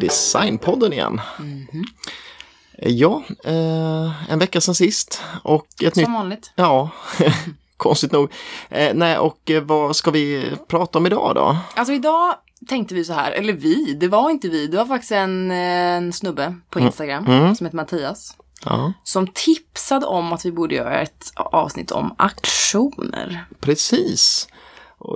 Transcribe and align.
Designpodden 0.00 0.92
igen. 0.92 1.20
Mhm. 1.38 1.84
Ja, 2.82 3.22
eh, 3.44 4.32
en 4.32 4.38
vecka 4.38 4.60
sedan 4.60 4.74
sist 4.74 5.22
och 5.42 5.66
ett 5.82 5.96
nytt... 5.96 6.04
Som 6.06 6.12
vanligt. 6.14 6.52
Ja, 6.56 6.90
konstigt 7.76 8.12
nog. 8.12 8.32
Eh, 8.68 8.94
nej, 8.94 9.18
och 9.18 9.50
eh, 9.50 9.62
vad 9.62 9.96
ska 9.96 10.10
vi 10.10 10.52
prata 10.68 10.98
om 10.98 11.06
idag 11.06 11.32
då? 11.34 11.56
Alltså 11.74 11.92
idag 11.94 12.34
tänkte 12.68 12.94
vi 12.94 13.04
så 13.04 13.12
här, 13.12 13.32
eller 13.32 13.52
vi, 13.52 13.94
det 14.00 14.08
var 14.08 14.30
inte 14.30 14.48
vi, 14.48 14.66
det 14.66 14.76
var 14.76 14.86
faktiskt 14.86 15.12
en, 15.12 15.50
en 15.50 16.12
snubbe 16.12 16.54
på 16.70 16.80
Instagram 16.80 17.26
Mm. 17.26 17.54
som 17.54 17.66
heter 17.66 17.76
Mattias. 17.76 18.36
Ja, 18.64 18.92
Som 19.04 19.26
tipsade 19.26 20.06
om 20.06 20.32
att 20.32 20.44
vi 20.44 20.52
borde 20.52 20.74
göra 20.74 21.00
ett 21.00 21.32
avsnitt 21.36 21.90
om 21.90 22.14
aktioner. 22.18 23.44
precis. 23.60 24.48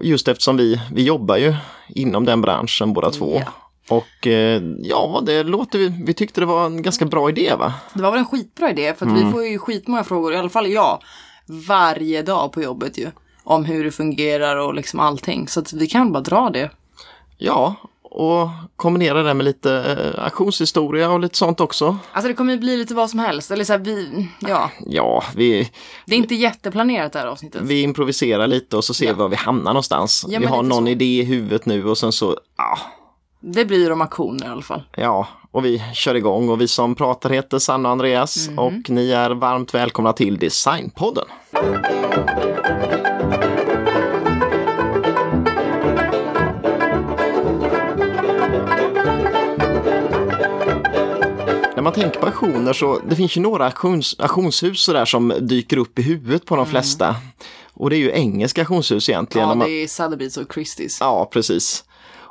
Just 0.02 0.28
eftersom 0.28 0.56
vi, 0.56 0.80
vi 0.92 1.02
jobbar 1.02 1.36
ju 1.36 1.54
inom 1.88 2.24
den 2.24 2.40
branschen 2.40 2.92
båda 2.92 3.10
två. 3.10 3.42
Ja. 3.46 3.52
Och 3.88 4.26
eh, 4.26 4.62
ja, 4.78 5.22
det 5.26 5.42
låter 5.42 5.78
vi, 5.78 5.88
vi 6.06 6.14
tyckte 6.14 6.40
det 6.40 6.46
var 6.46 6.66
en 6.66 6.82
ganska 6.82 7.04
bra 7.04 7.28
idé 7.28 7.54
va? 7.58 7.74
Det 7.94 8.02
var 8.02 8.10
väl 8.10 8.20
en 8.20 8.26
skitbra 8.26 8.70
idé 8.70 8.94
för 8.98 9.06
att 9.06 9.12
Mm. 9.12 9.26
vi 9.26 9.32
får 9.32 9.46
ju 9.46 9.58
skitmånga 9.58 10.04
frågor, 10.04 10.32
i 10.32 10.36
alla 10.36 10.48
fall 10.48 10.66
jag, 10.70 11.02
varje 11.46 12.22
dag 12.22 12.52
på 12.52 12.62
jobbet 12.62 12.98
ju. 12.98 13.10
Om 13.44 13.64
hur 13.64 13.84
det 13.84 13.90
fungerar 13.90 14.56
och 14.56 14.74
liksom 14.74 15.00
allting. 15.00 15.48
Så 15.48 15.60
att 15.60 15.72
vi 15.72 15.86
kan 15.86 16.12
bara 16.12 16.20
dra 16.22 16.50
det. 16.50 16.70
Ja, 17.38 17.74
och 18.02 18.48
kombinera 18.76 19.22
det 19.22 19.34
med 19.34 19.44
lite 19.44 19.72
eh, 20.16 20.24
auktionshistoria 20.24 21.10
och 21.10 21.20
lite 21.20 21.36
sånt 21.36 21.60
också. 21.60 21.98
Alltså 22.12 22.28
det 22.28 22.34
kommer 22.34 22.52
ju 22.52 22.58
bli 22.58 22.76
lite 22.76 22.94
vad 22.94 23.10
som 23.10 23.18
helst. 23.18 23.50
Eller 23.50 23.64
så 23.64 23.72
här, 23.72 23.80
vi, 23.80 24.28
ja, 24.40 24.70
Ja, 24.86 25.24
vi, 25.36 25.70
det 26.06 26.14
är 26.14 26.18
inte 26.18 26.34
jätteplanerat 26.34 27.12
det 27.12 27.18
här 27.18 27.26
avsnittet. 27.26 27.62
vi 27.64 27.82
improviserar 27.82 28.46
lite 28.46 28.76
och 28.76 28.84
så 28.84 28.94
ser 28.94 29.06
vi 29.06 29.12
var 29.12 29.28
vi 29.28 29.36
hamnar 29.36 29.72
någonstans. 29.72 30.26
Ja, 30.28 30.38
vi 30.40 30.46
har 30.46 30.62
någon 30.62 30.84
så. 30.84 30.90
idé 30.90 31.04
i 31.20 31.24
huvudet 31.24 31.66
nu 31.66 31.84
och 31.88 31.98
sen 31.98 32.12
så, 32.12 32.36
ja, 32.56 32.78
Det 33.46 33.64
blir 33.64 33.92
om 33.92 34.00
aktioner 34.00 34.46
i 34.46 34.48
alla 34.48 34.62
fall. 34.62 34.82
ja, 34.96 35.28
och 35.50 35.64
vi 35.64 35.82
kör 35.94 36.14
igång 36.14 36.48
och 36.48 36.60
vi 36.60 36.68
som 36.68 36.94
pratar 36.94 37.30
heter 37.30 37.58
Sanna 37.58 37.88
och 37.88 37.92
Andreas 37.92 38.48
Mhm. 38.48 38.58
och 38.58 38.90
ni 38.90 39.10
är 39.10 39.30
varmt 39.30 39.74
välkomna 39.74 40.12
till 40.12 40.36
Designpodden. 40.38 41.24
När 51.76 51.82
man 51.82 51.92
tänker 51.92 52.20
på 52.20 52.26
auktioner 52.26 52.72
så 52.72 53.00
det 53.08 53.16
finns 53.16 53.36
ju 53.36 53.40
några 53.40 53.64
auktions, 53.64 54.16
auktionshus 54.18 54.82
så 54.82 54.92
där 54.92 55.04
som 55.04 55.34
dyker 55.40 55.76
upp 55.76 55.98
i 55.98 56.02
huvudet 56.02 56.44
på 56.44 56.56
de 56.56 56.66
flesta. 56.66 57.16
Och 57.74 57.90
det 57.90 57.96
är 57.96 57.98
ju 57.98 58.10
engelska 58.12 58.60
auktionshus 58.60 59.08
egentligen. 59.08 59.44
Mm. 59.48 59.58
Ja, 59.58 59.64
man, 59.64 59.68
det 59.68 59.82
är 59.82 59.86
Sotheby's 59.86 60.40
och 60.42 60.52
Christie's. 60.54 60.96
Ja, 61.00 61.28
precis. 61.32 61.84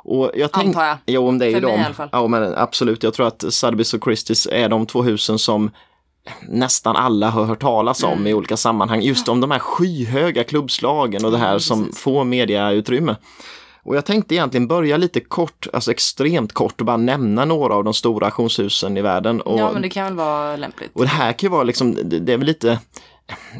Och 0.04 0.30
jag 0.34 0.52
tänk, 0.52 0.66
Antar 0.66 0.84
jag. 0.84 0.96
Jo, 1.06 1.28
om 1.28 1.38
det 1.38 1.44
är 1.44 1.48
ju 1.48 1.52
mig 1.52 1.60
dem. 1.60 1.80
i 1.80 1.84
alla 1.84 1.94
fall. 1.94 2.08
Ja, 2.12 2.26
men 2.26 2.54
absolut. 2.56 3.02
Jag 3.02 3.14
tror 3.14 3.26
att 3.26 3.42
Sotheby's 3.44 3.94
och 3.94 4.02
Christie's 4.04 4.52
är 4.52 4.68
de 4.68 4.86
två 4.86 5.02
husen 5.02 5.38
som 5.38 5.70
nästan 6.48 6.96
alla 6.96 7.30
har 7.30 7.44
hört 7.44 7.60
talas 7.60 8.02
om 8.02 8.12
Mm. 8.12 8.26
i 8.26 8.34
olika 8.34 8.56
sammanhang. 8.56 9.00
Just 9.02 9.28
om 9.28 9.40
de 9.40 9.50
här 9.50 9.58
skyhöga 9.58 10.44
klubbslagen 10.44 11.24
och 11.24 11.30
det 11.32 11.38
här 11.38 11.58
som 11.58 11.92
får 11.92 12.24
mediautrymme. 12.24 13.16
Och 13.82 13.96
jag 13.96 14.04
tänkte 14.04 14.34
egentligen 14.34 14.66
börja 14.68 14.96
lite 14.96 15.20
kort, 15.20 15.66
alltså 15.72 15.90
extremt 15.90 16.52
kort 16.52 16.80
och 16.80 16.86
bara 16.86 16.96
nämna 16.96 17.44
några 17.44 17.74
av 17.74 17.84
de 17.84 17.94
stora 17.94 18.26
auktionshusen 18.26 18.96
i 18.96 19.02
världen. 19.02 19.40
Och, 19.40 19.58
Ja, 19.60 19.72
men 19.72 19.82
det 19.82 19.88
kan 19.88 20.04
väl 20.04 20.14
vara 20.14 20.56
lämpligt. 20.56 20.90
och 20.94 21.02
det 21.02 21.08
här 21.08 21.32
kan 21.32 21.46
ju 21.46 21.50
vara 21.50 21.62
liksom, 21.64 21.98
det 22.04 22.32
är 22.32 22.36
väl 22.36 22.46
lite 22.46 22.78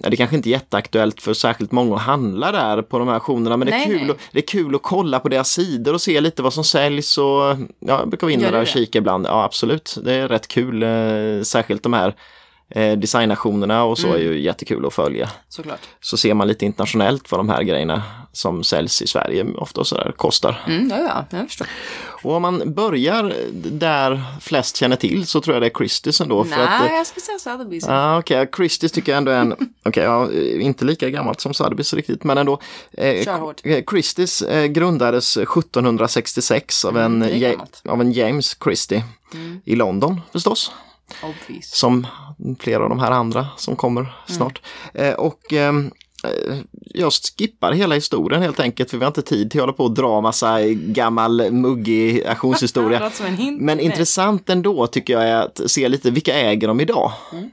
Ja, 0.03 0.11
det 0.11 0.17
kanske 0.17 0.37
inte 0.37 0.49
är 0.49 0.51
jätteaktuellt 0.51 1.23
för 1.23 1.35
särskilt 1.35 1.73
många 1.73 1.97
att 1.97 2.03
handla 2.03 2.53
där 2.53 2.83
på 2.83 2.99
de 2.99 3.09
här 3.09 3.15
auktionerna 3.15 3.57
men 3.57 3.67
det 3.67 3.73
är, 3.75 3.79
Nej, 3.79 3.87
kul, 3.87 4.01
nej. 4.01 4.11
att- 4.11 4.17
det 4.33 4.39
är 4.39 4.47
kul 4.47 4.75
att 4.75 4.83
kolla 4.83 5.21
på 5.21 5.29
deras 5.29 5.49
sidor 5.51 5.95
och 5.95 6.01
se 6.01 6.21
lite 6.21 6.43
vad 6.43 6.53
som 6.53 6.65
säljs 6.65 7.19
och 7.19 7.25
ja, 7.25 7.57
jag 7.79 8.09
brukar 8.09 8.27
vara 8.27 8.35
inne 8.35 8.51
där 8.51 8.61
och 8.61 8.67
kika 8.67 8.99
ibland. 8.99 9.27
Ja 9.27 9.45
absolut, 9.45 9.97
det 10.05 10.13
är 10.15 10.29
rätt 10.29 10.49
kul. 10.49 10.83
Eh, 10.83 11.43
särskilt 11.43 11.83
de 11.83 11.93
här 11.93 12.15
eh, 12.71 12.93
designaktionerna 12.99 13.85
och 13.85 13.99
så 13.99 14.07
Mm. 14.07 14.21
är 14.21 14.25
ju 14.25 14.41
jättekul 14.41 14.87
att 14.87 14.95
följa. 14.95 15.31
Såklart. 15.49 15.81
Så 16.01 16.17
ser 16.17 16.35
man 16.35 16.49
lite 16.49 16.65
internationellt 16.65 17.31
vad 17.31 17.41
de 17.41 17.49
här 17.49 17.63
grejerna 17.63 18.03
som 18.33 18.65
säljs 18.65 19.03
i 19.03 19.07
Sverige 19.07 19.47
ofta 19.57 19.81
och 19.81 19.87
så 19.87 19.95
där 19.95 20.13
kostar. 20.17 20.63
Mm, 20.67 20.89
ja, 20.91 20.99
ja, 21.31 21.39
jag 21.39 21.49
förstår. 21.49 21.67
Och 22.25 22.33
om 22.35 22.43
man 22.43 22.75
börjar 22.75 23.35
där 23.53 24.23
flest 24.41 24.77
känner 24.77 24.97
till 24.97 25.27
så 25.27 25.41
tror 25.41 25.55
jag 25.57 25.62
det 25.62 25.67
är 25.67 25.71
Christie's 25.71 26.23
ändå. 26.23 26.41
att, 26.41 26.51
eh, 26.53 26.59
Nej, 26.59 26.97
jag 26.97 27.07
skulle 27.07 27.25
säga 27.25 27.39
Sotheby's. 27.39 27.85
Ja, 27.89 28.19
okej. 28.19 28.45
Christie's 28.47 28.95
tycker 28.95 29.12
jag 29.12 29.17
ändå 29.19 29.31
är 29.33 29.39
en, 29.39 29.55
okej, 29.85 30.05
ja, 30.05 30.33
inte 30.61 30.84
lika 30.84 31.11
gammalt 31.11 31.41
som 31.41 31.53
Sotheby's 31.53 31.95
riktigt, 31.97 32.25
men 32.25 32.39
ändå. 32.39 32.61
Eh, 32.93 33.07
eh, 33.09 33.25
Christie's 33.65 34.49
eh, 34.51 34.67
grundades 34.67 35.37
1766 35.37 36.84
av, 36.84 36.99
en, 36.99 37.23
Mm, 37.23 37.39
Ja- 37.41 37.51
gammalt. 37.51 37.83
av 37.89 38.01
en 38.01 38.13
James 38.13 38.57
Christie 38.65 39.05
i 39.65 39.77
London 39.77 40.21
förstås. 40.33 40.73
Obvious. 41.23 41.71
Som 41.75 42.07
flera 42.61 42.83
av 42.83 42.89
de 42.89 42.99
här 42.99 43.11
andra 43.11 43.47
som 43.57 43.77
kommer 43.77 44.15
snart. 44.27 44.61
Eh, 44.95 45.13
och 45.15 45.53
ehm, 45.53 45.87
eh, 45.87 45.93
jag 46.85 47.12
skippar 47.12 47.73
hela 47.73 47.95
historien 47.95 48.43
helt 48.43 48.61
enkelt 48.61 48.91
för 48.91 48.99
vi 48.99 49.05
har 49.05 49.11
inte 49.11 49.23
tid 49.23 49.51
till 49.51 49.61
att 49.61 49.62
hålla 49.62 49.73
på 49.73 49.85
och 49.85 49.95
dra 49.95 50.21
massa 50.21 50.61
gammal 50.71 51.51
muggig 51.51 52.25
auktionshistoria. 52.27 53.11
Men 53.59 53.81
intressant 53.81 54.51
ändå 54.51 54.87
tycker 54.87 55.13
jag 55.13 55.23
är 55.23 55.37
att 55.37 55.61
se 55.67 55.89
lite 55.89 56.11
vilka 56.11 56.34
äger 56.34 56.69
de 56.69 56.81
idag. 56.81 57.13
Mm. 57.33 57.51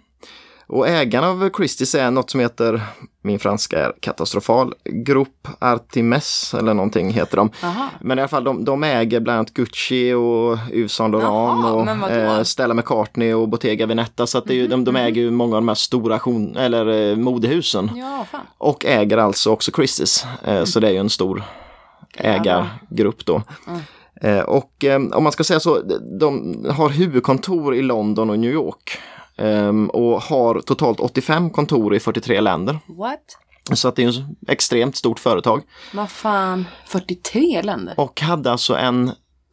Och 0.72 0.88
ägarna 0.88 1.28
av 1.30 1.50
Christie's 1.50 1.98
är 1.98 2.12
något 2.12 2.30
som 2.30 2.40
heter, 2.40 2.82
min 3.22 3.40
franska 3.40 3.80
är 3.86 3.94
katastrofal, 4.00 4.74
Group 4.86 5.48
Artimes 5.60 6.54
eller 6.54 6.74
någonting 6.74 7.10
heter 7.12 7.38
de. 7.38 7.52
Aha. 7.64 7.90
Men 8.02 8.18
i 8.18 8.22
alla 8.22 8.28
fall 8.28 8.44
de, 8.44 8.66
de 8.66 8.84
äger 8.84 9.20
bland 9.20 9.38
annat 9.40 9.54
Gucci 9.54 10.14
och 10.14 10.58
Yves 10.74 10.92
Saint 10.94 11.12
Laurent 11.12 11.66
och? 11.66 11.82
Mm, 11.82 12.04
eh, 12.04 12.44
Stella 12.44 12.74
McCartney 12.74 13.34
och 13.34 13.50
Bottega 13.50 13.86
Veneta. 13.86 14.28
Så 14.28 14.38
att 14.38 14.46
det 14.46 14.54
är 14.54 14.56
ju, 14.56 14.68
de, 14.68 14.84
de 14.84 14.96
äger 14.96 15.22
ju 15.22 15.32
många 15.32 15.56
av 15.56 15.62
de 15.62 15.68
här 15.68 15.76
stora 15.76 16.14
auktion, 16.14 16.58
eller 16.58 17.10
eh, 17.12 17.16
modehusen. 17.18 17.92
Ja. 17.96 18.26
Och 18.58 18.86
äger 18.86 19.18
alltså 19.18 19.52
också 19.52 19.72
Christie's. 19.72 20.26
Eh, 20.44 20.64
Så 20.64 20.80
det 20.80 20.88
är 20.88 20.92
ju 20.92 20.98
en 20.98 21.10
stor 21.10 21.44
ägargrupp 22.18 23.26
då. 23.26 23.42
Eh, 24.22 24.40
Och 24.40 24.84
eh, 24.84 25.02
om 25.14 25.24
man 25.24 25.32
ska 25.32 25.44
säga 25.44 25.60
så, 25.60 25.82
de 26.20 26.56
har 26.70 26.90
huvudkontor 26.90 27.76
i 27.76 27.82
London 27.82 28.30
och 28.30 28.40
New 28.40 28.52
York. 28.52 28.98
Ehm, 29.42 29.90
Och 29.90 30.22
har 30.22 30.62
totalt 30.62 31.00
85 31.00 31.50
kontor 31.50 31.96
i 31.96 32.00
43 32.00 32.42
länder. 32.42 32.80
What? 32.88 33.20
Så 33.74 33.88
att 33.88 33.96
det 33.96 34.04
är 34.04 34.10
ett 34.10 34.26
extremt 34.48 34.96
stort 34.96 35.20
företag. 35.20 35.62
Vad 35.94 36.10
fan, 36.10 36.66
43 36.86 37.62
länder? 37.62 37.94
Och 37.98 38.22
hade 38.22 38.52
alltså 38.52 38.76
en 38.78 39.12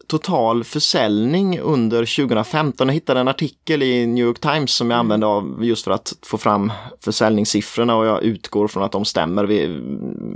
total 0.08 0.64
försäljning 0.64 1.60
under 1.60 2.16
2015. 2.16 2.86
Jag 2.86 2.94
hittade 2.94 3.20
en 3.20 3.28
artikel 3.28 3.82
i 3.82 4.06
New 4.06 4.24
York 4.24 4.40
Times 4.40 4.72
som 4.74 4.90
jag 4.90 4.98
använde 4.98 5.26
av 5.26 5.58
just 5.64 5.84
för 5.84 5.90
att 5.90 6.12
få 6.22 6.38
fram 6.38 6.72
försäljningssiffrorna 7.04 7.96
och 7.96 8.06
jag 8.06 8.22
utgår 8.22 8.68
från 8.68 8.82
att 8.82 8.92
de 8.92 9.04
stämmer 9.04 9.44
vid, 9.44 9.70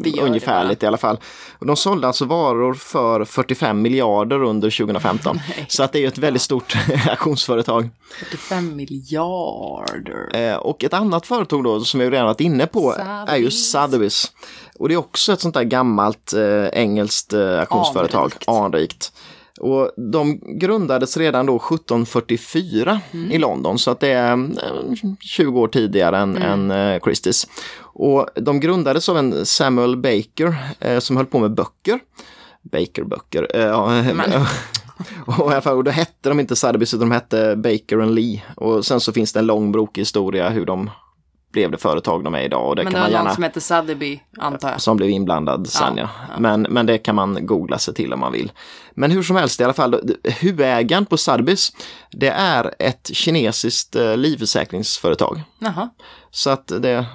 Vi 0.03 0.10
gör 0.10 0.22
det 0.22 0.28
ungefärligt 0.28 0.83
i 0.83 0.87
alla 0.87 0.97
fall. 0.97 1.19
De 1.60 1.77
sålde 1.77 2.06
alltså 2.06 2.25
varor 2.25 2.75
för 2.75 3.25
45 3.25 3.83
miljarder 3.83 4.43
under 4.43 4.71
2015. 4.71 5.41
Så 5.69 5.83
att 5.83 5.93
det 5.93 6.04
är 6.04 6.09
ett 6.09 6.19
väldigt 6.19 6.43
stort 6.43 6.77
auktionsföretag. 7.09 7.89
45 8.19 8.77
miljarder. 8.77 10.50
Eh, 10.50 10.56
och 10.56 10.84
ett 10.84 10.94
annat 10.94 11.27
företag 11.27 11.65
då 11.65 11.81
som 11.81 12.00
vi 12.00 12.10
redan 12.10 12.27
varit 12.27 12.41
inne 12.41 12.66
på 12.66 12.94
är 13.27 13.37
ju 13.37 13.49
Sotheby's. 13.49 13.83
Sotheby's. 13.83 14.31
Och 14.78 14.89
det 14.89 14.94
är 14.94 14.99
också 14.99 15.33
ett 15.33 15.41
sånt 15.41 15.54
där 15.54 15.62
gammalt 15.62 16.33
eh, 16.33 16.66
engelskt 16.66 17.33
eh, 17.33 17.60
auktionsföretag, 17.60 18.22
Anrikt. 18.22 18.48
anrikt. 18.48 19.13
Och 19.60 19.91
de 19.97 20.41
grundades 20.59 21.16
redan 21.16 21.47
då 21.47 21.57
1744 21.57 23.01
i 23.31 23.39
London 23.39 23.78
så 23.78 23.91
att 23.91 24.01
det 24.01 24.09
är 24.09 24.33
eh, 24.33 25.13
20 25.21 25.60
år 25.60 25.69
tidigare 25.69 26.19
än, 26.19 26.37
än 26.37 26.71
eh, 26.71 27.01
Christie's. 27.01 27.49
Och 27.81 28.28
de 28.34 28.60
grundades 28.60 29.09
av 29.09 29.19
en 29.19 29.47
Samuel 29.47 29.97
Baker 29.97 30.75
eh, 30.81 30.99
som 30.99 31.16
höll 31.16 31.27
på 31.27 31.39
med 31.39 31.54
böcker. 31.54 32.01
Baker-böcker. 32.63 33.49
Eh, 33.54 33.63
ja, 33.63 34.04
och, 35.27 35.66
och 35.77 35.84
då 35.84 35.91
hette 35.91 36.28
de 36.28 36.41
inte 36.41 36.54
Sotheby's 36.54 36.95
utan 36.95 37.01
de 37.01 37.10
hette 37.10 37.57
Baker 37.57 37.99
and 37.99 38.15
Lee. 38.15 38.43
Och 38.57 38.87
sen 38.87 39.01
så 39.01 39.13
finns 39.13 39.33
det 39.33 39.39
en 39.39 39.47
lång 39.47 39.72
brokig 39.72 40.01
historia 40.01 40.49
hur 40.49 40.66
de 40.66 40.91
blev 41.53 41.71
det 41.71 41.78
företag 41.78 42.25
de 42.25 42.34
är 42.34 42.41
idag. 42.43 42.69
Och 42.69 42.77
det 42.77 42.84
Men 42.84 42.93
kan 42.93 43.01
det 43.01 43.07
var 43.07 43.10
man 43.10 43.13
någon 43.13 43.25
gärna 43.25 43.34
som 43.34 43.43
hette 43.43 43.60
Sotheby, 43.60 44.21
antar 44.39 44.71
jag. 44.71 44.81
som 44.81 44.97
blev 44.97 45.10
inblandad 45.10 45.69
sen 45.69 45.97
ja. 45.97 46.03
Ja, 46.03 46.09
ja. 46.34 46.41
Men, 46.41 46.63
men 46.63 46.87
det 46.87 46.99
kan 46.99 47.15
man 47.15 47.47
googla 47.47 47.78
sig 47.78 47.95
till 47.95 48.13
om 48.13 48.21
man 48.21 48.33
vill. 48.33 48.53
Men 48.95 49.10
hur 49.10 49.22
som 49.22 49.37
helst 49.37 49.60
i 49.60 49.65
alla 49.65 49.72
fall, 49.72 50.15
huvudägaren 50.25 51.07
på 51.07 51.16
Sotheby's 51.16 51.72
det 52.10 52.28
är 52.28 52.75
ett 52.78 53.10
kinesiskt 53.13 53.97
eh, 53.97 54.16
livförsäkringsföretag. 54.16 55.43
Jaha. 55.59 55.89
Så 56.31 56.51
att 56.51 56.66
det 56.66 57.07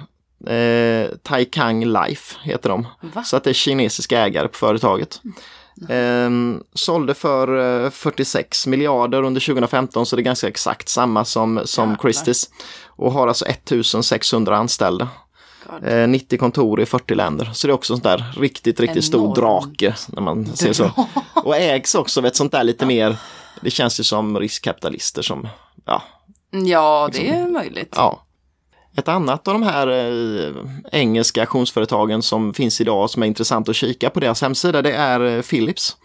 eh, 0.54 1.16
Taikang 1.22 1.84
Life 1.84 2.36
heter 2.42 2.68
de. 2.68 2.86
Va? 3.00 3.24
Så 3.24 3.36
att 3.36 3.44
det 3.44 3.50
är 3.50 3.54
kinesiska 3.54 4.18
ägare 4.20 4.48
på 4.48 4.56
företaget. 4.58 5.20
Eh, 5.88 6.30
sålde 6.74 7.14
för 7.14 7.84
eh, 7.84 7.90
46 7.90 8.66
miljarder 8.66 9.22
under 9.22 9.40
2015 9.40 10.06
så 10.06 10.16
det 10.16 10.22
är 10.22 10.24
ganska 10.24 10.48
exakt 10.48 10.88
samma 10.88 11.24
som, 11.24 11.60
som 11.64 11.90
Jävlar. 11.90 12.10
Christie's. 12.10 12.48
Och 12.86 13.12
har 13.12 13.28
alltså 13.28 13.44
1600 13.44 14.56
anställda. 14.56 15.08
Eh, 15.84 16.08
90 16.08 16.38
kontor 16.38 16.80
i 16.80 16.86
40 16.86 17.14
länder. 17.14 17.50
Så 17.52 17.66
det 17.66 17.70
är 17.70 17.74
också 17.74 17.92
sånt 17.92 18.04
där 18.04 18.24
riktigt, 18.36 18.80
riktigt 18.80 19.04
stor 19.04 19.20
Enormt. 19.20 19.36
drake. 19.78 19.94
När 20.08 20.22
man 20.22 20.46
ser 20.56 20.72
så. 20.72 20.90
Och 21.34 21.56
ägs 21.56 21.94
också 21.94 22.20
av 22.20 22.26
ett 22.26 22.36
sånt 22.36 22.52
där 22.52 22.64
lite 22.64 22.86
mer 22.86 23.16
Det 23.60 23.70
känns 23.70 24.00
ju 24.00 24.04
som 24.04 24.38
riskkapitalister 24.38 25.22
som, 25.22 25.48
ja, 25.84 26.02
Ja, 26.50 27.08
det 27.12 27.28
är 27.28 27.48
möjligt. 27.48 27.94
ja. 27.96 28.22
Ett 28.98 29.08
annat 29.08 29.48
av 29.48 29.54
de 29.54 29.62
här 29.62 29.88
eh, 29.88 30.54
engelska 30.92 31.40
auktionsföretagen 31.40 32.22
som 32.22 32.54
finns 32.54 32.80
idag 32.80 33.10
som 33.10 33.22
är 33.22 33.26
intressant 33.26 33.68
att 33.68 33.76
kika 33.76 34.10
på 34.10 34.20
deras 34.20 34.42
hemsida 34.42 34.82
det 34.82 34.92
är 34.92 35.36
eh, 35.36 35.42
Philips. 35.42 35.96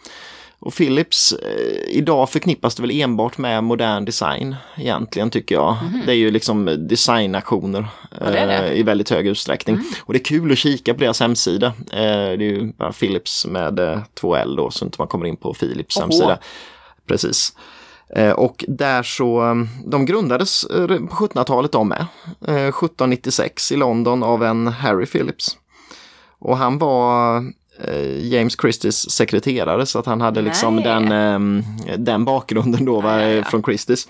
Och 0.60 0.74
Philips 0.74 1.34
eh, 1.34 1.98
idag 1.98 2.30
förknippas 2.30 2.75
det 2.75 2.81
väl 2.81 2.92
enbart 2.92 3.38
med 3.38 3.63
modern 3.63 4.06
design 4.06 4.56
egentligen 4.75 5.30
tycker 5.30 5.56
jag. 5.56 5.78
Det 6.06 6.12
är 6.12 6.16
ju 6.16 6.31
liksom 6.31 6.88
designaktioner 6.88 7.88
det 8.19 8.40
är 8.40 8.48
det. 8.48 8.69
eh, 8.69 8.80
i 8.80 8.84
väldigt 8.84 9.10
hög 9.10 9.28
utsträckning. 9.28 9.80
Och 10.04 10.13
det 10.13 10.19
är 10.19 10.24
kul 10.25 10.51
att 10.51 10.57
kika 10.57 10.94
på 10.94 11.00
deras 11.00 11.19
hemsida. 11.19 11.74
Det 11.92 11.98
är 11.98 12.38
ju 12.38 12.74
bara 12.78 12.92
Philips 12.94 13.46
med 13.46 14.01
två 14.13 14.36
L 14.36 14.56
då 14.56 14.72
så 14.72 14.86
inte 14.86 14.96
man 15.01 15.07
kommer 15.07 15.25
in 15.25 15.38
på 15.38 15.54
Philips 15.54 15.98
Oho. 15.98 16.04
hemsida. 16.04 16.38
Precis. 17.07 17.54
Eh, 18.15 18.31
Och 18.31 18.65
där 18.68 19.04
så, 19.04 19.44
eh, 19.50 19.56
de 19.86 20.06
grundades 20.06 20.63
eh, 20.63 20.88
på 20.88 21.15
1700-talet 21.15 21.71
de 21.71 21.88
med. 21.88 22.06
Eh, 22.48 22.68
1796 22.68 23.71
i 23.71 23.75
London 23.75 24.24
av 24.24 24.44
en 24.44 24.68
Harry 24.68 25.06
Philips. 25.06 25.57
Och 26.39 26.57
han 26.57 26.77
var 26.77 27.38
eh, 27.83 28.25
James 28.27 28.57
Christies 28.62 29.12
sekreterare 29.12 29.86
så 29.86 30.00
att 30.00 30.06
han 30.06 30.21
hade 30.21 30.42
liksom 30.42 30.75
Nej. 30.75 30.83
den, 30.83 31.12
eh, 31.88 31.98
den 31.98 32.25
bakgrunden 32.25 32.86
då 32.86 33.01
va, 33.01 33.21
Ja, 33.21 33.27
ja, 33.27 33.33
ja. 33.36 33.44
från 33.44 33.63
Christies. 33.63 34.07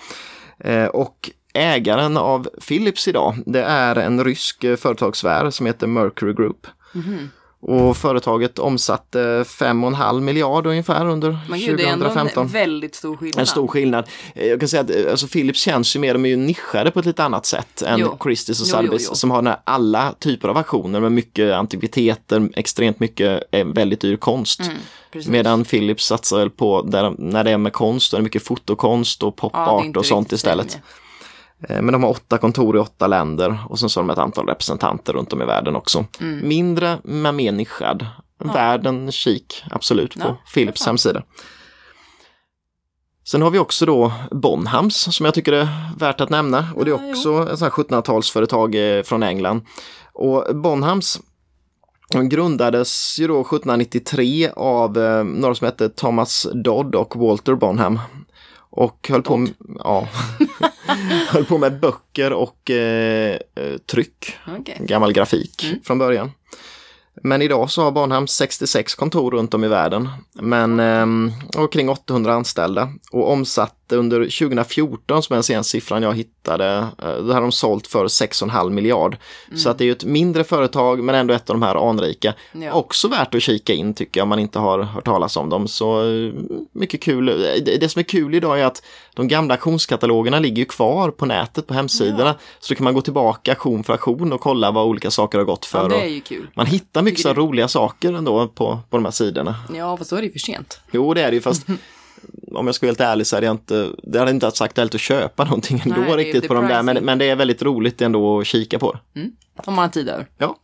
Eh, 0.60 0.86
Och 0.86 1.30
ägaren 1.54 2.18
av 2.18 2.48
Philips 2.68 3.08
idag, 3.08 3.36
det 3.46 3.64
är 3.64 3.96
en 3.96 4.24
rysk 4.24 4.64
eh, 4.64 4.76
företagssfär 4.76 5.50
som 5.50 5.66
heter 5.66 5.88
Mercury 5.88 6.34
Group. 6.34 6.68
Mhm. 6.94 7.30
Och 7.66 7.98
företaget 7.98 8.60
omsatte 8.60 9.18
5,5 9.44 10.22
miljard 10.22 10.68
ungefär 10.68 11.06
under 11.08 11.38
Men 11.50 11.60
gud, 11.60 11.78
det 11.78 11.84
är 11.84 11.92
2015. 11.94 12.44
en 12.46 12.52
väldigt 12.52 12.96
stor 12.96 13.18
skillnad. 13.18 13.40
En 13.40 13.46
stor 13.48 13.68
skillnad. 13.68 14.06
Eh, 14.36 14.48
Jag 14.48 14.60
kan 14.60 14.70
säga 14.70 14.82
att 14.82 14.90
eh, 14.90 15.12
alltså 15.12 15.28
Philips 15.28 15.60
känns 15.60 15.96
ju 15.96 16.00
mer, 16.00 16.14
de 16.14 16.26
är 16.26 16.30
ju 16.30 16.36
nischade 16.36 16.92
på 16.92 17.00
ett 17.00 17.06
lite 17.06 17.24
annat 17.24 17.46
sätt 17.46 17.82
än 17.82 18.00
Jo. 18.00 18.18
Christies 18.24 18.62
och 18.62 18.68
Sotheby's 18.80 19.14
som 19.14 19.32
har 19.32 19.42
den 19.42 19.56
alla 19.64 20.14
typer 20.20 20.48
av 20.50 20.58
auktioner 20.58 21.00
med 21.00 21.12
mycket 21.12 21.54
antikviteter, 21.54 22.50
extremt 22.56 23.00
mycket 23.00 23.44
eh, 23.52 23.66
väldigt 23.66 24.02
dyr 24.02 24.16
konst. 24.16 24.60
Mm. 24.60 24.78
Medan 25.28 25.66
Philips 25.66 26.06
satsar 26.06 26.38
väl 26.38 26.50
på, 26.50 26.82
där, 26.82 27.16
när 27.18 27.44
det 27.44 27.52
är 27.52 27.58
med 27.58 27.74
konst, 27.74 28.12
då 28.12 28.18
är 28.18 28.20
det 28.20 28.24
mycket 28.24 28.44
fotokonst 28.44 29.24
och 29.24 29.28
Ja, 29.42 29.50
popart 29.50 29.86
inte 29.86 30.00
och 30.00 30.06
sånt 30.06 30.32
istället. 30.32 30.72
samma. 30.72 30.84
Eh, 31.70 31.82
Men 31.82 31.92
de 31.92 32.04
har 32.04 32.10
åtta 32.10 32.38
kontor 32.38 32.76
i 32.76 32.80
åtta 32.80 33.08
länder 33.08 33.60
och 33.70 33.80
sen 33.80 33.90
så 33.90 34.00
har 34.00 34.08
de 34.08 34.14
ett 34.14 34.18
antal 34.18 34.48
representanter 34.48 35.14
runt 35.14 35.34
om 35.34 35.42
i 35.42 35.46
världen 35.46 35.76
också. 35.76 36.06
Mm. 36.22 36.48
Mindre 36.48 36.98
men 37.04 37.36
mer 37.36 37.52
nischad. 37.52 38.06
Världen 38.44 39.12
kik, 39.12 39.64
absolut, 39.72 40.14
på 40.16 40.22
Ja, 40.28 40.38
Philips 40.54 40.86
hemsida. 40.86 41.24
Sen 43.26 43.42
har 43.42 43.50
vi 43.52 43.60
också 43.60 43.86
då 43.86 44.12
Bonhams 44.32 45.16
som 45.16 45.26
jag 45.26 45.34
tycker 45.34 45.54
är 45.54 45.68
värt 45.98 46.22
att 46.22 46.30
nämna 46.30 46.68
och 46.76 46.86
det 46.86 46.92
Ja, 46.92 47.00
är 47.00 47.10
också 47.10 47.44
ett 47.52 47.60
sånt 47.60 47.74
här 47.78 47.84
1700-talsföretag 47.84 48.98
eh, 48.98 49.04
från 49.04 49.24
England. 49.24 49.62
Och 50.14 50.56
Bonhams 50.56 51.20
de 52.10 52.30
grundades 52.30 53.20
ju 53.20 53.28
då 53.28 53.42
1793 53.42 54.50
av 54.56 54.98
eh, 54.98 55.24
några 55.24 55.56
som 55.56 55.66
hette 55.66 55.90
Thomas 55.90 56.48
Dodd 56.54 56.96
och 56.96 57.16
Walter 57.16 57.56
Bonham. 57.56 58.00
Och 58.76 59.08
höll 59.10 59.22
på, 59.22 59.38
med, 59.38 59.54
ja, 59.80 60.08
höll 61.30 61.46
på 61.46 61.58
med 61.58 61.80
böcker 61.80 62.34
och 62.34 62.70
eh, 62.70 63.36
eh, 63.56 63.78
tryck, 63.92 64.38
Okej. 64.60 64.78
gammal 64.80 65.14
grafik 65.14 65.64
Mm. 65.64 65.80
från 65.84 65.98
början. 66.00 66.32
Men 67.24 67.42
idag 67.42 67.70
så 67.70 67.84
har 67.84 67.92
Bonham 67.92 68.28
66 68.28 68.96
kontor 68.96 69.32
runt 69.32 69.54
om 69.54 69.64
i 69.64 69.68
världen. 69.68 70.10
Men 70.34 70.80
eh, 70.80 71.06
och 71.64 71.74
kring 71.74 71.90
800 71.90 72.34
anställda 72.34 72.90
och 73.12 73.32
omsatte 73.32 73.83
under 73.92 74.20
2014 74.20 75.24
som 75.24 75.34
är 75.34 75.36
den 75.36 75.44
senaste 75.44 75.72
siffran 75.72 76.04
jag 76.04 76.14
hittade. 76.14 76.88
Eh, 77.04 77.16
det 77.16 77.34
har 77.34 77.42
de 77.42 77.52
sålt 77.52 77.88
för 77.88 78.08
6,5 78.08 78.70
miljard. 78.70 79.18
Så 79.56 79.70
att 79.70 79.78
det 79.78 79.84
är 79.84 79.86
ju 79.86 79.92
ett 79.92 80.06
mindre 80.06 80.44
företag 80.44 81.04
men 81.04 81.16
ändå 81.16 81.34
ett 81.34 81.50
av 81.50 81.56
de 81.56 81.62
här 81.62 81.90
anrika. 81.90 82.34
Ja. 82.52 82.74
Också 82.74 83.08
värt 83.08 83.36
att 83.36 83.42
kika 83.42 83.74
in 83.74 83.94
tycker 83.94 84.20
jag 84.20 84.24
om 84.24 84.30
man 84.30 84.40
inte 84.40 84.60
har 84.60 84.80
hört 84.80 85.06
talas 85.06 85.38
om 85.38 85.50
dem. 85.50 85.68
Så 85.68 86.10
eh, 86.10 86.34
mycket 86.72 87.02
kul. 87.02 87.26
Det 87.80 87.92
som 87.92 88.00
är 88.00 88.04
kul 88.04 88.36
idag 88.36 88.60
är 88.60 88.66
att 88.66 88.84
de 89.14 89.28
gamla 89.28 89.54
auktionskatalogerna 89.54 90.40
ligger 90.40 90.58
ju 90.58 90.66
kvar 90.66 91.12
på 91.12 91.26
nätet 91.26 91.68
på 91.68 91.74
hemsidorna. 91.74 92.36
Så 92.60 92.74
då 92.74 92.78
kan 92.78 92.84
man 92.84 92.94
gå 92.94 93.02
tillbaka 93.02 93.52
auktion 93.52 93.84
för 93.84 93.94
auktion 93.94 94.34
och 94.34 94.42
kolla 94.42 94.72
vad 94.72 94.86
olika 94.86 95.12
saker 95.12 95.38
har 95.38 95.46
gått 95.46 95.66
för. 95.66 95.82
Ja, 95.82 95.88
det 95.88 96.02
är 96.02 96.08
ju 96.08 96.22
kul. 96.22 96.48
man 96.56 96.66
hittar 96.66 97.02
mycket 97.02 97.22
så 97.22 97.34
roliga 97.34 97.68
saker 97.68 98.14
ändå 98.14 98.48
på, 98.48 98.80
på 98.90 98.98
de 98.98 99.06
här 99.06 99.12
sidorna. 99.12 99.56
Ja, 99.76 99.98
fast 99.98 100.10
då 100.10 100.16
är 100.16 100.22
det 100.22 100.26
ju 100.26 100.32
för 100.32 100.40
sent. 100.40 100.80
Jo, 100.92 101.14
det 101.14 101.22
är 101.22 101.32
det 101.32 101.36
ju 101.36 101.42
fast 101.42 101.66
om 102.52 102.66
jag 102.66 102.76
ska 102.76 102.86
vara 102.86 102.90
helt 102.90 103.02
ärlig 103.02 103.28
så 103.28 103.36
hade 103.36 103.46
jag 103.46 103.54
inte, 103.54 103.90
det 104.04 104.20
hade 104.20 104.32
inte 104.32 104.52
sagt 104.52 104.78
ärligt 104.78 104.96
att 104.96 105.02
köpa 105.02 105.44
någonting 105.44 105.82
ändå 105.86 106.02
Nej, 106.02 106.16
riktigt 106.16 106.48
på 106.48 106.54
de 106.54 106.68
där. 106.68 106.84
Men, 106.84 107.06
men 107.06 107.18
det 107.18 107.26
är 107.26 107.36
väldigt 107.36 107.62
roligt 107.62 108.02
ändå 108.02 108.40
att 108.40 108.48
kika 108.48 108.80
på. 108.80 108.98
Om 109.56 109.74
man 109.74 109.84
har 109.84 109.90
tid 109.90 110.10
över. 110.10 110.28
Ja. 110.38 110.58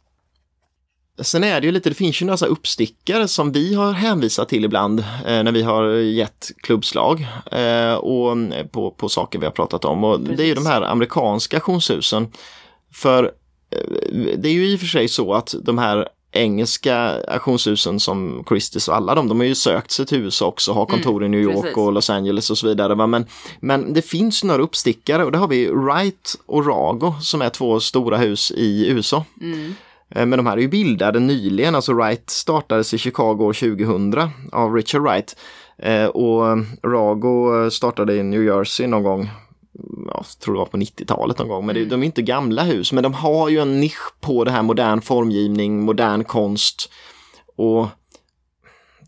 Sen 1.22 1.44
är 1.44 1.62
det 1.62 1.66
ju 1.66 1.72
lite, 1.72 1.90
det 1.90 1.96
finns 1.96 2.22
ju 2.22 2.26
några 2.26 2.38
så 2.38 2.46
uppstickare 2.46 3.28
som 3.28 3.52
vi 3.52 3.74
har 3.74 3.92
hänvisat 3.92 4.50
till 4.50 4.66
ibland 4.66 5.00
eh, 5.00 5.44
när 5.44 5.52
vi 5.52 5.62
har 5.62 5.88
gett 5.90 6.52
klubbslag 6.58 7.28
eh, 7.52 7.94
och 7.94 8.38
eh, 8.38 8.66
på, 8.66 8.92
på 8.92 9.10
saker 9.10 9.40
vi 9.40 9.46
har 9.46 9.52
pratat 9.52 9.86
om. 9.86 10.04
Och 10.04 10.20
det 10.20 10.44
är 10.44 10.48
ju 10.48 10.56
de 10.56 10.66
här 10.66 10.82
amerikanska 10.82 11.58
auktionshusen. 11.58 12.28
För 12.94 13.24
eh, 13.72 14.38
det 14.38 14.50
är 14.50 14.54
ju 14.54 14.68
i 14.68 14.76
och 14.76 14.80
för 14.80 14.88
sig 14.88 15.08
så 15.08 15.34
att 15.34 15.56
de 15.64 15.78
här 15.78 16.08
engelska 16.32 16.96
auktionshusen 17.28 18.00
som 18.00 18.44
Christie's 18.44 18.90
och 18.90 18.96
alla 18.96 19.16
de, 19.16 19.28
de 19.28 19.40
har 19.40 19.48
ju 19.48 19.56
sökt 19.56 19.92
sig 19.92 20.06
till 20.06 20.18
USA 20.18 20.46
också, 20.46 20.72
har 20.74 20.86
kontor 20.86 21.24
i 21.26 21.30
New 21.30 21.40
York 21.42 21.62
precis. 21.62 21.78
och 21.78 21.94
Los 21.94 22.10
Angeles 22.10 22.50
och 22.50 22.58
så 22.58 22.68
vidare. 22.68 22.96
va. 22.96 23.08
Men, 23.08 23.26
men 23.60 23.94
det 23.94 24.02
finns 24.02 24.44
några 24.44 24.62
uppstickare 24.62 25.24
och 25.26 25.32
det 25.32 25.38
har 25.38 25.48
vi 25.48 25.68
Wright 25.70 26.36
och 26.46 26.66
Rago 26.68 27.14
som 27.22 27.42
är 27.42 27.50
två 27.50 27.80
stora 27.80 28.18
hus 28.18 28.52
i 28.52 28.88
USA. 28.90 29.26
Mm. 29.42 29.74
Eh, 30.16 30.26
Men 30.26 30.38
de 30.40 30.46
här 30.48 30.58
är 30.58 30.62
ju 30.62 30.68
bildade 30.68 31.20
nyligen, 31.20 31.76
alltså 31.76 31.94
Wright 31.94 32.30
startades 32.30 32.94
i 32.94 32.98
Chicago 32.98 33.38
år 33.44 33.54
2000 33.54 34.30
av 34.52 34.74
Richard 34.76 35.02
Wright. 35.02 35.36
Eh, 35.78 36.06
Och 36.06 36.58
Rago 36.84 37.70
startade 37.72 38.16
i 38.16 38.24
New 38.24 38.44
Jersey 38.44 38.88
någon 38.88 39.04
gång, 39.04 39.30
jag 40.08 40.26
tror 40.40 40.54
det 40.54 40.60
var 40.60 40.66
på 40.66 40.78
90-talet 40.78 41.38
någon 41.40 41.48
gång, 41.48 41.66
men 41.66 41.76
det, 41.76 41.86
de 41.86 42.02
är 42.02 42.06
inte 42.06 42.22
gamla 42.22 42.64
hus, 42.64 42.92
men 42.94 43.04
de 43.04 43.14
har 43.14 43.50
ju 43.50 43.60
en 43.60 43.80
nisch 43.80 44.14
på 44.22 44.44
det 44.44 44.52
här 44.52 44.62
modern 44.64 45.02
formgivning, 45.02 45.84
modern 45.86 46.24
konst. 46.24 46.92
Och 47.58 47.88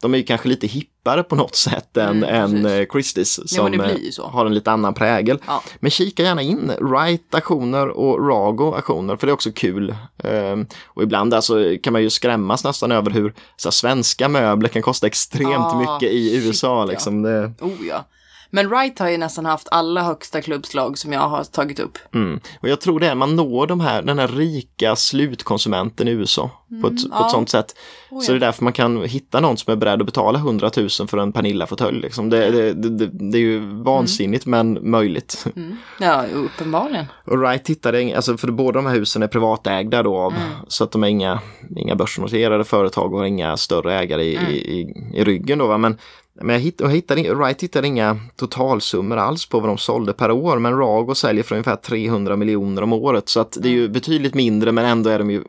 de 0.01 0.13
är 0.13 0.17
ju 0.17 0.23
kanske 0.23 0.47
lite 0.49 0.67
hippare 0.67 1.23
på 1.23 1.35
något 1.35 1.55
sätt 1.55 1.97
än, 1.97 2.23
Mm, 2.23 2.23
än 2.55 2.65
eh, 2.65 2.69
Christie's 2.85 3.39
Ja, 3.41 3.47
som 3.47 3.73
eh, 3.81 3.95
så. 4.11 4.27
har 4.27 4.45
en 4.45 4.53
lite 4.53 4.71
annan 4.71 4.93
prägel. 4.93 5.39
Ja. 5.47 5.63
Men 5.79 5.91
kika 5.91 6.23
gärna 6.23 6.41
in 6.41 6.71
Wright 6.79 7.35
aktioner 7.35 7.87
och 7.87 8.27
Rago 8.27 8.73
aktioner 8.73 9.15
för 9.15 9.27
det 9.27 9.31
är 9.31 9.33
också 9.33 9.51
kul. 9.51 9.95
Ehm, 10.23 10.65
och 10.85 11.03
ibland 11.03 11.33
alltså 11.33 11.55
kan 11.83 11.93
man 11.93 12.01
ju 12.01 12.09
skrämmas 12.09 12.63
nästan 12.63 12.91
över 12.91 13.11
hur 13.11 13.33
så 13.57 13.67
här, 13.67 13.71
svenska 13.71 14.29
möbler 14.29 14.69
kan 14.69 14.81
kosta 14.81 15.07
extremt 15.07 15.55
Ah, 15.65 15.79
mycket 15.79 16.11
i 16.13 16.29
shit, 16.29 16.45
USA. 16.47 16.67
ja. 16.79 16.85
Liksom. 16.85 17.21
Det, 17.21 17.53
Oh 17.61 17.87
ja. 17.89 18.05
Men 18.53 18.69
Wright 18.69 18.99
har 18.99 19.09
ju 19.09 19.17
nästan 19.17 19.45
haft 19.45 19.67
alla 19.71 20.03
högsta 20.03 20.41
klubbslag 20.41 20.97
som 20.97 21.13
jag 21.13 21.29
har 21.29 21.43
tagit 21.43 21.79
upp. 21.79 21.97
mm. 22.13 22.39
Och 22.61 22.69
jag 22.69 22.81
tror 22.81 22.99
det 22.99 23.07
är 23.07 23.15
man 23.15 23.35
når 23.35 23.67
de 23.67 23.79
här, 23.79 24.01
den 24.01 24.19
här 24.19 24.27
rika 24.27 24.95
slutkonsumenten 24.95 26.07
i 26.07 26.11
USA 26.11 26.51
på 26.81 26.87
ett, 26.87 27.03
på 27.03 27.09
ja. 27.11 27.25
ett 27.25 27.31
sånt 27.31 27.49
sätt. 27.49 27.75
Oh, 28.09 28.21
Så 28.21 28.31
det 28.31 28.37
är 28.37 28.39
därför 28.39 28.63
man 28.63 28.73
kan 28.73 29.03
hitta 29.03 29.39
någon 29.39 29.57
som 29.57 29.71
är 29.71 29.75
beredd 29.75 29.99
att 30.01 30.05
betala 30.05 30.39
100 30.39 30.71
000 30.77 30.89
för 30.89 31.17
en 31.17 31.33
Pernilla-fåtölj. 31.33 32.01
Liksom. 32.01 32.29
Det, 32.29 32.51
det, 32.51 32.73
det, 32.73 33.07
det, 33.07 33.37
är 33.37 33.41
ju 33.41 33.59
vansinnigt 33.83 34.45
men 34.45 34.91
möjligt. 34.91 35.45
Mm. 35.55 35.77
Ja, 35.99 36.25
uppenbarligen. 36.33 37.05
Och 37.25 37.37
Wright 37.37 37.69
hittade, 37.69 38.15
alltså 38.15 38.37
för 38.37 38.51
båda 38.51 38.79
de 38.79 38.85
här 38.85 38.95
husen 38.95 39.23
är 39.23 39.27
privatägda 39.27 40.03
då 40.03 40.17
av, 40.17 40.33
så 40.67 40.83
att 40.83 40.91
de 40.91 41.03
är 41.03 41.07
inga, 41.07 41.39
inga 41.75 41.95
börsnoterade 41.95 42.63
företag 42.63 43.13
och 43.13 43.19
har 43.19 43.25
inga 43.25 43.57
större 43.57 43.93
ägare 43.93 44.23
i, 44.23 44.35
i, 44.51 44.93
i 45.13 45.23
ryggen 45.23 45.59
då 45.59 45.67
va. 45.67 45.77
Men, 45.77 45.97
men 46.43 46.53
jag 46.53 46.59
hitt, 46.59 46.79
jag 46.79 46.89
hittade, 46.89 47.33
Wright 47.33 47.63
hittade 47.63 47.87
inga 47.87 48.19
totalsummor 48.35 49.17
alls 49.17 49.45
på 49.45 49.59
vad 49.59 49.69
de 49.69 49.77
sålde 49.77 50.13
per 50.13 50.31
år 50.31 50.59
men 50.59 50.77
Rago 50.77 51.15
säljer 51.15 51.43
för 51.43 51.55
ungefär 51.55 51.75
300 51.75 52.35
miljoner 52.35 52.81
om 52.81 52.93
året 52.93 53.29
så 53.29 53.39
att 53.39 53.57
det 53.61 53.69
är 53.69 53.73
ju 53.73 53.89
betydligt 53.89 54.33
mindre 54.33 54.71
men 54.71 54.85
ändå 54.85 55.09
är 55.09 55.19
de 55.19 55.31
ju 55.31 55.43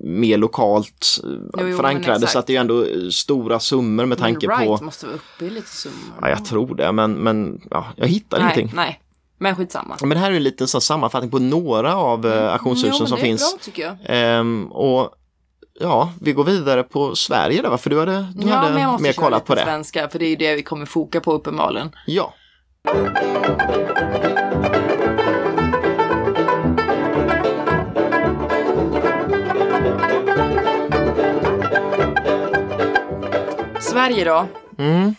mer 0.00 0.38
lokalt 0.38 1.20
eh, 1.58 1.68
Jo, 1.68 1.76
förankrade 1.76 2.26
så 2.26 2.38
att 2.38 2.46
det 2.46 2.50
är 2.50 2.54
ju 2.54 2.60
ändå 2.60 2.84
eh, 2.84 3.08
stora 3.10 3.60
summor 3.60 4.06
med 4.06 4.18
tanke 4.18 4.46
Men 4.48 4.56
Wright 4.56 4.78
på, 4.78 4.84
måste 4.84 5.06
vara 5.06 5.16
uppe 5.16 5.44
i 5.44 5.50
lite 5.50 5.68
summor. 5.68 6.18
ja 6.20 6.28
jag 6.28 6.44
tror 6.44 6.74
det 6.74 6.92
men, 6.92 7.12
men 7.12 7.60
ja, 7.70 7.86
jag 7.96 8.06
hittar 8.06 8.38
nej, 8.38 8.52
ingenting. 8.54 8.76
nej. 8.76 8.98
Men 9.38 9.56
skitsamma. 9.56 9.96
Men 10.00 10.08
det 10.10 10.18
här 10.18 10.30
är 10.30 10.36
en 10.36 10.42
liten 10.42 10.68
så 10.68 10.80
sammanfattning 10.80 11.30
på 11.30 11.38
några 11.38 11.96
av 11.96 12.26
mm. 12.26 12.48
auktionshusen 12.48 12.96
Jo, 13.00 13.06
som 13.06 13.18
finns. 13.18 13.56
bra. 13.76 13.96
Ehm, 14.04 14.66
och 14.72 15.10
ja, 15.80 16.12
vi 16.20 16.32
går 16.32 16.44
vidare 16.44 16.82
på 16.82 17.16
Sverige 17.16 17.62
där, 17.62 17.70
va? 17.70 17.78
för 17.78 17.90
du 17.90 17.98
hade, 17.98 18.26
du 18.34 18.48
ja, 18.48 18.54
hade 18.54 18.72
men 18.72 18.82
jag 18.82 18.90
måste 18.92 19.02
mer 19.02 19.12
kollat 19.12 19.44
på 19.44 19.54
det. 19.54 19.62
svenska, 19.64 20.08
för 20.08 20.18
det 20.18 20.24
är 20.26 20.30
ju 20.30 20.36
det 20.36 20.54
vi 20.56 20.62
kommer 20.62 20.86
foka 20.86 21.20
på 21.20 21.32
uppenbarligen. 21.32 21.90
Ja. 22.06 22.34
Sverige 33.80 34.24
då? 34.24 34.46
Mm. 34.78 35.14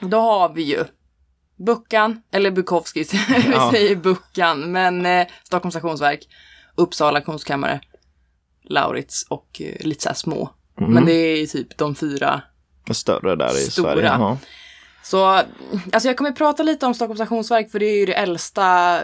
Då 0.00 0.20
har 0.20 0.48
vi 0.54 0.62
ju 0.62 0.84
Buckan, 1.66 2.22
eller 2.32 2.50
Bukowskis, 2.50 3.12
vi 3.28 3.50
Ja. 3.52 3.70
säger 3.72 3.96
Buckan, 3.96 4.72
men 4.72 5.06
eh, 5.06 5.26
Stockholms 5.44 5.74
stationsverk, 5.74 6.28
Uppsala 6.76 7.20
konstkammare, 7.20 7.80
Laurits 8.64 9.26
och 9.28 9.60
eh, 9.64 9.86
lite 9.86 10.02
så 10.02 10.08
här 10.08 10.16
små. 10.16 10.50
Mm. 10.80 10.92
Men 10.92 11.04
det 11.06 11.12
är 11.12 11.46
typ 11.46 11.78
de 11.78 11.94
fyra. 11.94 12.42
Större 12.90 13.36
där 13.36 13.50
i 13.58 13.70
Stora. 13.70 13.92
Sverige. 13.92 14.06
Ja. 14.06 14.38
Så 15.02 15.24
alltså 15.26 16.08
jag 16.08 16.16
kommer 16.16 16.32
prata 16.32 16.62
lite 16.62 16.86
om 16.86 16.94
Stockholms 16.94 17.18
stationsverk 17.18 17.70
för 17.70 17.78
det 17.78 17.86
är 17.86 17.96
ju 17.98 18.06
det 18.06 18.12
äldsta, 18.14 18.96
eh, 18.96 19.02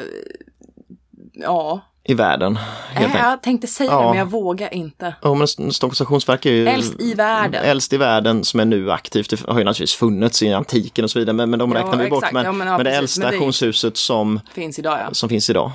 ja, 1.32 1.80
I 2.04 2.14
världen. 2.14 2.56
Helt 2.56 3.06
enkelt. 3.06 3.24
jag 3.24 3.42
tänkte 3.42 3.66
säga 3.66 3.90
Ja. 3.90 4.00
det 4.02 4.08
men 4.08 4.18
jag 4.18 4.26
vågar 4.30 4.74
inte. 4.74 5.14
Ja, 5.22 5.34
men 5.34 5.48
Stockholms 5.48 5.94
stationsverk 5.96 6.46
är 6.46 6.50
ju 6.52 6.68
Äldst 6.68 7.00
i 7.00 7.14
världen. 7.14 7.64
äldst 7.64 7.92
i 7.92 7.96
världen 7.96 8.44
som 8.44 8.60
är 8.60 8.64
nu 8.64 8.92
aktivt. 8.92 9.30
Det 9.30 9.40
har 9.48 9.58
ju 9.58 9.64
naturligtvis 9.64 9.94
funnits 9.94 10.42
i 10.42 10.52
antiken 10.52 11.04
och 11.04 11.10
så 11.10 11.18
vidare, 11.18 11.32
men, 11.36 11.50
men 11.50 11.58
de 11.58 11.72
Ja, 11.72 11.78
räknar 11.78 11.96
vi 12.04 12.10
bort. 12.10 12.18
exakt. 12.22 12.32
Men, 12.34 12.44
Ja, 12.44 12.52
men 12.52 12.68
men 12.68 12.84
det 12.84 12.90
äldsta 12.96 13.26
auktionshuset 13.28 13.96
som, 13.96 14.40
Finns 14.54 14.78
idag 14.78 15.16
som 15.16 15.28
finns 15.28 15.50
idag. 15.50 15.70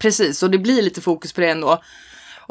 Precis, 0.00 0.42
och 0.42 0.50
det 0.50 0.58
blir 0.58 0.82
lite 0.82 1.00
fokus 1.00 1.32
på 1.32 1.40
det 1.40 1.50
ändå. 1.50 1.82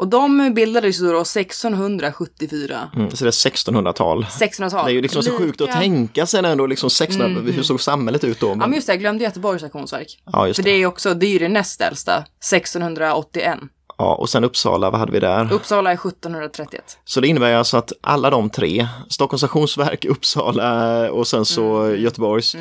Och 0.02 0.08
de 0.08 0.54
bildades 0.54 1.00
då 1.00 1.20
1674. 1.20 2.90
Mm, 2.96 3.10
så 3.10 3.24
det 3.24 3.28
är 3.28 3.30
1600-tal. 3.30 4.24
1600-tal. 4.24 4.84
Det 4.84 4.90
är 4.90 4.94
ju 4.94 5.02
liksom 5.02 5.22
så 5.22 5.38
sjukt 5.38 5.60
att 5.60 5.72
tänka 5.72 6.26
sig 6.26 6.44
ändå, 6.44 6.66
liksom 6.66 6.86
1600, 6.86 7.52
hur 7.52 7.62
såg 7.62 7.80
samhället 7.80 8.24
ut 8.24 8.40
då? 8.40 8.48
Ja 8.48 8.54
men 8.56 8.72
just 8.72 8.86
det, 8.86 8.92
jag 8.92 9.00
glömde 9.00 9.24
Göteborgs 9.24 9.62
auktionsverk. 9.62 10.22
ja, 10.32 10.46
just 10.46 10.56
För 10.56 10.64
det. 10.64 10.70
det 10.70 10.82
är 10.82 10.86
också, 10.86 11.14
det 11.14 11.26
är 11.26 11.30
ju 11.30 11.38
det 11.38 11.48
näst 11.48 11.80
äldsta, 11.80 12.24
1681. 12.52 13.58
Ja, 13.98 14.14
och 14.14 14.28
sen 14.28 14.44
Uppsala, 14.44 14.90
vad 14.90 15.00
hade 15.00 15.12
vi 15.12 15.20
där? 15.20 15.52
Uppsala 15.52 15.90
är 15.90 15.94
1731. 15.94 16.98
Så 17.04 17.20
det 17.20 17.28
innebär 17.28 17.54
alltså 17.54 17.76
att 17.76 17.92
alla 18.00 18.30
de 18.30 18.50
tre, 18.50 18.88
Stockholms 19.08 19.40
stationsverk, 19.40 20.04
Uppsala 20.04 21.10
och 21.12 21.26
sen 21.26 21.44
så 21.44 21.82
Mm. 21.82 22.00
Göteborgs, 22.02 22.56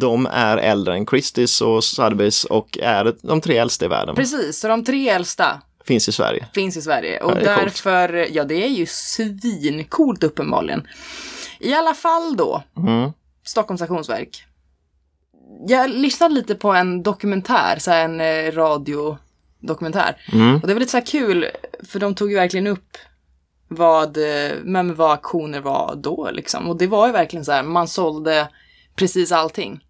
de 0.00 0.26
är 0.26 0.56
äldre 0.56 0.94
än 0.94 1.06
Christies 1.06 1.60
och 1.60 1.80
Sotheby's 1.80 2.46
och 2.46 2.78
är 2.82 3.14
de 3.22 3.40
tre 3.40 3.56
äldsta 3.56 3.84
i 3.84 3.88
världen. 3.88 4.14
Precis, 4.14 4.58
så 4.60 4.68
de 4.68 4.84
tre 4.84 5.08
äldsta 5.08 5.60
Finns 5.86 6.08
i 6.08 6.12
Sverige. 6.12 6.46
finns 6.54 6.76
i 6.76 6.82
Sverige. 6.82 7.20
Och 7.20 7.30
Ja, 7.30 7.36
är 7.36 7.44
coolt. 7.56 7.64
därför, 7.64 8.26
ja 8.36 8.44
det 8.44 8.64
är 8.64 8.68
ju 8.68 8.86
svincoolt 8.86 10.24
uppenbarligen. 10.24 10.86
I 11.60 11.74
alla 11.74 11.94
fall 11.94 12.36
då, 12.36 12.62
Mm. 12.76 13.10
Stockholms 13.44 13.80
stationsverk. 13.80 14.44
Jag 15.68 15.90
lyssnade 15.90 16.34
lite 16.34 16.54
på 16.54 16.70
en 16.72 17.02
dokumentär, 17.02 17.76
så 17.78 17.90
här 17.90 18.04
en 18.04 18.20
eh, 18.20 18.52
radiodokumentär. 18.52 20.16
Mm. 20.32 20.54
Och 20.60 20.68
det 20.68 20.74
var 20.74 20.80
lite 20.80 20.92
så 20.92 21.00
kul, 21.00 21.46
för 21.88 21.98
de 21.98 22.14
tog 22.14 22.30
ju 22.30 22.36
verkligen 22.36 22.66
upp 22.66 22.96
vad, 23.68 24.16
eh, 24.16 24.52
men 24.64 24.94
vad 24.94 25.10
auktioner 25.10 25.60
var 25.60 25.94
då 25.96 26.30
liksom. 26.32 26.68
Och 26.68 26.76
det 26.78 26.86
var 26.86 27.06
ju 27.06 27.12
verkligen 27.12 27.44
så 27.44 27.52
här, 27.52 27.62
man 27.62 27.88
sålde 27.88 28.48
precis 28.94 29.32
allting. 29.32 29.80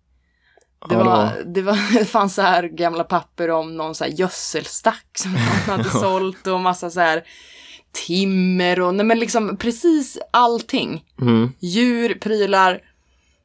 Det, 0.88 0.94
Ja, 0.94 0.98
det 0.98 1.04
var, 1.04 1.42
det, 1.44 1.62
var, 1.62 1.98
det 1.98 2.04
fanns 2.04 2.34
så 2.34 2.42
här 2.42 2.62
gamla 2.62 3.04
papper 3.04 3.50
om 3.50 3.76
någon 3.76 3.94
så 3.94 4.04
här 4.04 4.10
gödselstack 4.10 5.06
som 5.18 5.32
någon 5.66 5.78
hade 5.78 5.90
sålt 5.90 6.46
och 6.46 6.60
massa 6.60 6.90
så 6.90 7.00
här 7.00 7.24
timmer 8.06 8.80
och 8.80 8.94
nej 8.94 9.06
men 9.06 9.18
liksom 9.18 9.56
precis 9.56 10.18
allting. 10.30 11.04
Mm. 11.20 11.52
Djur, 11.58 12.14
prylar. 12.14 12.80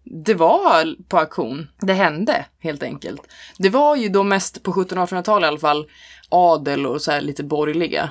Det 0.04 0.34
var 0.34 0.96
på 1.08 1.20
auktion. 1.20 1.68
Det 1.80 1.94
hände 1.94 2.46
helt 2.60 2.84
enkelt. 2.84 3.22
Det 3.58 3.70
var 3.70 3.96
ju 3.96 4.10
då 4.10 4.24
mest 4.24 4.64
på 4.64 4.74
1700-1800-talet 4.74 5.46
i 5.46 5.48
alla 5.48 5.60
fall 5.60 5.86
adel 6.30 6.86
och 6.86 7.02
så 7.02 7.12
här 7.12 7.22
lite 7.22 7.44
borgerliga 7.44 8.10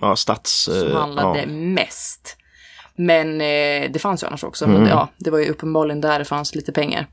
Ja, 0.00 0.16
stats... 0.16 0.52
som 0.62 0.88
eh, 0.88 0.98
handlade 0.98 1.40
ja. 1.40 1.46
mest. 1.46 2.36
Men 2.96 3.40
eh, 3.40 3.90
det 3.90 4.02
fanns 4.02 4.22
ju 4.22 4.26
annars 4.26 4.44
också. 4.44 4.64
Mm. 4.64 4.76
Men 4.76 4.88
ja, 4.88 5.08
det 5.16 5.30
var 5.30 5.38
ju 5.38 5.48
uppenbarligen 5.48 6.00
där 6.00 6.18
det 6.18 6.24
fanns 6.24 6.54
lite 6.54 6.72
pengar. 6.72 7.06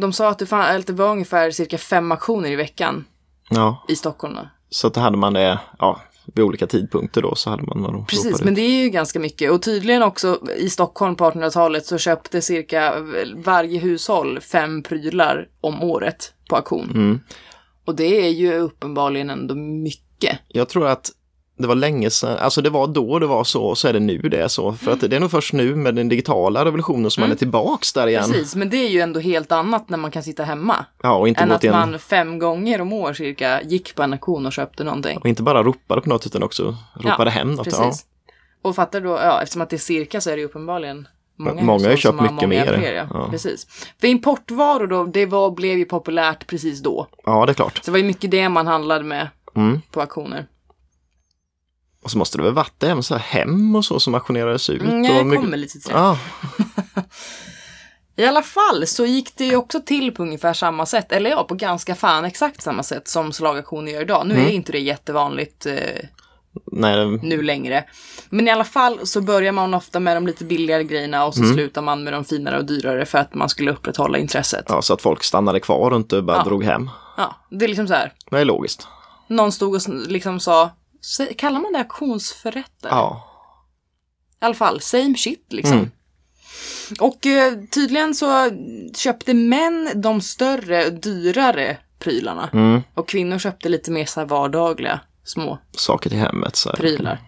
De 0.00 0.12
sa 0.12 0.28
att 0.28 0.38
det, 0.38 0.52
eller 0.52 0.86
det 0.86 0.92
var 0.92 1.12
ungefär 1.12 1.50
cirka 1.50 1.78
fem 1.78 2.12
auktioner 2.12 2.50
i 2.50 2.56
veckan 2.56 3.04
ja, 3.48 3.84
i 3.88 3.96
Stockholm. 3.96 4.34
Då. 4.34 4.48
så 4.70 4.86
att 4.86 4.96
hade 4.96 5.16
man 5.16 5.32
det, 5.32 5.58
ja, 5.78 6.00
vid 6.34 6.44
olika 6.44 6.66
tidpunkter 6.66 7.22
då 7.22 7.34
så 7.34 7.50
hade 7.50 7.62
man 7.62 7.82
vad 7.82 7.92
de 7.92 8.06
Precis, 8.06 8.44
men 8.44 8.54
det 8.54 8.60
är 8.60 8.82
ju 8.82 8.88
ganska 8.88 9.20
mycket. 9.20 9.50
Och 9.50 9.62
tydligen 9.62 10.02
också 10.02 10.40
i 10.56 10.70
Stockholm 10.70 11.16
på 11.16 11.30
1800-talet 11.30 11.86
så 11.86 11.98
köpte 11.98 12.42
cirka 12.42 12.94
varje 13.36 13.78
hushåll 13.78 14.40
fem 14.40 14.82
prylar 14.82 15.48
om 15.60 15.82
året 15.82 16.32
på 16.48 16.56
auktion. 16.56 16.90
Mm. 16.90 17.20
Och 17.84 17.94
det 17.94 18.26
är 18.26 18.30
ju 18.30 18.54
uppenbarligen 18.54 19.30
ändå 19.30 19.54
mycket. 19.54 20.38
Jag 20.48 20.68
tror 20.68 20.86
att 20.86 21.10
det 21.58 21.66
var 21.66 21.74
länge 21.74 22.10
sedan, 22.10 22.38
alltså 22.38 22.62
det 22.62 22.70
var 22.70 22.86
då 22.86 23.18
det 23.18 23.26
var 23.26 23.44
så, 23.44 23.64
och 23.64 23.78
så 23.78 23.88
är 23.88 23.92
det 23.92 24.00
nu 24.00 24.18
det 24.18 24.42
är 24.42 24.48
så. 24.48 24.72
För 24.72 24.92
att 24.92 25.00
det 25.00 25.16
är 25.16 25.20
nog 25.20 25.30
först 25.30 25.52
nu 25.52 25.74
med 25.76 25.94
den 25.94 26.08
digitala 26.08 26.64
revolutionen 26.64 27.10
som 27.10 27.20
man 27.20 27.30
är 27.30 27.34
tillbaks 27.34 27.92
där 27.92 28.06
igen. 28.06 28.24
Mm. 28.24 28.32
Precis, 28.36 28.54
men 28.56 28.70
det 28.70 28.76
är 28.76 28.88
ju 28.88 29.00
ändå 29.00 29.20
helt 29.20 29.52
annat 29.52 29.88
när 29.88 29.98
man 29.98 30.10
kan 30.10 30.22
sitta 30.22 30.42
hemma. 30.44 30.84
Ja, 31.02 31.14
och 31.16 31.28
inte 31.28 31.40
Än 31.42 31.52
att 31.52 31.64
en, 31.64 31.70
man 31.72 31.98
fem 31.98 32.38
gånger 32.38 32.80
om 32.80 32.92
år 32.92 33.12
cirka 33.12 33.62
gick 33.62 33.94
på 33.94 34.02
en 34.02 34.12
auktion 34.12 34.46
och 34.46 34.52
köpte 34.52 34.84
någonting. 34.84 35.18
och 35.18 35.26
inte 35.26 35.42
bara 35.42 35.62
ropade 35.62 36.00
på 36.00 36.08
något 36.08 36.26
utan 36.26 36.42
också 36.42 36.76
ropade 36.94 37.30
hem 37.30 37.52
något. 37.52 37.66
Ja. 37.72 37.78
Precis. 37.84 38.06
Och 38.62 38.74
fattar 38.76 39.00
då, 39.00 39.10
ja 39.10 39.42
eftersom 39.42 39.62
att 39.62 39.70
det 39.70 39.76
är 39.76 39.78
cirka 39.78 40.20
så 40.20 40.30
är 40.30 40.34
det 40.34 40.40
ju 40.40 40.46
uppenbarligen 40.46 41.08
många, 41.38 41.62
Många 41.62 41.84
har 41.84 41.90
ju 41.90 41.96
köpt 41.96 42.14
har 42.18 42.22
mycket 42.22 42.34
många 42.36 42.46
mer. 42.48 42.78
fler, 42.78 42.92
ja. 42.94 43.06
Ja. 43.10 43.28
Precis. 43.30 43.66
För 44.00 44.06
importvaror 44.08 44.86
då, 44.86 45.04
det 45.04 45.26
var, 45.26 45.50
blev 45.50 45.78
ju 45.78 45.84
populärt 45.84 46.46
precis 46.46 46.80
då. 46.82 47.06
ja, 47.24 47.46
det 47.46 47.52
är 47.52 47.54
klart. 47.54 47.76
Så 47.76 47.82
det 47.84 47.90
var 47.90 47.98
ju 47.98 48.04
mycket 48.04 48.30
det 48.30 48.48
man 48.48 48.66
handlade 48.66 49.04
med 49.04 49.28
Mm. 49.56 49.80
på 49.90 50.00
auktioner. 50.00 50.46
Och 52.04 52.10
så 52.10 52.18
måste 52.18 52.38
det 52.38 52.44
väl 52.44 52.52
varit 52.54 52.82
även 52.82 53.02
så 53.02 53.14
här 53.14 53.40
hem 53.40 53.76
och 53.76 53.84
så 53.84 54.00
som 54.00 54.14
auktionerades 54.14 54.70
ut. 54.70 54.82
Mm, 54.82 55.04
jag 55.04 55.26
mycket- 55.26 55.44
kommer 55.44 55.56
lite 55.56 55.72
till 55.80 55.92
det. 55.92 55.98
Ja, 55.98 56.18
I 58.16 58.26
alla 58.26 58.42
fall 58.42 58.86
så 58.86 59.06
gick 59.06 59.36
det 59.36 59.44
ju 59.44 59.56
också 59.56 59.80
till 59.80 60.12
på 60.14 60.22
ungefär 60.22 60.52
samma 60.52 60.86
sätt, 60.86 61.12
eller 61.12 61.30
ja, 61.30 61.44
på 61.44 61.54
ganska 61.54 61.94
fan 61.94 62.24
exakt 62.24 62.62
samma 62.62 62.82
sätt 62.82 63.08
som 63.08 63.32
slagauktioner 63.32 63.92
gör 63.92 64.00
idag. 64.02 64.26
Nu 64.26 64.34
Mm. 64.34 64.46
är 64.46 64.50
inte 64.50 64.72
det 64.72 64.78
jättevanligt 64.78 65.66
eh, 65.66 65.74
nej, 66.72 67.06
nu 67.22 67.42
längre. 67.42 67.84
Men 68.30 68.48
i 68.48 68.50
alla 68.50 68.64
fall 68.64 69.06
så 69.06 69.20
börjar 69.20 69.52
man 69.52 69.74
ofta 69.74 70.00
med 70.00 70.16
de 70.16 70.26
lite 70.26 70.44
billigare 70.44 70.84
grejerna 70.84 71.24
och 71.24 71.34
så 71.34 71.42
Mm. 71.42 71.54
slutar 71.54 71.82
man 71.82 72.04
med 72.04 72.12
de 72.12 72.24
finare 72.24 72.58
och 72.58 72.64
dyrare 72.64 73.06
för 73.06 73.18
att 73.18 73.34
man 73.34 73.48
skulle 73.48 73.70
upprätthålla 73.72 74.18
intresset. 74.18 74.64
Ja, 74.68 74.74
ja, 74.74 74.82
så 74.82 74.94
att 74.94 75.02
folk 75.02 75.24
stannade 75.24 75.60
kvar 75.60 75.90
och 75.90 75.96
inte 75.96 76.22
bara 76.22 76.36
Ja. 76.36 76.44
drog 76.44 76.64
hem. 76.64 76.90
det 77.50 77.64
är 77.64 77.68
liksom 77.68 77.88
så 77.88 77.94
här. 77.94 78.12
Det 78.30 78.38
är 78.40 78.44
logiskt. 78.44 78.86
Någon 79.28 79.52
stod 79.52 79.74
och 79.74 79.80
liksom 80.08 80.40
sa, 80.40 80.64
"Sä- 80.64 80.70
kallar 81.36 81.60
man 81.60 81.72
det 81.72 81.78
auktionsförrättare? 81.78 82.90
Ja, 82.90 83.24
I 84.40 84.44
alla 84.44 84.54
fall, 84.54 84.80
same 84.80 85.14
shit 85.16 85.46
liksom. 85.52 85.78
Mm. 85.78 85.90
Och 87.00 87.26
eh, 87.26 87.52
tydligen 87.70 88.14
så 88.14 88.50
köpte 88.96 89.34
män 89.34 89.90
de 89.94 90.20
större, 90.20 90.90
dyrare 90.90 91.76
prylarna. 91.98 92.50
mm. 92.52 92.82
Och 92.94 93.08
kvinnor 93.08 93.38
köpte 93.38 93.68
lite 93.68 93.90
mer 93.90 94.04
så 94.06 94.20
här 94.20 94.26
vardagliga 94.26 95.00
små 95.24 95.58
saker 95.72 96.10
till 96.10 96.18
hemmet. 96.18 96.56
Så 96.56 96.68
här. 96.68 96.76
prylar. 96.76 97.18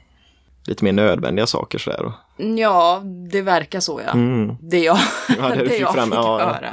Lite 0.66 0.84
mer 0.84 0.92
nödvändiga 0.92 1.46
saker 1.46 1.78
så 1.78 1.90
här. 1.90 2.12
Ja, 2.58 3.02
det 3.30 3.42
verkar 3.42 3.80
så 3.80 4.00
ja. 4.06 4.12
Mm. 4.12 4.56
Det 4.60 4.78
jag, 4.78 4.98
Ja, 5.38 5.48
det 5.48 5.56
det 5.64 5.70
fick 5.70 5.80
jag 5.80 5.94
fram, 5.94 6.10
fick 6.10 6.14
ja, 6.18 6.38
höra. 6.38 6.72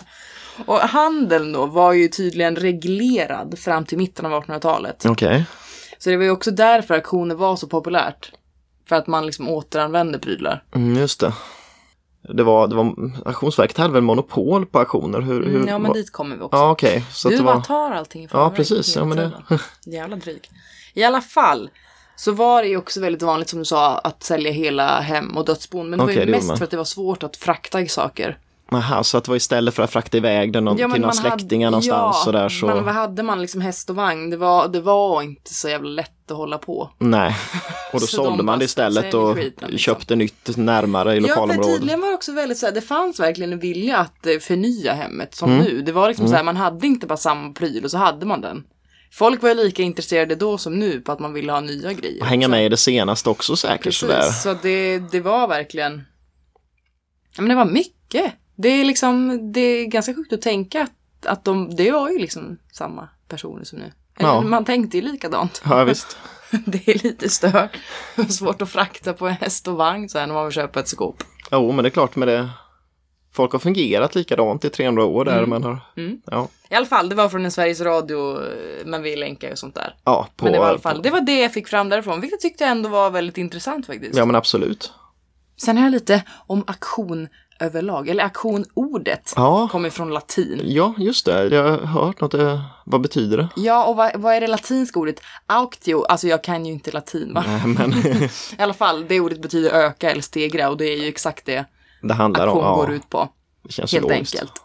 Och 0.66 0.80
handeln 0.80 1.52
då 1.52 1.66
var 1.66 1.94
ju 1.94 2.08
tydligen 2.08 2.56
reglerad 2.56 3.60
fram 3.60 3.86
till 3.86 3.98
mitten 3.98 4.26
av 4.26 4.44
1800-talet. 4.44 5.06
Okej. 5.06 5.46
Så 5.98 6.10
det 6.10 6.18
var 6.18 6.24
ju 6.24 6.32
också 6.32 6.52
därför 6.52 6.96
auktioner 6.96 7.36
var 7.36 7.56
så 7.56 7.68
populärt. 7.68 8.32
För 8.90 8.96
att 8.96 9.08
man 9.08 9.26
liksom 9.26 9.50
återanvände 9.50 10.20
prylar. 10.20 10.64
Mm, 10.76 10.96
just 10.98 11.20
det. 11.20 11.34
Det 12.34 12.44
var, 12.44 12.68
det 12.68 12.76
var, 12.76 12.94
Auktionsverket 13.26 13.78
hade 13.78 13.94
väl 13.94 14.02
monopol 14.02 14.66
på 14.66 14.80
auktioner? 14.80 15.22
Hur, 15.22 15.44
hur, 15.44 15.56
Mm, 15.56 15.68
ja, 15.68 15.78
men 15.78 15.88
var- 15.88 15.94
dit 15.94 16.12
kommer 16.12 16.36
vi 16.36 16.42
också. 16.42 16.58
Ja, 16.58 16.72
okej. 16.72 17.06
Så 17.12 17.30
du 17.30 17.38
det 17.38 17.44
bara 17.44 17.56
var... 17.56 17.62
tar 17.62 17.92
allting 17.92 18.24
i 18.24 18.28
Ja, 18.32 18.50
precis. 18.56 18.96
Ja, 18.96 19.06
men 19.06 19.18
det... 19.18 19.32
Jävla 19.86 20.16
dryg. 20.16 20.50
I 20.94 21.04
alla 21.04 21.22
fall 21.22 21.70
så 22.16 22.32
var 22.32 22.64
det 22.64 22.70
ju 22.70 22.78
också 22.78 23.02
väldigt 23.02 23.22
vanligt 23.22 23.50
som 23.50 23.60
du 23.60 23.66
sa 23.66 23.98
att 23.98 24.24
sälja 24.24 24.52
hela 24.52 25.00
hem 25.02 25.38
och 25.38 25.46
dödsbon. 25.46 25.90
Men 25.90 26.00
det 26.00 26.06
Okej, 26.06 26.18
var 26.18 26.26
ju 26.26 26.32
mest 26.32 26.58
för 26.58 26.64
att 26.64 26.72
det 26.72 26.78
var 26.78 26.84
svårt 26.84 27.24
att 27.24 27.38
frakta 27.38 27.86
saker. 27.86 28.38
Aha, 28.72 29.04
så 29.04 29.18
att 29.18 29.24
det 29.24 29.32
var 29.32 29.36
istället 29.36 29.74
för 29.74 29.84
att 29.84 29.92
frakta 29.92 30.18
iväg 30.18 30.54
den 30.54 30.66
någon, 30.66 30.78
Ja, 30.78 30.90
till 30.92 31.02
någon 31.02 31.08
man 31.16 31.18
hade- 31.18 31.30
släktingar 31.40 31.72
någonstans 31.72 32.16
ja, 32.20 32.22
så 32.26 32.32
där 32.32 32.50
så... 32.50 32.66
Men 32.68 32.84
vad 32.86 32.94
hade 32.94 33.24
man 33.24 33.42
liksom 33.42 33.62
häst 33.62 33.90
och 33.90 33.96
vagn? 33.96 34.30
Det 34.30 34.38
var, 34.38 34.68
det 34.68 34.82
var 34.82 35.22
inte 35.22 35.54
så 35.54 35.70
jävla 35.70 35.90
lätt 35.90 36.32
att 36.32 36.38
hålla 36.38 36.58
på. 36.58 36.92
Nej. 37.00 37.36
Och 37.94 38.00
då 38.00 38.06
Så 38.08 38.18
de 38.18 38.28
sålde 38.28 38.44
man 38.44 38.60
det 38.60 38.66
istället 38.66 39.14
och 39.14 39.36
skiten, 39.36 39.52
liksom. 39.72 39.78
köpte 39.78 40.16
nytt 40.16 40.58
närmare 40.58 41.14
i 41.14 41.16
Ja, 41.16 41.22
lokalområdet. 41.22 41.76
tydligen 41.76 42.02
var 42.02 42.08
det 42.08 42.14
också 42.14 42.32
väldigt 42.32 42.58
så 42.58 42.66
här, 42.66 42.74
det 42.74 42.82
fanns 42.82 43.20
verkligen 43.20 43.54
en 43.54 43.60
vilja 43.60 43.98
att 43.98 44.26
eh, 44.26 44.38
förnya 44.40 44.94
hemmet 44.94 45.36
som 45.36 45.52
Mm. 45.52 45.64
nu. 45.64 45.82
Det 45.82 45.92
var 45.92 46.08
liksom 46.08 46.28
så 46.28 46.36
här, 46.36 46.44
man 46.44 46.58
hade 46.58 46.88
inte 46.88 47.08
bara 47.08 47.18
samma 47.18 47.54
pryl 47.54 47.84
och 47.84 47.92
så 47.92 47.98
hade 47.98 48.26
man 48.26 48.42
den. 48.42 48.64
Folk 49.14 49.42
var 49.42 49.50
ju 49.50 49.56
lika 49.56 49.84
intresserade 49.84 50.36
då 50.36 50.58
som 50.58 50.80
nu 50.80 51.02
på 51.02 51.12
att 51.12 51.20
man 51.20 51.34
ville 51.34 51.52
ha 51.52 51.60
nya 51.60 51.94
grejer. 51.94 52.22
Och 52.22 52.28
hänga 52.28 52.48
med 52.48 52.66
i 52.66 52.70
det 52.70 52.78
senaste 52.78 53.30
också 53.30 53.56
säkert 53.56 53.94
sådär. 53.94 54.16
Precis, 54.22 54.42
så 54.44 54.56
det, 54.62 55.00
det 55.12 55.20
var 55.22 55.48
verkligen... 55.48 56.04
Ja, 57.36 57.42
men 57.42 57.50
det 57.50 57.56
var 57.56 57.66
mycket. 57.66 58.34
Det 58.58 58.70
är 58.70 58.86
liksom, 58.86 59.40
det 59.52 59.62
är 59.62 59.86
ganska 59.86 60.14
sjukt 60.14 60.34
att 60.34 60.42
tänka 60.42 60.82
att, 60.84 61.26
att 61.26 61.46
de, 61.46 61.76
det 61.76 61.92
var 61.92 62.10
ju 62.10 62.20
liksom 62.20 62.58
samma 62.72 63.10
personer 63.28 63.64
som 63.64 63.80
nu. 63.80 63.92
Eller, 64.20 64.30
Ja. 64.30 64.42
Man 64.42 64.66
tänkte 64.66 64.98
ju 64.98 65.04
likadant. 65.04 65.62
Ja, 65.66 65.84
visst. 65.84 66.18
Det 66.66 66.88
är 66.88 67.04
lite 67.04 67.30
stört. 67.30 67.78
Svårt 68.30 68.62
att 68.62 68.70
frakta 68.70 69.14
på 69.14 69.28
en 69.28 69.34
häst 69.34 69.68
och 69.68 69.76
vagn 69.76 70.10
så 70.10 70.20
här 70.20 70.28
när 70.28 70.34
man 70.34 70.46
vill 70.46 70.54
köpa 70.54 70.80
ett 70.80 70.88
skåp. 70.88 71.24
Jo, 71.52 71.72
men 71.72 71.84
det 71.84 71.90
är 71.90 71.92
klart 71.92 72.16
med 72.16 72.28
det 72.28 72.50
folk 73.38 73.52
har 73.52 73.60
fungerat 73.60 74.16
likadant 74.16 74.66
i 74.66 74.70
300 74.70 75.06
år 75.06 75.26
där. 75.26 75.46
Man 75.46 75.64
har, 75.64 75.80
ja, 76.26 76.48
I 76.70 76.76
alla 76.76 76.86
fall, 76.86 77.10
det 77.10 77.16
var 77.16 77.30
från 77.30 77.46
en 77.46 77.52
Sveriges 77.52 77.82
Radio, 77.82 78.42
eh, 78.44 78.86
men 78.86 79.04
vi 79.04 79.16
länkar 79.16 79.50
ju 79.50 79.56
sånt 79.56 79.76
där. 79.76 79.96
ja, 80.04 80.28
på, 80.36 80.46
Men 80.46 80.54
det 80.54 80.60
var 80.60 80.66
i 80.66 80.70
alla 80.70 80.80
fall, 80.80 81.02
det 81.02 81.10
var 81.10 81.22
det 81.22 81.40
jag 81.40 81.54
fick 81.54 81.68
fram 81.68 81.90
därifrån, 81.90 82.22
vilket 82.22 82.40
tyckte 82.40 82.64
jag 82.64 82.72
ändå 82.72 82.90
var 82.90 83.10
väldigt 83.10 83.38
intressant 83.38 83.86
faktiskt. 83.86 84.18
Ja 84.18 84.26
men 84.26 84.36
absolut. 84.36 84.94
Sen 85.58 85.78
har 85.78 85.84
jag 85.84 85.92
lite 85.92 86.24
om 86.48 86.64
aktion 86.68 87.28
överlag, 87.60 88.10
eller 88.10 88.24
aktion-ordet 88.24 89.34
Ja. 89.36 89.68
kommer 89.72 89.90
från 89.90 90.10
latin. 90.10 90.62
Ja, 90.64 90.94
just 90.98 91.26
det. 91.26 91.48
Jag 91.56 91.64
har 91.64 91.78
hört 91.78 92.22
något. 92.22 92.34
eh, 92.34 92.62
Vad 92.86 93.02
betyder 93.02 93.38
det? 93.38 93.48
Ja, 93.56 93.86
och 93.86 93.96
vad, 93.96 94.12
vad 94.16 94.34
är 94.36 94.42
det 94.42 94.48
latinska 94.48 95.00
ordet? 95.00 95.22
Auctio, 95.48 96.06
alltså 96.06 96.28
jag 96.28 96.44
kan 96.44 96.66
ju 96.66 96.72
inte 96.72 96.92
latin 96.92 97.34
va? 97.34 97.44
Nej, 97.48 97.62
men 97.68 97.94
I 98.58 98.62
alla 98.62 98.74
fall, 98.74 99.06
det 99.08 99.20
ordet 99.20 99.42
betyder 99.42 99.70
öka 99.72 100.12
eller 100.12 100.22
stegra 100.22 100.70
och 100.70 100.78
det 100.78 100.86
är 100.86 100.98
ju 100.98 101.08
exakt 101.08 101.46
det 101.46 101.66
det 102.02 102.14
handlar 102.14 102.48
om... 102.48 102.58
aktion 102.58 102.76
går 102.76 102.90
Ja, 102.90 102.96
ut 102.96 103.10
på. 103.10 103.30
det 103.64 103.78
Helt 103.92 103.94
logiskt. 104.04 104.36
enkelt. 104.36 104.62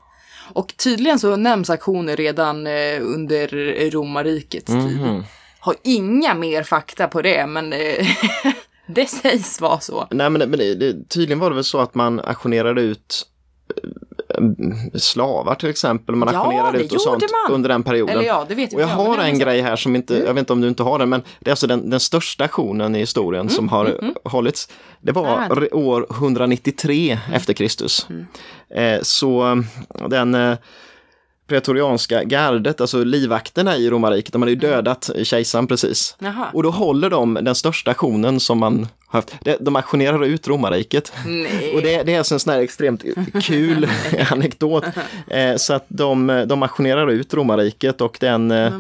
Och 0.55 0.75
tydligen 0.77 1.19
så 1.19 1.37
nämns 1.37 1.71
aktioner 1.71 2.17
redan 2.17 2.67
eh, 2.67 2.99
under 3.01 3.49
romarrikets 3.91 4.67
tid. 4.67 5.01
Mhm. 5.01 5.25
Har 5.61 5.75
inga 5.85 6.35
mer 6.35 6.63
fakta 6.63 7.07
på 7.09 7.23
det, 7.23 7.47
men 7.47 7.73
eh, 7.73 8.07
det 8.95 9.07
sägs 9.07 9.61
vara 9.61 9.81
så. 9.81 10.07
Nej, 10.11 10.31
men, 10.31 10.51
men 10.51 10.59
det, 10.59 11.09
tydligen 11.09 11.39
var 11.39 11.51
det 11.51 11.55
väl 11.55 11.65
så 11.65 11.79
att 11.79 11.95
man 11.95 12.21
auktionerade 12.21 12.81
ut 12.81 13.27
eh, 13.77 14.99
slavar 14.99 15.55
till 15.55 15.69
exempel. 15.69 16.15
Man 16.17 16.29
Ja, 16.33 16.73
ut 16.77 16.93
och 16.93 17.01
sånt 17.01 17.23
man. 17.49 17.55
under 17.55 17.69
den 17.69 17.83
perioden. 17.83 18.15
Eller 18.17 18.27
ja, 18.27 18.45
det 18.49 18.55
vet 18.55 18.75
Och 18.75 18.81
jag 18.81 18.87
men 18.89 18.97
har 18.97 19.19
en 19.19 19.39
grej 19.39 19.61
här 19.61 19.77
som 19.77 19.97
inte, 19.97 20.15
Mm. 20.15 20.27
jag 20.27 20.35
vet 20.35 20.41
inte 20.41 20.53
om 20.53 20.61
du 20.61 20.69
inte 20.69 20.83
har 20.83 20.99
den, 20.99 21.09
men 21.09 21.23
det 21.41 21.49
är 21.49 21.53
alltså 21.53 21.67
den, 21.67 21.91
den 21.91 22.01
största 22.01 22.45
aktionen 22.45 22.95
i 22.95 22.99
historien 22.99 23.49
som 23.49 23.69
har 23.69 24.13
hållits. 24.25 24.69
Det 25.01 25.13
var 25.13 25.39
re- 25.49 25.75
år 25.75 26.07
193 26.11 27.19
efter 27.33 27.53
Kristus. 27.53 28.07
Eh, 28.75 28.99
så 29.03 29.63
den 30.09 30.35
eh, 30.35 30.55
pretorianska 31.47 32.25
gardet, 32.25 32.81
alltså 32.81 33.05
livvakterna 33.05 33.77
i 33.77 33.91
romarriket, 33.91 34.33
de 34.33 34.43
hade 34.43 34.53
ju 34.53 34.59
dödat 34.59 35.11
kejsaren 35.23 35.67
precis. 35.67 36.17
Jaha. 36.19 36.47
Och 36.53 36.63
då 36.63 36.71
håller 36.71 37.11
de 37.11 37.35
den 37.35 37.55
största 37.55 37.91
aktionen 37.91 38.41
som 38.41 38.59
man 38.59 38.89
haft. 39.07 39.35
De- 39.61 39.77
auktionerar 39.77 40.25
ut 40.25 40.49
romarriket. 40.49 41.13
Nej. 41.27 41.73
Och 41.75 41.83
det, 41.83 42.03
det 42.03 42.15
är 42.15 42.19
alltså 42.19 42.35
en 42.35 42.41
sån 42.41 42.53
här 42.53 42.61
extremt 42.61 43.05
kul 43.43 43.89
anekdot. 44.31 44.85
Eh, 45.31 45.57
så 45.57 45.73
att 45.75 45.85
de, 45.89 46.45
de 46.47 46.63
auktionerar 46.63 47.11
ut 47.11 47.35
romarriket 47.35 48.01
och 48.01 48.17
den 48.21 48.51
eh? 48.51 48.73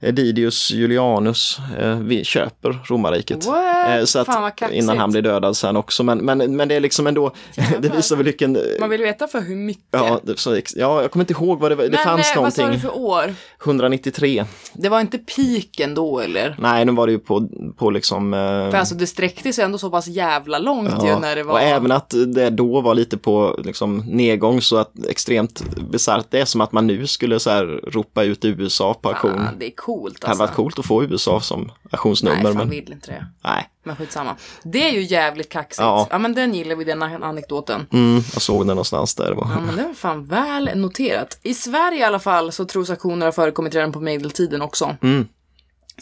Didius 0.00 0.70
Julianus 0.70 1.58
eh, 1.78 2.22
köper 2.22 2.78
romarriket. 2.84 3.46
What? 3.46 3.98
Eh, 3.98 4.04
så 4.04 4.18
att, 4.18 4.62
innan 4.72 4.98
han 4.98 5.10
blir 5.10 5.22
dödad 5.22 5.56
sen 5.56 5.76
också. 5.76 6.02
Men, 6.02 6.18
men, 6.18 6.56
men 6.56 6.68
det 6.68 6.74
är 6.74 6.80
liksom 6.80 7.06
ändå, 7.06 7.32
det 7.78 7.88
visar 7.88 8.16
väl 8.16 8.24
vilken... 8.24 8.58
Man 8.80 8.90
vill 8.90 9.02
veta 9.02 9.28
för 9.28 9.40
hur 9.40 9.56
mycket. 9.56 9.84
Ja, 9.90 10.20
det, 10.22 10.38
så, 10.38 10.56
ja, 10.76 11.02
jag 11.02 11.10
kommer 11.10 11.22
inte 11.22 11.32
ihåg 11.32 11.60
vad 11.60 11.70
det 11.70 11.74
var. 11.74 11.84
Det 11.84 11.90
Men 11.90 11.98
fanns 12.04 12.36
eh, 12.36 12.42
vad 12.42 12.52
sa 12.52 12.62
du 12.62 12.66
någonting. 12.66 12.90
för 12.90 12.98
år? 12.98 13.34
193. 13.64 14.44
Det 14.72 14.88
var 14.88 15.00
inte 15.00 15.18
piken 15.18 15.94
då 15.94 16.20
eller? 16.20 16.56
Nej, 16.58 16.84
nu 16.84 16.92
var 16.92 17.06
det 17.06 17.12
ju 17.12 17.18
på, 17.18 17.48
på 17.76 17.90
liksom... 17.90 18.34
eh, 18.34 18.40
För 18.40 18.74
alltså 18.74 18.94
det 18.94 19.06
sträckte 19.06 19.52
sig 19.52 19.64
ändå 19.64 19.78
så 19.78 19.90
pass 19.90 20.06
jävla 20.06 20.58
långt 20.58 21.04
ju 21.04 21.18
när 21.18 21.36
det 21.36 21.42
var... 21.42 21.52
Och 21.52 21.60
även 21.60 21.92
att 21.92 22.14
det 22.26 22.50
då 22.50 22.80
var 22.80 22.94
lite 22.94 23.16
på 23.18 23.60
liksom, 23.64 23.98
nedgång 24.06 24.60
så 24.60 24.76
att 24.76 25.06
extremt 25.08 25.62
bisarrt. 25.90 26.26
Det 26.30 26.40
är 26.40 26.44
som 26.44 26.60
att 26.60 26.72
man 26.72 26.86
nu 26.86 27.06
skulle 27.06 27.40
så 27.40 27.50
här, 27.50 27.64
ropa 27.92 28.24
ut 28.24 28.44
USA 28.44 28.94
på 28.94 29.08
auktion. 29.08 29.34
Fan, 29.34 29.58
coolt 29.86 30.20
Det 30.20 30.26
hade 30.26 30.30
alltså. 30.32 30.42
varit 30.46 30.56
coolt 30.56 30.78
att 30.78 30.86
få 30.86 31.04
USA 31.04 31.40
som 31.40 31.60
Nej, 31.60 31.70
auktionsnummer. 31.90 32.42
fan 32.42 32.56
men 32.56 32.70
vill 32.70 32.92
inte 32.92 33.10
det. 33.10 33.26
nej. 33.44 33.68
Men 33.84 33.96
skitsamma. 33.96 34.36
Det 34.62 34.88
är 34.88 34.92
ju 34.92 35.00
jävligt 35.02 35.48
kaxigt. 35.48 35.80
Ja. 35.80 36.06
Ja, 36.10 36.18
men 36.18 36.34
den 36.34 36.54
gillar 36.54 36.76
vi, 36.76 36.84
den 36.84 37.02
an- 37.02 37.22
anekdoten. 37.22 37.86
Mm, 37.92 38.22
jag 38.32 38.42
såg 38.42 38.60
den 38.60 38.66
någonstans 38.66 39.14
där. 39.14 39.32
Var. 39.32 39.48
Ja, 39.54 39.60
men 39.66 39.76
det 39.76 39.82
var 39.82 39.94
fan 39.94 40.24
väl 40.26 40.70
noterat. 40.74 41.38
I 41.42 41.54
Sverige 41.54 41.98
i 42.00 42.02
alla 42.04 42.18
fall 42.18 42.52
så 42.52 42.64
tros 42.64 42.90
aktioner 42.90 43.26
ha 43.26 43.32
förekommit 43.32 43.74
redan 43.74 43.92
på 43.92 44.00
medeltiden 44.00 44.62
också. 44.62 44.96
Mm. 45.02 45.28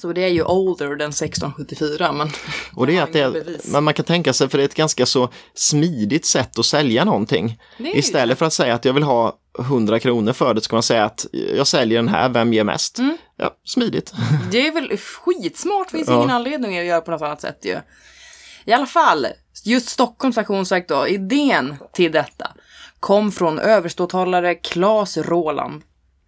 Så 0.00 0.12
det 0.12 0.24
är 0.24 0.28
ju 0.28 0.42
older 0.44 0.86
än 0.86 0.94
1674, 0.94 2.12
men... 2.12 2.30
Och 2.74 2.86
det 2.86 2.96
är 2.96 3.02
att 3.02 3.12
det 3.12 3.20
är, 3.20 3.56
men 3.72 3.84
man 3.84 3.94
kan 3.94 4.04
tänka 4.04 4.32
sig, 4.32 4.48
för 4.48 4.58
det 4.58 4.64
är 4.64 4.68
ett 4.68 4.74
ganska 4.74 5.06
så 5.06 5.28
smidigt 5.54 6.26
sätt 6.26 6.58
att 6.58 6.66
sälja 6.66 7.04
någonting. 7.04 7.60
Istället 7.78 8.38
för 8.38 8.46
att 8.46 8.52
säga 8.52 8.74
att 8.74 8.84
jag 8.84 8.92
vill 8.92 9.02
ha 9.02 9.38
100 9.58 9.98
kronor 10.00 10.32
för 10.32 10.54
det, 10.54 10.60
ska 10.60 10.76
man 10.76 10.82
säga 10.82 11.04
att 11.04 11.26
jag 11.56 11.66
säljer 11.66 11.98
den 11.98 12.08
här, 12.08 12.28
vem 12.28 12.52
ger 12.52 12.64
mest? 12.64 12.98
Mm. 12.98 13.16
Ja, 13.36 13.50
smidigt. 13.64 14.12
Det 14.50 14.66
är 14.66 14.72
väl 14.72 14.96
skitsmart, 14.96 15.90
finns 15.90 16.08
Ja. 16.08 16.16
ingen 16.16 16.30
anledning 16.30 16.78
att 16.78 16.84
göra 16.84 17.00
på 17.00 17.10
något 17.10 17.22
annat 17.22 17.40
sätt 17.40 17.58
ju. 17.62 17.76
I 18.64 18.72
alla 18.72 18.86
fall, 18.86 19.26
just 19.64 19.88
Stockholms 19.88 20.38
aktionsverk 20.38 20.88
då, 20.88 21.08
idén 21.08 21.76
till 21.92 22.12
detta 22.12 22.50
kom 23.00 23.32
från 23.32 23.58
överståthållare 23.58 24.54
Claes 24.54 25.16
Roland. 25.16 25.82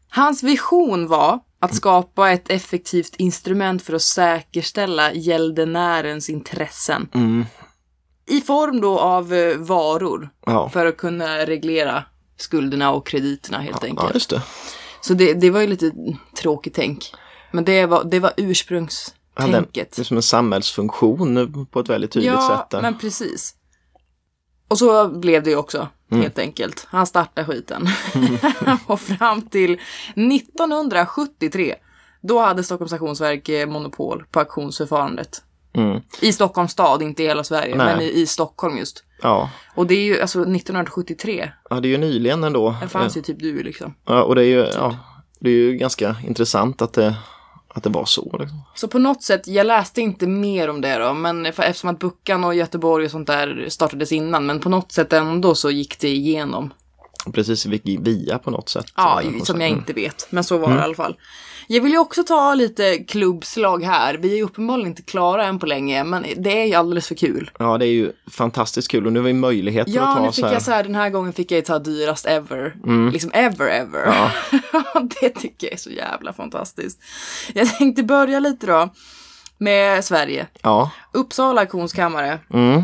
Hans 0.08 0.42
vision 0.42 1.08
var 1.08 1.38
att 1.70 1.74
skapa 1.74 2.30
ett 2.30 2.50
effektivt 2.50 3.14
instrument 3.16 3.82
för 3.82 3.92
att 3.94 4.02
säkerställa 4.02 5.12
gäldenärens 5.12 6.28
intressen. 6.30 7.08
Mm. 7.14 7.44
I 8.28 8.40
form 8.40 8.80
då 8.80 8.98
av 8.98 9.34
eh, 9.34 9.56
varor 9.58 10.30
Ja. 10.46 10.68
för 10.68 10.86
att 10.86 10.96
kunna 10.96 11.38
reglera 11.38 12.04
skulderna 12.36 12.92
och 12.92 13.06
krediterna 13.06 13.58
helt 13.58 13.76
ja, 13.80 13.88
enkelt. 13.88 14.14
just 14.14 14.30
det. 14.30 14.42
Så 15.00 15.14
det, 15.14 15.34
det 15.34 15.50
var 15.50 15.60
ju 15.60 15.66
lite 15.66 15.92
tråkigt 16.40 16.74
tänk. 16.74 17.12
Men 17.52 17.64
det 17.64 17.86
var, 17.86 18.04
det 18.04 18.20
var 18.20 18.32
Ja, 18.36 18.44
ursprungstänket. 18.44 19.92
det 19.96 20.02
är 20.02 20.04
som 20.04 20.16
en 20.16 20.22
samhällsfunktion 20.22 21.66
på 21.70 21.80
ett 21.80 21.88
väldigt 21.88 22.10
tydligt 22.10 22.32
ja, 22.32 22.48
sätt. 22.48 22.70
Där. 22.70 22.82
men 22.82 22.98
precis. 22.98 23.54
Och 24.68 24.78
så 24.78 25.08
blev 25.08 25.42
det 25.42 25.50
ju 25.50 25.56
också, 25.56 25.88
Mm. 26.10 26.22
helt 26.22 26.38
enkelt. 26.38 26.86
Han 26.90 27.06
startade 27.06 27.46
skiten. 27.46 27.86
och 28.86 29.00
fram 29.00 29.42
till 29.42 29.72
1973, 30.14 31.74
då 32.20 32.40
hade 32.40 32.62
Stockholms 32.62 32.90
Stationsverk 32.90 33.48
eh, 33.48 33.68
monopol 33.68 34.24
på 34.30 34.38
auktionsförfarandet. 34.40 35.42
Mm. 35.74 36.00
I 36.20 36.32
Stockholms 36.32 36.72
stad, 36.72 37.02
inte 37.02 37.22
i 37.22 37.26
hela 37.26 37.44
Sverige, 37.44 37.76
Nej. 37.76 37.86
men 37.86 38.00
i, 38.00 38.08
i 38.08 38.26
Stockholm 38.26 38.78
just. 38.78 39.04
Ja. 39.22 39.50
Och 39.74 39.86
det 39.86 39.94
är 39.94 40.02
ju 40.02 40.20
alltså 40.20 40.40
1973, 40.40 41.52
ja, 41.70 41.80
det 41.80 41.88
är 41.88 41.90
ju 41.90 41.98
nyligen 41.98 42.44
ändå. 42.44 42.76
där 42.80 42.88
fanns 42.88 43.16
ju 43.16 43.22
typ 43.22 43.38
du 43.38 43.62
liksom. 43.62 43.94
Ja, 44.04 44.22
och 44.22 44.34
det 44.34 44.42
är 44.42 44.48
ju, 44.48 44.66
ja, 44.74 44.96
det 45.40 45.50
är 45.50 45.54
ju 45.54 45.72
ganska 45.72 46.16
intressant 46.26 46.82
att 46.82 46.92
det, 46.92 47.14
att 47.76 47.82
det 47.82 47.90
var 47.90 48.04
så. 48.04 48.36
Liksom. 48.40 48.62
Så 48.74 48.88
på 48.88 48.98
något 48.98 49.22
sätt, 49.22 49.48
jag 49.48 49.66
läste 49.66 50.00
inte 50.00 50.26
mer 50.26 50.68
om 50.68 50.80
det 50.80 50.98
då, 50.98 51.14
men 51.14 51.52
för, 51.52 51.62
eftersom 51.62 51.90
att 51.90 51.98
Buckan 51.98 52.44
och 52.44 52.54
Göteborg 52.54 53.04
och 53.04 53.10
sånt 53.10 53.26
där 53.26 53.66
startades 53.68 54.12
innan, 54.12 54.46
men 54.46 54.60
på 54.60 54.68
något 54.68 54.92
sätt 54.92 55.12
ändå 55.12 55.54
så 55.54 55.70
gick 55.70 55.98
det 55.98 56.08
igenom. 56.08 56.72
Precis 57.32 57.66
via 57.66 58.38
på 58.38 58.50
något 58.50 58.68
sätt. 58.68 58.86
Ja, 58.96 59.22
som 59.44 59.60
jag 59.60 59.70
inte 59.70 59.92
vet, 59.92 60.26
men 60.30 60.44
så 60.44 60.58
var 60.58 60.68
det 60.68 60.78
i 60.78 60.82
alla 60.82 60.94
fall. 60.94 61.16
Jag 61.66 61.80
vill 61.82 61.92
ju 61.92 61.98
också 61.98 62.22
ta 62.24 62.54
lite 62.54 62.98
klubbslag 62.98 63.84
här. 63.84 64.14
Vi 64.14 64.32
är 64.32 64.36
ju 64.36 64.42
uppenbarligen 64.42 64.88
inte 64.90 65.02
klara 65.02 65.44
än 65.44 65.58
på 65.58 65.66
länge, 65.66 66.04
men 66.04 66.26
det 66.36 66.60
är 66.62 66.64
ju 66.64 66.74
alldeles 66.74 67.08
för 67.08 67.14
kul. 67.14 67.50
Ja, 67.58 67.78
det 67.78 67.86
är 67.86 67.90
ju 67.90 68.12
fantastiskt 68.30 68.90
kul 68.90 69.06
och 69.06 69.12
nu 69.12 69.18
har 69.20 69.26
vi 69.26 69.32
möjligheter 69.32 69.92
Ja, 69.92 70.08
att 70.08 70.16
ta 70.16 70.22
nu 70.22 70.28
fick 70.32 70.34
så 70.34 70.40
här. 70.40 70.48
Mm. 70.48 70.54
jag 70.54 70.62
så 70.62 70.70
här, 70.70 70.82
den 70.84 70.94
här 70.94 71.10
gången 71.10 71.32
fick 71.32 71.50
jag 71.50 71.56
ju 71.56 71.62
ta 71.62 71.78
dyrast 71.78 72.26
ever. 72.26 72.76
Liksom 73.12 73.30
ever, 73.34 73.68
ever. 73.68 74.32
det 75.20 75.28
tycker 75.30 75.66
jag 75.66 75.74
är 75.74 75.78
så 75.78 75.90
jävla 75.90 76.32
fantastiskt. 76.32 77.00
Jag 77.54 77.78
tänkte 77.78 78.02
börja 78.02 78.40
lite 78.40 78.66
då 78.66 78.88
med 79.58 80.04
Sverige. 80.04 80.46
Ja, 80.62 80.90
Uppsala 81.12 81.60
auktionskammare. 81.60 82.38
mm. 82.52 82.82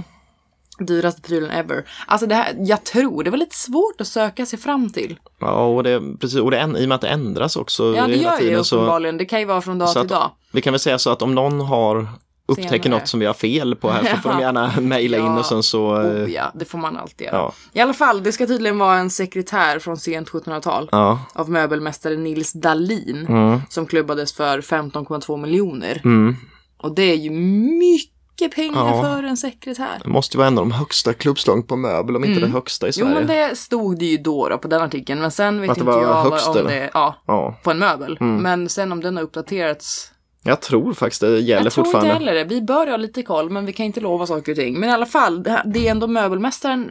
Dyraste 0.86 1.22
prylen 1.22 1.50
ever. 1.50 1.84
Alltså 2.06 2.26
det 2.26 2.34
här, 2.34 2.54
jag 2.58 2.84
tror 2.84 3.24
det 3.24 3.30
var 3.30 3.38
lite 3.38 3.56
svårt 3.56 4.00
att 4.00 4.06
söka 4.06 4.46
sig 4.46 4.58
fram 4.58 4.90
till. 4.90 5.18
ja 5.40 5.66
och, 5.66 5.82
det, 5.82 6.02
precis, 6.20 6.38
och 6.40 6.50
det, 6.50 6.60
i 6.78 6.84
och 6.84 6.88
med 6.88 6.92
att 6.92 7.00
det 7.00 7.08
ändras 7.08 7.56
också 7.56 7.94
Ja, 7.96 8.06
det 8.06 8.16
gör 8.16 8.32
ju 8.32 8.38
tiden 8.38 8.64
så, 8.64 8.76
uppenbarligen. 8.76 9.18
Det 9.18 9.24
kan 9.24 9.40
ju 9.40 9.44
vara 9.46 9.60
från 9.60 9.78
dag 9.78 9.92
till 9.92 10.00
att, 10.00 10.08
dag. 10.08 10.30
vi 10.52 10.60
kan 10.60 10.72
väl 10.72 10.80
säga 10.80 10.98
så 10.98 11.10
att 11.10 11.22
om 11.22 11.34
någon 11.34 11.60
har 11.60 12.08
upptäcker 12.46 12.90
något 12.90 13.08
som 13.08 13.20
vi 13.20 13.26
har 13.26 13.34
fel 13.34 13.76
på 13.76 13.90
här 13.90 14.04
så 14.14 14.16
får 14.16 14.30
de 14.30 14.40
gärna 14.40 14.72
mejla 14.80 15.16
in 15.18 15.24
Ja. 15.24 15.38
och 15.38 15.46
sen 15.46 15.62
så... 15.62 16.00
eh, 16.00 16.06
Oh, 16.24 16.30
ja, 16.30 16.52
det 16.54 16.64
får 16.64 16.78
man 16.78 16.96
alltid 16.96 17.24
göra. 17.26 17.36
Ja. 17.36 17.52
I 17.72 17.80
alla 17.80 17.92
fall, 17.94 18.22
det 18.22 18.32
ska 18.32 18.46
tydligen 18.46 18.78
vara 18.78 18.96
en 18.98 19.10
sekretär 19.10 19.78
från 19.78 19.96
sent 19.96 20.28
1700-tal. 20.30 20.88
Ja, 20.92 21.20
Av 21.34 21.50
möbelmästare 21.50 22.16
Nils 22.16 22.52
Dahlin. 22.52 23.26
mm, 23.28 23.60
Som 23.68 23.86
klubbades 23.86 24.32
för 24.32 24.60
15,2 24.60 25.36
miljoner. 25.36 26.00
mm. 26.04 26.36
Och 26.76 26.94
det 26.94 27.02
är 27.02 27.16
ju 27.16 27.30
mycket 27.30 28.11
pengar 28.48 28.86
Ja. 28.86 29.02
för 29.02 29.22
en 29.22 29.36
sekretär. 29.36 30.00
Det 30.04 30.08
måste 30.10 30.36
ju 30.36 30.38
vara 30.38 30.48
en 30.48 30.58
av 30.58 30.64
de 30.64 30.72
högsta 30.72 31.12
klubbslagen 31.12 31.62
på 31.62 31.76
möbel, 31.76 32.16
om 32.16 32.24
inte 32.24 32.40
det 32.40 32.46
högsta 32.46 32.88
i 32.88 32.92
Mm. 32.96 33.08
Jo, 33.08 33.14
Sverige. 33.24 33.26
men 33.26 33.48
det 33.50 33.56
stod 33.56 33.98
det 33.98 34.04
ju 34.04 34.16
då, 34.18 34.48
då 34.48 34.58
på 34.58 34.68
den 34.68 34.82
artikeln. 34.82 35.20
Men 35.20 35.30
sen 35.30 35.60
vet 35.60 35.70
Att 35.70 35.78
inte 35.78 35.90
jag 35.90 36.14
högst, 36.14 36.48
om 36.48 36.56
eller? 36.56 36.70
det... 36.70 36.90
Ja, 36.94 37.14
Ja, 37.26 37.54
på 37.62 37.70
en 37.70 37.78
möbel. 37.78 38.16
Mm. 38.20 38.36
Men 38.42 38.68
sen 38.68 38.92
om 38.92 39.00
den 39.00 39.16
har 39.16 39.22
uppdaterats 39.24 40.08
jag 40.44 40.60
tror 40.60 40.92
faktiskt 40.92 41.20
det 41.20 41.38
gäller 41.40 41.64
Jag 41.64 41.72
tror 41.72 41.84
fortfarande. 41.84 42.10
inte 42.12 42.18
heller 42.18 42.34
det. 42.34 42.44
Vi 42.44 42.62
bör 42.62 42.86
ha 42.86 42.96
lite 42.96 43.22
koll, 43.22 43.50
men 43.50 43.66
vi 43.66 43.72
kan 43.72 43.86
inte 43.86 44.00
lova 44.00 44.26
saker 44.26 44.52
och 44.52 44.58
ting. 44.58 44.80
Men 44.80 44.88
i 44.88 44.92
alla 44.92 45.06
fall, 45.06 45.42
det 45.42 45.86
är 45.86 45.90
ändå 45.90 46.06
möbelmästaren 46.06 46.90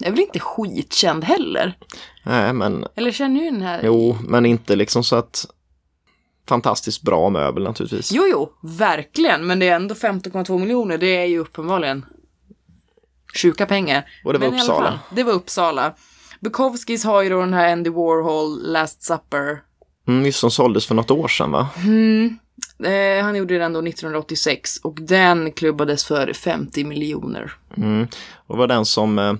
är 0.00 0.10
väl 0.10 0.20
inte 0.20 0.38
skitkänd 0.40 1.24
heller? 1.24 1.76
Nej, 2.24 2.52
men 2.52 2.84
Eller 2.94 3.10
känner 3.12 3.40
ju 3.44 3.50
den 3.50 3.62
här? 3.62 3.80
jo, 3.84 4.16
men 4.28 4.46
inte 4.46 4.76
liksom 4.76 5.04
så 5.04 5.16
att 5.16 5.46
fantastiskt 6.48 7.02
bra 7.02 7.30
möbel 7.30 7.62
naturligtvis. 7.62 8.12
Jo, 8.12 8.24
jo, 8.30 8.52
verkligen. 8.62 9.46
Men 9.46 9.58
det 9.58 9.68
är 9.68 9.76
ändå 9.76 9.94
15,2 9.94 10.58
miljoner. 10.58 10.98
Det 10.98 11.16
är 11.16 11.26
ju 11.26 11.38
uppenbarligen 11.38 12.04
sjuka 13.42 13.66
pengar. 13.66 14.04
Och 14.24 14.32
det 14.32 14.38
var 14.38 14.50
Men 14.50 14.60
Uppsala. 14.60 14.90
fall, 14.90 14.98
det 15.10 15.22
var 15.24 15.32
Uppsala. 15.32 15.94
Bukowskis 16.40 17.04
har 17.04 17.22
ju 17.22 17.28
då 17.28 17.40
den 17.40 17.54
här 17.54 17.72
Andy 17.72 17.90
Warhol 17.90 18.72
Last 18.72 19.02
Supper. 19.02 19.62
Mm, 20.08 20.26
just 20.26 20.38
som 20.38 20.50
såldes 20.50 20.86
för 20.86 20.94
något 20.94 21.10
år 21.10 21.28
sedan 21.28 21.50
va? 21.50 21.68
Eh, 22.84 23.24
han 23.24 23.36
gjorde 23.36 23.58
den 23.58 23.72
då 23.72 23.80
1986 23.80 24.76
och 24.82 24.96
den 25.00 25.52
klubbades 25.52 26.04
för 26.04 26.32
50 26.32 26.84
miljoner. 26.84 27.52
Mm. 27.76 28.06
Och 28.46 28.58
var 28.58 28.66
den 28.66 28.84
som 28.84 29.18
eh, 29.18 29.34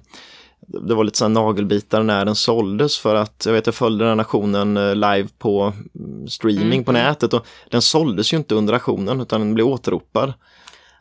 det 0.68 0.94
var 0.94 1.04
lite 1.04 1.18
sån 1.18 1.32
nagelbitar 1.32 2.02
när 2.02 2.24
den 2.24 2.34
såldes 2.34 2.98
för 2.98 3.14
att 3.14 3.42
jag 3.46 3.52
vet 3.52 3.66
jag 3.66 3.74
följde 3.74 4.04
den 4.04 4.20
aktionen 4.20 4.76
eh, 4.76 4.94
live 4.94 5.28
på 5.38 5.72
mm, 5.94 6.28
streaming 6.28 6.84
på 6.84 6.92
nätet 6.92 7.32
och 7.32 7.46
den 7.70 7.82
såldes 7.82 8.32
ju 8.32 8.36
inte 8.36 8.54
under 8.54 8.74
aktionen 8.74 9.20
utan 9.20 9.40
den 9.40 9.54
blev 9.54 9.66
återropad. 9.66 10.32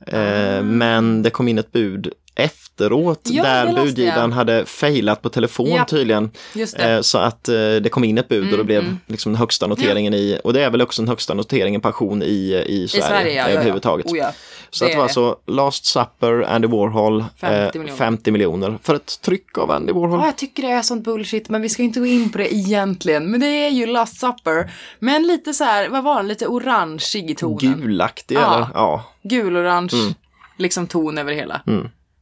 Eh, 0.07 0.63
men 0.63 1.23
det 1.23 1.29
kom 1.29 1.47
in 1.47 1.57
ett 1.57 1.71
bud 1.71 2.13
efteråt 2.37 3.21
Ja, 3.23 3.43
det 3.43 3.49
där 3.49 3.73
budgivaren 3.75 4.31
hade 4.33 4.65
failat 4.65 5.21
på 5.21 5.29
telefon 5.29 5.67
Japp, 5.69 5.87
tydligen. 5.87 6.31
Det. 6.53 6.75
Mm, 6.79 6.91
Eh, 6.97 7.01
så 7.01 7.17
att 7.17 7.49
eh, 7.49 7.53
det 7.55 7.89
kom 7.91 8.03
in 8.03 8.17
ett 8.17 8.27
bud 8.27 8.51
och 8.51 8.57
det 8.57 8.63
blev 8.63 8.97
liksom 9.07 9.31
den 9.31 9.39
högsta 9.39 9.67
noteringen 9.67 10.13
i, 10.13 10.39
och 10.43 10.53
det 10.53 10.63
är 10.63 10.69
väl 10.69 10.81
också 10.81 11.01
den 11.01 11.09
högsta 11.09 11.33
noteringen 11.33 11.81
på 11.81 11.87
auktion 11.87 12.23
i, 12.23 12.63
i 12.67 12.87
Sverige, 12.87 13.05
I 13.05 13.07
Sverige, 13.09 13.33
ja. 13.33 13.43
ja, 13.43 13.49
ja. 13.49 13.55
överhuvudtaget. 13.55 14.05
Oh, 14.05 14.17
ja. 14.17 14.31
Så 14.69 14.85
att 14.85 14.89
det 14.89 14.93
är 14.93 14.97
var 14.97 15.03
alltså 15.03 15.37
Last 15.47 15.85
Supper, 15.85 16.41
Andy 16.41 16.67
Warhol, 16.67 17.25
50 17.37 17.77
eh, 17.77 17.81
miljoner. 17.81 17.97
50 17.97 18.31
miljoner 18.31 18.77
för 18.83 18.95
ett 18.95 19.21
tryck 19.21 19.57
av 19.57 19.71
Andy 19.71 19.93
Warhol. 19.93 20.19
Ja, 20.19 20.25
jag 20.25 20.37
tycker 20.37 20.63
det 20.63 20.69
är 20.69 20.81
sånt 20.81 21.03
bullshit, 21.03 21.49
men 21.49 21.61
vi 21.61 21.69
ska 21.69 21.83
inte 21.83 21.99
gå 21.99 22.05
in 22.05 22.29
på 22.31 22.37
det 22.37 22.53
egentligen. 22.55 23.31
Men 23.31 23.39
det 23.39 23.47
är 23.47 23.69
ju 23.69 23.85
Last 23.85 24.19
Supper. 24.19 24.71
Men 24.99 25.23
lite 25.27 25.53
så 25.53 25.63
här, 25.63 25.89
vad 25.89 26.03
var 26.03 26.15
den? 26.15 26.27
Lite 26.27 26.47
orange 26.47 27.05
i 27.15 27.35
tonen. 27.35 27.57
Gulaktig 27.81 28.35
Ja. 28.35 28.55
eller? 28.55 28.67
Ja, 28.73 29.03
Gul-orange, 29.23 29.93
Mm. 29.93 30.13
liksom 30.57 30.87
ton 30.87 31.17
över 31.17 31.33
hela. 31.33 31.61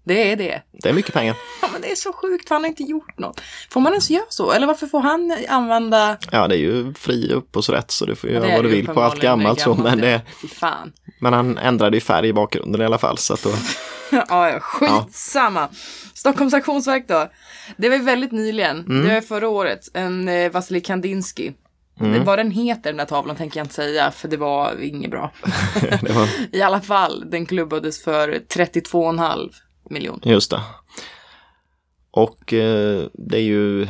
Det 0.06 0.32
är 0.32 0.36
det. 0.36 0.62
det 0.72 0.90
är 0.90 0.94
mycket 0.94 1.14
pengar. 1.14 1.36
Ja, 1.62 1.68
men 1.74 1.82
det 1.82 1.92
är 1.92 1.96
så 1.96 2.14
sjukt, 2.14 2.48
för 2.48 2.56
han 2.56 2.64
har 2.64 2.70
inte 2.70 2.84
gjort 2.84 3.20
något. 3.20 3.42
Får 3.70 3.82
man 3.82 3.92
ens 3.94 4.10
göra 4.10 4.24
så? 4.30 4.52
Eller 4.52 4.68
varför 4.68 4.88
får 4.88 5.00
han 5.02 5.38
använda... 5.50 6.18
Ja, 6.32 6.48
det 6.48 6.56
är 6.56 6.60
ju 6.60 6.94
fri 6.94 7.34
upphovsrätt 7.34 7.92
så 7.92 8.06
du 8.06 8.16
får 8.16 8.30
göra 8.30 8.56
vad 8.56 8.64
du 8.64 8.70
vill 8.70 8.88
på 8.88 9.02
allt 9.02 9.22
gammalt 9.22 9.60
så, 9.60 9.76
men, 9.76 10.00
ja. 10.00 10.06
det, 10.06 10.22
fan. 10.48 10.94
men 11.20 11.34
han 11.34 11.58
ändrade 11.58 11.98
ju 11.98 12.02
färg 12.02 12.28
i 12.28 12.34
bakgrunden 12.34 12.82
i 12.82 12.86
alla 12.86 12.98
fall 12.98 13.18
så 13.18 13.34
att 13.34 13.44
då, 13.44 13.50
ja, 14.12 14.50
ja, 14.50 14.60
skitsamma. 14.60 15.70
Stockholms 16.14 16.54
auktionsverk 16.54 17.08
då. 17.08 17.30
Det 17.78 17.90
var 17.90 17.96
ju 17.96 18.04
väldigt 18.04 18.32
nyligen, 18.32 18.80
Mm. 18.80 19.08
det 19.08 19.14
var 19.14 19.22
förra 19.22 19.48
året, 19.50 19.80
en 19.94 20.28
eh, 20.28 20.52
Vasilij 20.52 20.82
Kandinsky. 20.82 21.52
Mm. 22.00 22.24
Vad 22.24 22.40
den 22.40 22.52
heter 22.52 22.90
den 22.90 22.98
där 22.98 23.06
tavlan 23.06 23.36
tänker 23.36 23.60
jag 23.60 23.66
inte 23.66 23.76
säga, 23.76 24.12
för 24.12 24.28
det 24.28 24.38
var 24.38 24.82
inget 24.82 25.12
bra. 25.12 25.32
det 26.02 26.14
var, 26.14 26.30
I 26.56 26.62
alla 26.62 26.82
fall, 26.82 27.24
den 27.32 27.46
klubbades 27.46 28.04
för 28.04 28.30
32,5 28.30 29.50
miljoner. 29.90 30.28
just 30.28 30.52
det. 30.52 30.62
Och 32.12 32.54
eh, 32.54 33.08
det 33.14 33.38
är 33.38 33.42
ju, 33.42 33.88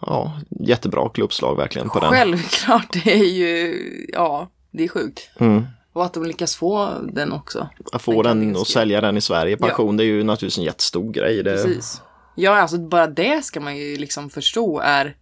ja, 0.00 0.40
jättebra 0.60 1.08
klubbslag 1.08 1.56
verkligen 1.56 1.88
på 1.88 2.00
den. 2.00 2.10
Självklart, 2.10 2.92
det 2.92 3.12
är 3.12 3.24
ju, 3.24 3.76
ja, 4.12 4.48
det 4.70 4.84
är 4.84 4.88
sjukt. 4.88 5.30
Mm. 5.38 5.64
Och 5.92 6.04
att 6.04 6.14
de 6.14 6.24
lyckas 6.24 6.56
få 6.56 6.90
den 7.12 7.32
också. 7.32 7.68
Att 7.92 8.02
få 8.02 8.22
Den 8.22 8.40
den 8.40 8.56
och 8.56 8.66
sälja 8.66 9.00
den 9.00 9.16
i 9.16 9.20
Sverige 9.20 9.56
på 9.56 9.68
Ja. 9.68 9.92
det 9.92 10.02
är 10.02 10.06
ju 10.06 10.24
naturligtvis 10.24 10.58
en 10.58 10.64
jättestor 10.64 11.12
grej. 11.12 11.42
Det 11.42 11.50
Precis. 11.50 12.02
Ja, 12.34 12.60
alltså 12.60 12.78
bara 12.78 13.06
det 13.06 13.44
ska 13.44 13.60
man 13.60 13.76
ju 13.76 13.96
liksom 13.96 14.30
förstå 14.30 14.78
är 14.78 15.16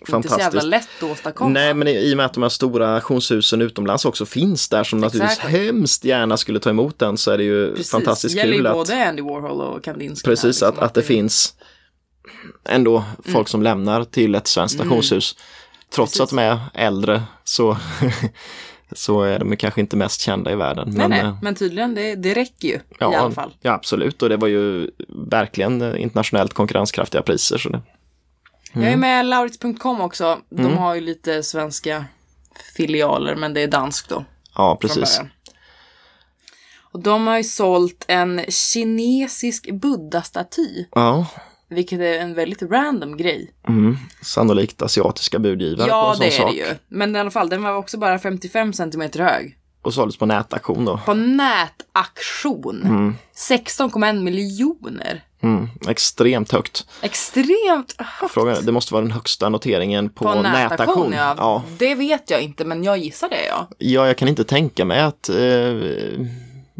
inte 0.00 0.28
så 0.28 0.38
jävla 0.38 0.60
fantastiskt. 0.60 0.66
lätt 0.66 0.88
att 1.02 1.10
åstadkomma. 1.18 1.50
Nej, 1.50 1.74
men 1.74 1.88
i 1.88 2.12
och 2.12 2.16
med 2.16 2.26
att 2.26 2.34
de 2.34 2.42
här 2.42 2.48
stora 2.50 2.94
auktionshusen 2.94 3.62
utomlands 3.62 4.04
också 4.04 4.26
finns 4.26 4.68
där 4.68 4.84
som 4.84 5.00
naturligtvis 5.00 5.38
Exactly. 5.38 5.66
hemskt 5.66 6.04
gärna 6.04 6.36
skulle 6.36 6.60
ta 6.60 6.70
emot 6.70 6.98
den 6.98 7.16
så 7.16 7.30
är 7.30 7.38
det 7.38 7.44
ju 7.44 7.70
Precis. 7.70 7.90
fantastiskt 7.90 8.36
gäller 8.36 8.52
ju 8.52 8.58
kul 8.58 8.66
att, 8.66 8.72
både 8.74 9.08
Andy 9.08 9.22
Warhol 9.22 9.60
och 9.60 9.84
Kandinsky. 9.84 10.24
precis, 10.24 10.60
här, 10.60 10.68
liksom, 10.68 10.84
att, 10.84 10.88
att 10.90 10.94
det 10.94 11.02
finns 11.02 11.54
ändå 12.64 13.04
folk 13.16 13.34
Mm. 13.34 13.46
som 13.46 13.62
lämnar 13.62 14.04
till 14.04 14.34
ett 14.34 14.46
svenskt 14.46 14.80
auktionshus. 14.80 15.36
Trots 15.94 16.12
Precis. 16.12 16.20
att 16.20 16.30
de 16.30 16.38
är 16.38 16.58
äldre 16.86 17.22
så, 17.44 17.76
så 18.92 19.22
är 19.22 19.38
de 19.38 19.56
kanske 19.56 19.80
inte 19.80 19.96
mest 19.96 20.20
kända 20.20 20.52
i 20.52 20.54
världen. 20.56 20.88
Nej, 20.88 20.98
men, 20.98 21.10
nej, 21.10 21.20
eh, 21.20 21.38
men 21.42 21.54
tydligen, 21.54 21.94
det, 21.94 22.14
det 22.14 22.34
räcker 22.34 22.68
ju 22.68 22.80
ja, 22.98 23.12
i 23.12 23.16
alla 23.16 23.30
fall. 23.34 23.54
Ja, 23.60 23.72
absolut. 23.72 24.22
Och 24.22 24.28
det 24.28 24.36
var 24.36 24.48
ju 24.48 24.90
verkligen 25.30 25.96
internationellt 25.96 26.54
konkurrenskraftiga 26.54 27.22
priser. 27.22 27.58
Så 27.58 27.68
det, 27.68 27.82
Jag 28.82 28.92
är 28.92 28.96
med 28.96 29.26
Laurits.com 29.26 30.00
också. 30.00 30.38
De 30.50 30.60
Mm. 30.66 30.76
har 30.76 30.94
ju 30.94 31.00
lite 31.00 31.42
svenska 31.42 32.04
filialer, 32.76 33.34
men 33.36 33.54
det 33.54 33.60
är 33.60 33.68
danskt 33.68 34.08
då. 34.08 34.24
ja, 34.54 34.78
precis. 34.80 35.20
Och 36.92 37.02
de 37.02 37.26
har 37.26 37.36
ju 37.36 37.44
sålt 37.44 38.04
en 38.08 38.40
kinesisk 38.48 39.70
buddha-staty, 39.72 40.84
Ja, 40.94 41.26
vilket 41.68 42.00
är 42.00 42.18
en 42.18 42.34
väldigt 42.34 42.62
random 42.62 43.16
grej. 43.16 43.50
mm. 43.68 43.96
sannolikt 44.22 44.82
asiatiska 44.82 45.38
budgivare 45.38 45.86
på 45.86 45.90
Ja, 45.90 46.14
en 46.14 46.20
det 46.20 46.30
sån 46.30 46.36
är 46.46 46.46
sak. 46.46 46.50
det 46.50 46.56
ju. 46.56 46.74
Men 46.88 47.16
i 47.16 47.18
alla 47.18 47.30
fall, 47.30 47.48
den 47.48 47.62
var 47.62 47.76
också 47.76 47.98
bara 47.98 48.18
55 48.18 48.72
centimeter 48.72 49.20
hög. 49.20 49.56
Och 49.82 49.94
såldes 49.94 50.16
på 50.16 50.26
nätaktion 50.26 50.84
då. 50.84 51.00
På 51.06 51.14
nätaktion. 51.14 53.14
16,1 53.50 54.22
miljoner. 54.22 55.24
Mm. 55.46 55.68
Extremt 55.88 56.52
högt. 56.52 56.86
Extremt 57.02 57.94
högt. 57.98 58.34
Frågan 58.34 58.64
det 58.66 58.72
måste 58.72 58.94
vara 58.94 59.02
den 59.02 59.12
högsta 59.12 59.48
noteringen 59.48 60.08
på, 60.10 60.24
På 60.24 60.42
nätaktion, 60.42 61.12
ja. 61.12 61.34
Ja. 61.38 61.62
Det 61.78 61.94
vet 61.94 62.30
jag 62.30 62.42
inte, 62.42 62.64
men 62.64 62.84
jag 62.84 62.98
gissar 62.98 63.28
det, 63.28 63.46
ja. 63.48 63.68
ja, 63.78 64.06
jag 64.06 64.18
kan 64.18 64.28
inte 64.28 64.44
tänka 64.44 64.84
mig 64.84 65.00
att, 65.00 65.28
eh, 65.28 66.26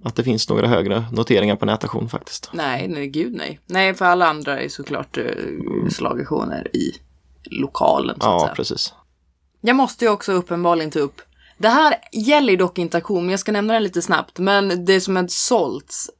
att 0.05 0.15
det 0.17 0.25
finns 0.25 0.49
några 0.49 0.69
högre 0.69 1.05
noteringar 1.13 1.57
på 1.57 1.67
nätaktion 1.67 2.09
faktiskt. 2.09 2.51
Nej, 2.53 2.89
nej, 2.89 3.09
gud 3.09 3.35
nej. 3.35 3.61
Nej, 3.67 3.95
för 3.95 4.05
alla 4.05 4.27
andra 4.27 4.61
är 4.61 4.69
såklart 4.69 5.19
uh, 5.19 5.89
slagaktioner 5.91 6.77
i 6.77 6.93
lokalen, 7.51 8.17
så 8.21 8.27
Ja, 8.27 8.41
säga. 8.41 8.55
precis. 8.55 8.95
Jag 9.61 9.77
måste 9.77 10.05
ju 10.05 10.11
också 10.11 10.33
uppenbarligen 10.33 10.91
ta 10.91 10.99
upp. 10.99 11.21
Det 11.59 11.69
här 11.69 11.95
gäller 12.13 12.57
dock 12.57 12.79
inte 12.79 12.97
auktion, 12.97 13.23
men 13.23 13.31
jag 13.31 13.41
ska 13.41 13.53
nämna 13.53 13.75
det 13.75 13.81
lite 13.81 14.03
snabbt. 14.03 14.39
Men 14.39 14.85
det 14.85 15.01
som 15.01 15.17
är 15.17 15.27
sålts, 15.29 16.11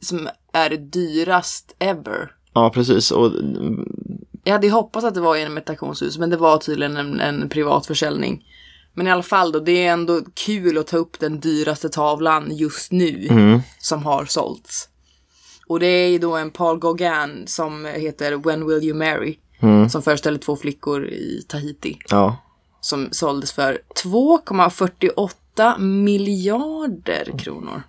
som 0.00 0.28
är 0.52 0.70
dyrast 0.70 1.74
ever. 1.78 2.30
Ja, 2.54 2.70
precis. 2.74 3.10
Och 3.10 3.26
mm, 3.26 3.88
Jag 4.44 4.52
hade 4.52 4.70
hoppats 4.70 5.04
att 5.06 5.14
det 5.14 5.20
var 5.20 5.36
genom 5.36 5.56
ett 5.58 5.70
auktionshus, 5.70 6.18
men 6.18 6.30
det 6.30 6.36
var 6.36 6.58
tydligen 6.58 6.96
en, 6.96 7.20
en 7.20 7.48
privat 7.48 7.86
försäljning. 7.86 8.44
Men 8.94 9.06
i 9.06 9.10
alla 9.10 9.22
fall 9.22 9.52
då, 9.52 9.60
det 9.60 9.86
är 9.86 9.92
ändå 9.92 10.20
kul 10.34 10.78
att 10.78 10.86
ta 10.86 10.96
upp 10.96 11.18
den 11.20 11.40
dyraste 11.40 11.88
tavlan 11.88 12.56
just 12.56 12.92
nu 12.92 13.28
som 13.78 14.02
har 14.04 14.24
sålts. 14.24 14.88
Och 15.66 15.80
det 15.80 15.86
är 15.86 16.08
ju 16.08 16.18
då 16.18 16.36
en 16.36 16.50
Paul 16.50 16.78
Gauguin 16.78 17.44
som 17.46 17.84
heter 17.84 18.36
When 18.36 18.66
Will 18.66 18.84
You 18.88 18.96
Marry? 18.98 19.38
Som 19.90 20.02
föreställer 20.02 20.38
två 20.38 20.56
flickor 20.56 21.06
i 21.06 21.44
Tahiti. 21.48 21.98
ja, 22.08 22.36
Som 22.80 23.08
såldes 23.12 23.52
för 23.52 23.78
2,48 24.04 25.30
miljarder 25.78 27.38
kronor. 27.38 27.82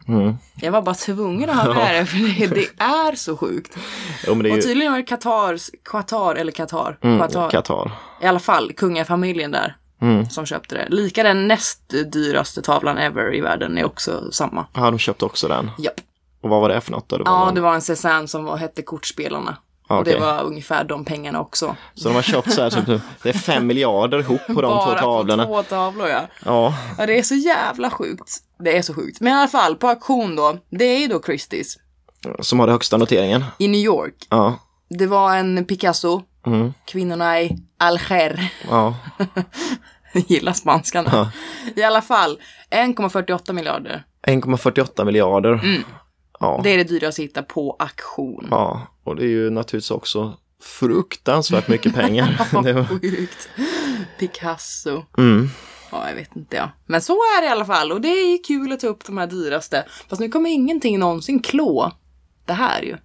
Jag 0.61 0.71
var 0.71 0.81
bara 0.81 0.95
tvungen 0.95 1.49
att 1.49 1.55
ha 1.55 1.73
med 1.73 1.95
det, 1.95 2.05
för 2.05 2.17
det, 2.17 2.47
det 2.55 2.83
är 2.83 3.15
så 3.15 3.37
sjukt. 3.37 3.77
jo, 4.27 4.33
är 4.33 4.39
Och 4.51 4.55
ju 4.55 4.61
tydligen 4.61 4.91
var 4.91 4.99
det 4.99 5.05
Qatars, 5.05 5.69
Qatar 5.83 6.35
eller 6.35 6.51
Qatar, 6.51 6.97
mm, 7.01 7.19
Qatar. 7.19 7.49
Qatar. 7.49 7.91
I 8.21 8.25
alla 8.25 8.39
fall 8.39 8.71
kungafamiljen 8.73 9.51
där. 9.51 9.75
Mm. 10.01 10.29
Som 10.29 10.45
köpte 10.45 10.75
det. 10.75 10.87
Lika 10.89 11.23
den 11.23 11.47
näst 11.47 11.93
dyraste 12.13 12.61
tavlan 12.61 12.97
ever 12.97 13.35
i 13.35 13.41
världen 13.41 13.77
är 13.77 13.85
också 13.85 14.31
samma. 14.31 14.65
Ja, 14.73 14.81
de 14.91 14.99
köpte 14.99 15.25
också 15.25 15.47
den. 15.47 15.71
Japp. 15.79 15.93
Och 16.41 16.49
vad 16.49 16.61
var 16.61 16.69
det 16.69 16.81
för 16.81 16.91
något? 16.91 17.09
Då? 17.09 17.17
Det 17.17 17.23
Ja, 17.25 17.45
någon- 17.45 17.55
det 17.55 17.61
var 17.61 17.73
en 17.75 17.81
Cézanne 17.81 18.27
som 18.27 18.43
var, 18.43 18.57
hette 18.57 18.81
Kortspelarna. 18.81 19.57
Ja, 19.93 19.99
Och 19.99 20.05
det 20.05 20.19
var 20.19 20.43
ungefär 20.43 20.83
de 20.83 21.05
pengarna 21.05 21.41
också. 21.41 21.75
Så 21.93 22.07
de 22.09 22.15
har 22.15 22.21
köpt 22.21 22.51
så 22.53 22.61
här, 22.61 22.69
typ, 22.69 23.01
det 23.23 23.29
är 23.29 23.33
fem 23.33 23.67
miljarder 23.67 24.19
ihop 24.19 24.41
på 24.47 24.61
de 24.61 24.61
Bara 24.61 24.93
två 24.99 24.99
tavlorna. 24.99 25.45
på 25.45 25.51
två 25.53 25.63
tavlor 25.63 26.07
ja. 26.07 26.21
Ja, 26.45 26.73
Ja, 26.97 27.05
det 27.05 27.19
är 27.19 27.23
så 27.23 27.35
jävla 27.35 27.89
sjukt. 27.89 28.37
Det 28.59 28.77
är 28.77 28.81
så 28.81 28.93
sjukt. 28.93 29.21
Men 29.21 29.33
i 29.33 29.35
alla 29.35 29.47
fall, 29.47 29.75
på 29.75 29.87
auktion 29.87 30.35
då. 30.35 30.57
Det 30.69 30.85
är 30.85 30.99
ju 30.99 31.07
då 31.07 31.19
Christie's 31.19 31.77
som 32.39 32.59
har 32.59 32.67
den 32.67 32.73
högsta 32.73 32.97
noteringen. 32.97 33.45
i 33.57 33.67
New 33.67 33.81
York. 33.81 34.13
Ja, 34.29 34.55
Det 34.89 35.07
var 35.07 35.35
en 35.35 35.65
Picasso. 35.65 36.21
Mm. 36.45 36.73
Kvinnorna 36.85 37.41
i 37.41 37.57
Alger. 37.77 38.51
ja, 38.69 38.95
Gillar 40.13 40.53
spanskan. 40.53 41.05
Ja. 41.11 41.31
I 41.75 41.83
alla 41.83 42.01
fall, 42.01 42.37
1,48 42.71 43.53
miljarder. 43.53 44.03
1,48 44.27 45.05
miljarder. 45.05 45.53
Mm. 45.53 45.83
Ja, 46.43 46.59
Det 46.63 46.69
är 46.69 46.77
det 46.77 46.83
dyraste 46.83 47.21
att 47.21 47.25
hitta 47.25 47.43
på 47.43 47.75
auktion. 47.79 48.47
ja, 48.51 48.87
och 49.03 49.15
det 49.15 49.23
är 49.23 49.27
ju 49.27 49.49
naturligtvis 49.49 49.91
också 49.91 50.33
fruktansvärt 50.61 51.67
mycket 51.67 51.95
pengar. 51.95 52.47
det 52.63 52.73
var, 52.73 52.85
Sjukt. 52.85 53.49
Picasso. 54.19 55.03
mm, 55.17 55.49
Ja, 55.91 56.09
jag 56.09 56.15
vet 56.15 56.35
inte 56.35 56.55
ja. 56.55 56.69
Men 56.85 57.01
så 57.01 57.13
är 57.13 57.41
det 57.41 57.47
i 57.47 57.49
alla 57.49 57.65
fall 57.65 57.91
och 57.91 58.01
det 58.01 58.07
är 58.07 58.31
ju 58.31 58.37
kul 58.37 58.71
att 58.71 58.79
ta 58.79 58.87
upp 58.87 59.05
de 59.05 59.17
här 59.17 59.27
dyraste. 59.27 59.85
Fast 60.09 60.19
nu 60.19 60.29
kommer 60.29 60.49
ingenting 60.49 60.99
någonsin 60.99 61.39
klå 61.39 61.91
det 62.45 62.53
här 62.53 62.81
ju. 62.81 62.97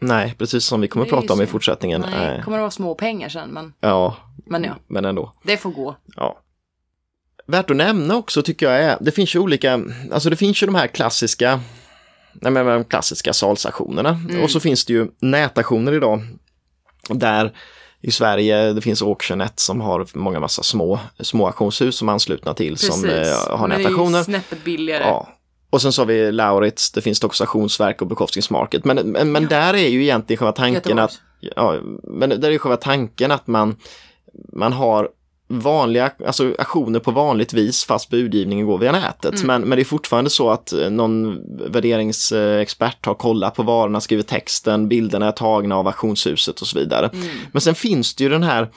nej, 0.00 0.34
precis 0.38 0.64
som 0.64 0.80
vi 0.80 0.88
kommer 0.88 1.06
ju 1.06 1.10
prata 1.12 1.32
om 1.32 1.42
i 1.42 1.46
fortsättningen. 1.46 2.00
Nej, 2.00 2.10
Nej. 2.30 2.42
kommer 2.42 2.56
det 2.56 2.60
vara 2.62 2.70
små 2.70 2.94
pengar 2.94 3.28
sen 3.28 3.50
men, 3.50 3.72
Ja, 3.80 4.16
men 4.46 4.64
ja, 4.64 4.74
men 4.86 5.04
ändå. 5.04 5.32
det 5.42 5.56
får 5.56 5.70
gå. 5.70 5.96
Ja. 6.16 6.40
Värt 7.46 7.70
att 7.70 7.76
nämna 7.76 8.16
också 8.16 8.42
tycker 8.42 8.70
jag 8.70 8.82
är, 8.82 8.98
det 9.00 9.10
finns 9.12 9.34
ju 9.34 9.38
olika, 9.38 9.80
alltså 10.12 10.30
det 10.30 10.36
finns 10.36 10.62
ju 10.62 10.66
de 10.66 10.74
här 10.74 10.86
klassiska, 10.86 11.60
nej 12.40 12.52
men 12.52 12.66
de 12.66 12.84
klassiska 12.84 13.32
salsauktionerna 13.32 14.20
och 14.42 14.50
så 14.50 14.60
finns 14.60 14.84
det 14.84 14.92
ju 14.92 15.06
nätauktioner 15.20 15.92
idag 15.92 16.22
där 17.08 17.52
i 18.00 18.10
Sverige, 18.10 18.72
det 18.72 18.80
finns 18.80 19.02
Auctionet 19.02 19.60
som 19.60 19.80
har 19.80 20.06
många 20.14 20.40
massa 20.40 20.62
små, 20.62 20.98
små 21.20 21.46
auktionshus 21.46 21.96
som 21.96 22.08
är 22.08 22.12
anslutna 22.12 22.54
till 22.54 22.76
som 22.76 23.02
Precis. 23.02 23.46
eh, 23.48 23.58
har 23.58 23.68
nätauktioner. 23.68 24.22
snäppet 24.22 24.64
billigare. 24.64 25.02
Ja. 25.02 25.28
Och 25.70 25.82
sen 25.82 25.92
så 25.92 26.02
har 26.02 26.06
vi 26.06 26.32
Lauritz, 26.32 26.92
det 26.92 27.00
finns 27.00 27.24
också 27.24 27.44
auktionsverk 27.44 28.02
och 28.02 28.08
Bukowskis 28.08 28.50
Market. 28.50 28.84
Men, 28.84 28.96
men, 28.96 29.32
men 29.32 29.46
där 29.46 29.74
är 29.74 29.88
ju 29.88 30.02
egentligen 30.02 30.38
själva 30.38 30.52
tanken 30.52 30.74
Göteborgs. 30.74 31.14
att, 31.14 31.52
ja, 31.56 31.80
men 32.02 32.28
där 32.40 32.50
är 32.50 32.58
själva 32.58 32.76
tanken 32.76 33.32
att 33.32 33.46
man, 33.46 33.76
man 34.52 34.72
har 34.72 35.08
vanliga, 35.48 36.10
alltså 36.26 36.54
aktioner 36.58 37.00
på 37.00 37.10
vanligt 37.10 37.52
vis 37.52 37.84
fast 37.84 38.10
budgivningen 38.10 38.66
går 38.66 38.78
via 38.78 38.92
nätet. 38.92 39.34
Mm. 39.34 39.46
Men, 39.46 39.68
men 39.68 39.76
det 39.76 39.82
är 39.82 39.84
fortfarande 39.84 40.30
så 40.30 40.50
att 40.50 40.72
eh, 40.72 40.90
någon 40.90 41.42
värderingsexpert 41.72 43.06
har 43.06 43.14
kollat 43.14 43.54
på 43.54 43.62
varorna, 43.62 44.00
skrivit 44.00 44.28
texten, 44.28 44.88
bilderna 44.88 45.28
är 45.28 45.32
tagna 45.32 45.76
av 45.76 45.86
auktionshuset 45.86 46.60
och 46.60 46.66
så 46.66 46.78
vidare. 46.78 47.10
Mm. 47.12 47.28
Men 47.52 47.60
sen 47.60 47.74
finns 47.74 48.14
det 48.14 48.24
ju 48.24 48.30
den 48.30 48.42
här 48.42 48.68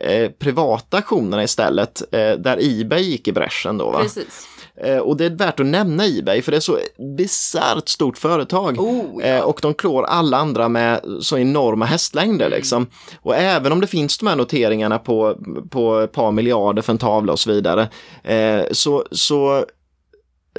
eh, 0.00 0.30
privata 0.30 0.96
auktionerna 0.96 1.42
istället, 1.44 2.02
eh, 2.14 2.32
där 2.32 2.58
Ebay 2.80 3.02
gick 3.02 3.28
i 3.28 3.32
bräschen 3.32 3.78
då. 3.78 3.90
Va? 3.90 3.98
Precis. 4.02 4.46
Eh, 4.84 4.98
och 4.98 5.16
det 5.16 5.24
är 5.24 5.30
värt 5.30 5.60
att 5.60 5.66
nämna 5.66 6.06
Ebay 6.06 6.42
för 6.42 6.50
det 6.52 6.58
är 6.58 6.60
så 6.60 6.78
bisarrt 7.16 7.88
stort 7.88 8.18
företag. 8.18 8.80
Oh, 8.80 9.04
ja. 9.20 9.26
Eh, 9.26 9.40
och 9.40 9.58
de 9.62 9.74
klår 9.74 10.02
alla 10.04 10.36
andra 10.36 10.68
med 10.68 11.00
så 11.20 11.38
enorma 11.38 11.84
hästlängder 11.84 12.46
Mm. 12.46 12.56
liksom. 12.56 12.86
Och 13.20 13.36
även 13.36 13.72
om 13.72 13.80
det 13.80 13.86
finns 13.86 14.18
de 14.18 14.26
här 14.26 14.36
noteringarna 14.36 14.98
på, 14.98 15.36
på 15.70 15.98
ett 15.98 16.12
par 16.12 16.32
miljarder 16.32 16.82
för 16.82 16.92
en 16.92 16.98
tavla 16.98 17.32
och 17.32 17.40
så 17.40 17.52
vidare. 17.52 17.88
Eh, 18.24 18.62
så, 18.72 19.04
så 19.10 19.64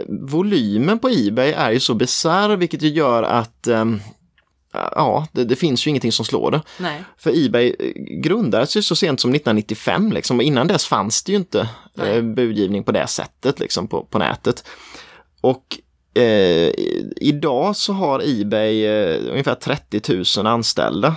volymen 0.07 0.99
på 0.99 1.09
Ebay 1.09 1.51
är 1.51 1.71
ju 1.71 1.79
så 1.79 1.93
bisarr 1.93 2.55
vilket 2.55 2.81
ju 2.81 2.89
gör 2.89 3.23
att 3.23 3.67
ehm, 3.67 3.99
Ja, 4.95 5.27
det, 5.31 5.43
det 5.43 5.55
finns 5.55 5.87
ju 5.87 5.89
ingenting 5.89 6.11
som 6.11 6.25
slår 6.25 6.51
det. 6.51 6.61
Nej. 6.77 7.03
För 7.17 7.45
Ebay 7.45 7.75
eh, 7.79 7.91
grundades 8.21 8.77
ju 8.77 8.81
så 8.81 8.95
sent 8.95 9.19
som 9.19 9.31
1995 9.31 10.11
liksom, 10.11 10.37
och 10.37 10.43
innan 10.43 10.67
dess 10.67 10.85
fanns 10.85 11.23
det 11.23 11.31
ju 11.31 11.37
inte 11.37 11.69
eh, 11.97 12.21
budgivning 12.21 12.83
på 12.83 12.91
det 12.91 13.07
sättet 13.07 13.59
liksom, 13.59 13.87
på, 13.87 14.03
på 14.05 14.19
nätet. 14.19 14.63
Och 15.41 15.79
eh, 16.21 16.71
idag 17.17 17.75
så 17.75 17.93
har 17.93 18.21
Ebay 18.25 18.85
eh, 18.85 19.31
ungefär 19.31 19.55
30 19.55 20.23
000 20.37 20.47
anställda. 20.47 21.15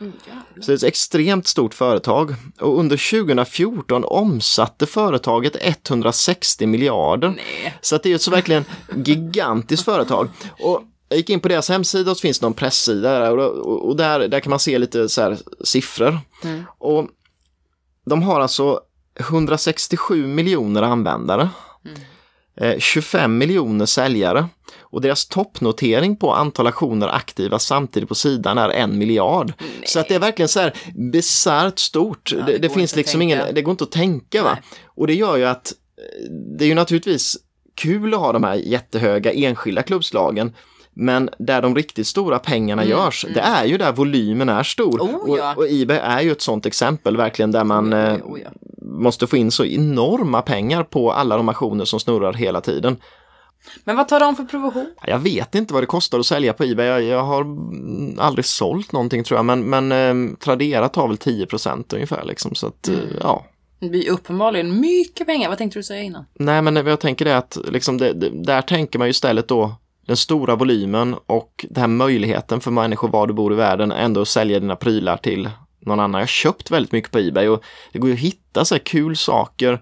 Mm. 0.00 0.12
Så 0.60 0.66
det 0.66 0.72
är 0.72 0.76
ett 0.76 0.82
extremt 0.82 1.46
stort 1.46 1.74
företag. 1.74 2.34
Och 2.60 2.78
under 2.78 3.24
2014 3.24 4.04
omsatte 4.04 4.86
företaget 4.86 5.56
160 5.60 6.66
miljarder. 6.66 7.28
Nej. 7.28 7.74
Så 7.80 7.98
det 8.02 8.10
är 8.10 8.14
ett 8.14 8.22
så 8.22 8.30
verkligen 8.30 8.64
gigantiskt 9.04 9.84
företag. 9.84 10.28
Och 10.60 10.82
jag 11.08 11.18
gick 11.18 11.30
in 11.30 11.40
på 11.40 11.48
deras 11.48 11.68
hemsida 11.68 12.10
och 12.10 12.16
så 12.16 12.20
finns 12.20 12.38
det 12.38 12.46
någon 12.46 12.54
pressida 12.54 13.18
där 13.18 13.36
och, 13.36 13.88
och 13.88 13.96
där, 13.96 14.28
där 14.28 14.40
kan 14.40 14.50
man 14.50 14.58
se 14.58 14.78
lite 14.78 15.08
så 15.08 15.22
här 15.22 15.38
siffror. 15.64 16.18
Mm. 16.44 16.64
Och 16.78 17.08
de 18.06 18.22
har 18.22 18.40
alltså 18.40 18.80
167 19.20 20.26
miljoner 20.26 20.82
användare. 20.82 21.48
Eh, 22.60 22.78
25 22.78 23.38
miljoner 23.38 23.86
säljare. 23.86 24.46
Och 24.80 25.00
deras 25.00 25.26
toppnotering 25.26 26.16
på 26.16 26.32
antal 26.32 26.66
aktioner 26.66 27.08
aktiva 27.08 27.58
samtidigt 27.58 28.08
på 28.08 28.14
sidan 28.14 28.58
är 28.58 28.68
en 28.68 28.98
miljard. 28.98 29.52
Så 29.86 30.00
att 30.00 30.08
det 30.08 30.14
är 30.14 30.18
verkligen 30.18 30.48
så 30.48 30.60
här 30.60 30.74
bisarrt 31.12 31.78
stort. 31.78 32.32
Ja, 32.32 32.42
det, 32.46 32.52
det 32.52 32.58
det 32.58 32.68
finns 32.68 32.96
liksom 32.96 33.20
tänka. 33.20 33.42
ingen, 33.42 33.54
det 33.54 33.62
går 33.62 33.70
inte 33.70 33.84
att 33.84 33.92
tänka 33.92 34.42
va. 34.42 34.52
Nej. 34.52 34.62
Och 34.84 35.06
det 35.06 35.14
gör 35.14 35.36
ju 35.36 35.44
att 35.44 35.72
eh, 35.72 36.30
det 36.58 36.64
är 36.64 36.68
ju 36.68 36.74
naturligtvis 36.74 37.36
kul 37.74 38.14
att 38.14 38.20
ha 38.20 38.32
de 38.32 38.44
här 38.44 38.54
jättehöga 38.54 39.32
enskilda 39.32 39.82
klubbslagen. 39.82 40.54
Men 41.00 41.30
där 41.38 41.62
de 41.62 41.74
riktigt 41.74 42.06
stora 42.06 42.38
pengarna 42.38 42.84
görs, 42.84 43.26
det 43.34 43.40
är 43.40 43.64
ju 43.64 43.78
där 43.78 43.92
volymen 43.92 44.48
är 44.48 44.62
stor. 44.62 45.02
Mm, 45.02 45.14
Oh, 45.14 45.38
ja. 45.38 45.52
och, 45.52 45.58
och 45.58 45.66
Ebay 45.70 45.96
är 45.98 46.20
ju 46.20 46.32
ett 46.32 46.40
sånt 46.42 46.66
exempel 46.66 47.16
verkligen 47.16 47.52
där 47.52 47.64
man 47.64 47.94
Oj, 47.94 48.00
eh, 48.00 48.14
oj, 48.14 48.22
oj, 48.24 48.42
ja. 48.44 48.50
måste 48.82 49.26
få 49.26 49.36
in 49.36 49.50
så 49.50 49.64
enorma 49.64 50.42
pengar 50.42 50.82
på 50.82 51.12
alla 51.12 51.36
de 51.36 51.48
aktioner 51.48 51.84
som 51.84 52.00
snurrar 52.00 52.32
hela 52.32 52.60
tiden. 52.60 52.96
Men 53.84 53.96
vad 53.96 54.08
tar 54.08 54.20
de 54.20 54.36
för 54.36 54.44
provision? 54.44 54.86
Jag 55.06 55.18
vet 55.18 55.54
inte 55.54 55.74
vad 55.74 55.82
det 55.82 55.86
kostar 55.86 56.18
att 56.18 56.26
sälja 56.26 56.52
på 56.52 56.64
Ebay. 56.64 56.86
Jag, 56.86 57.02
jag 57.02 57.22
har 57.22 57.40
mm, 57.40 58.18
aldrig 58.18 58.44
sålt 58.44 58.92
någonting 58.92 59.24
tror 59.24 59.38
jag, 59.38 59.44
men, 59.44 59.60
men 59.64 59.92
eh, 59.92 60.36
Tradera 60.38 60.88
tar 60.88 61.08
väl 61.08 61.16
10% 61.16 61.94
ungefär 61.94 62.24
liksom. 62.24 62.54
Så 62.54 62.66
att, 62.66 62.88
eh, 62.88 62.94
Mm. 62.94 63.06
ja. 63.20 63.44
Det 63.80 63.88
blir 63.88 64.10
uppenbarligen 64.10 64.80
mycket 64.80 65.26
pengar. 65.26 65.48
Vad 65.48 65.58
tänkte 65.58 65.78
du 65.78 65.82
säga 65.82 66.02
innan? 66.02 66.24
Nej, 66.34 66.62
men 66.62 66.76
jag 66.76 67.00
tänker 67.00 67.24
det 67.24 67.36
att 67.36 67.58
liksom 67.72 67.98
det, 67.98 68.12
det, 68.12 68.30
där 68.44 68.62
tänker 68.62 68.98
man 68.98 69.08
ju 69.08 69.10
istället 69.10 69.48
då 69.48 69.74
den 70.08 70.16
stora 70.16 70.56
volymen 70.56 71.16
och 71.26 71.66
den 71.68 71.80
här 71.80 71.88
möjligheten 71.88 72.60
för 72.60 72.70
människor 72.70 73.08
var 73.08 73.26
du 73.26 73.34
bor 73.34 73.52
i 73.52 73.56
världen 73.56 73.92
ändå 73.92 74.20
att 74.20 74.28
sälja 74.28 74.60
dina 74.60 74.76
prylar 74.76 75.16
till 75.16 75.50
någon 75.80 76.00
annan. 76.00 76.18
Jag 76.18 76.22
har 76.22 76.26
köpt 76.26 76.70
väldigt 76.70 76.92
mycket 76.92 77.10
på 77.10 77.18
Ebay 77.18 77.48
och 77.48 77.64
det 77.92 77.98
går 77.98 78.08
ju 78.08 78.14
att 78.14 78.20
hitta 78.20 78.64
så 78.64 78.74
här 78.74 78.82
kul 78.82 79.16
saker 79.16 79.80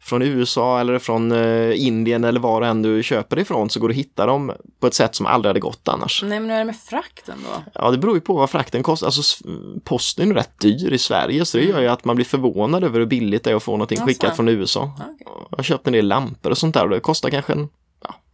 från 0.00 0.22
USA 0.22 0.80
eller 0.80 0.98
från 0.98 1.32
eh, 1.32 1.86
Indien 1.86 2.24
eller 2.24 2.40
var 2.40 2.62
än 2.62 2.82
du 2.82 3.02
köper 3.02 3.38
ifrån 3.38 3.70
så 3.70 3.80
går 3.80 3.88
det 3.88 3.92
att 3.92 3.98
hitta 3.98 4.26
dem 4.26 4.52
på 4.80 4.86
ett 4.86 4.94
sätt 4.94 5.14
som 5.14 5.26
aldrig 5.26 5.50
hade 5.50 5.60
gått 5.60 5.88
annars. 5.88 6.22
Nej, 6.22 6.40
men 6.40 6.50
hur 6.50 6.56
är 6.56 6.58
det 6.58 6.64
med 6.64 6.76
frakten 6.76 7.38
då? 7.44 7.62
Ja, 7.74 7.90
det 7.90 7.98
beror 7.98 8.14
ju 8.14 8.20
på 8.20 8.34
vad 8.34 8.50
frakten 8.50 8.82
kostar. 8.82 9.06
Alltså, 9.06 9.44
posten 9.84 10.30
är 10.30 10.34
rätt 10.34 10.60
dyr 10.60 10.92
i 10.92 10.98
Sverige 10.98 11.44
så 11.44 11.58
det 11.58 11.64
gör 11.64 11.80
ju 11.80 11.88
att 11.88 12.04
man 12.04 12.16
blir 12.16 12.26
förvånad 12.26 12.84
över 12.84 12.98
hur 12.98 13.06
billigt 13.06 13.44
det 13.44 13.50
är 13.50 13.54
att 13.54 13.62
få 13.62 13.72
någonting 13.72 13.98
Jaså? 13.98 14.06
skickat 14.06 14.36
från 14.36 14.48
USA. 14.48 14.92
Okej. 15.00 15.26
Jag 15.50 15.58
har 15.58 15.64
köpt 15.64 15.86
en 15.86 15.92
del 15.92 16.08
lampor 16.08 16.50
och 16.50 16.58
sånt 16.58 16.74
där 16.74 16.84
och 16.84 16.90
det 16.90 17.00
kostar 17.00 17.30
kanske 17.30 17.52
en, 17.52 17.68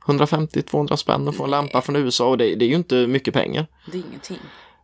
150-200 0.07 0.97
spänn 0.97 1.29
att 1.29 1.37
få 1.37 1.45
en 1.45 1.51
lampa 1.51 1.81
från 1.81 1.97
USA 1.97 2.27
och 2.29 2.39
det, 2.39 2.55
det 2.55 2.65
är 2.65 2.69
ju 2.69 2.75
inte 2.75 2.95
mycket 3.07 3.35
pengar. 3.35 3.67
Det 3.93 3.99
är 3.99 4.03
ingenting. 4.09 4.37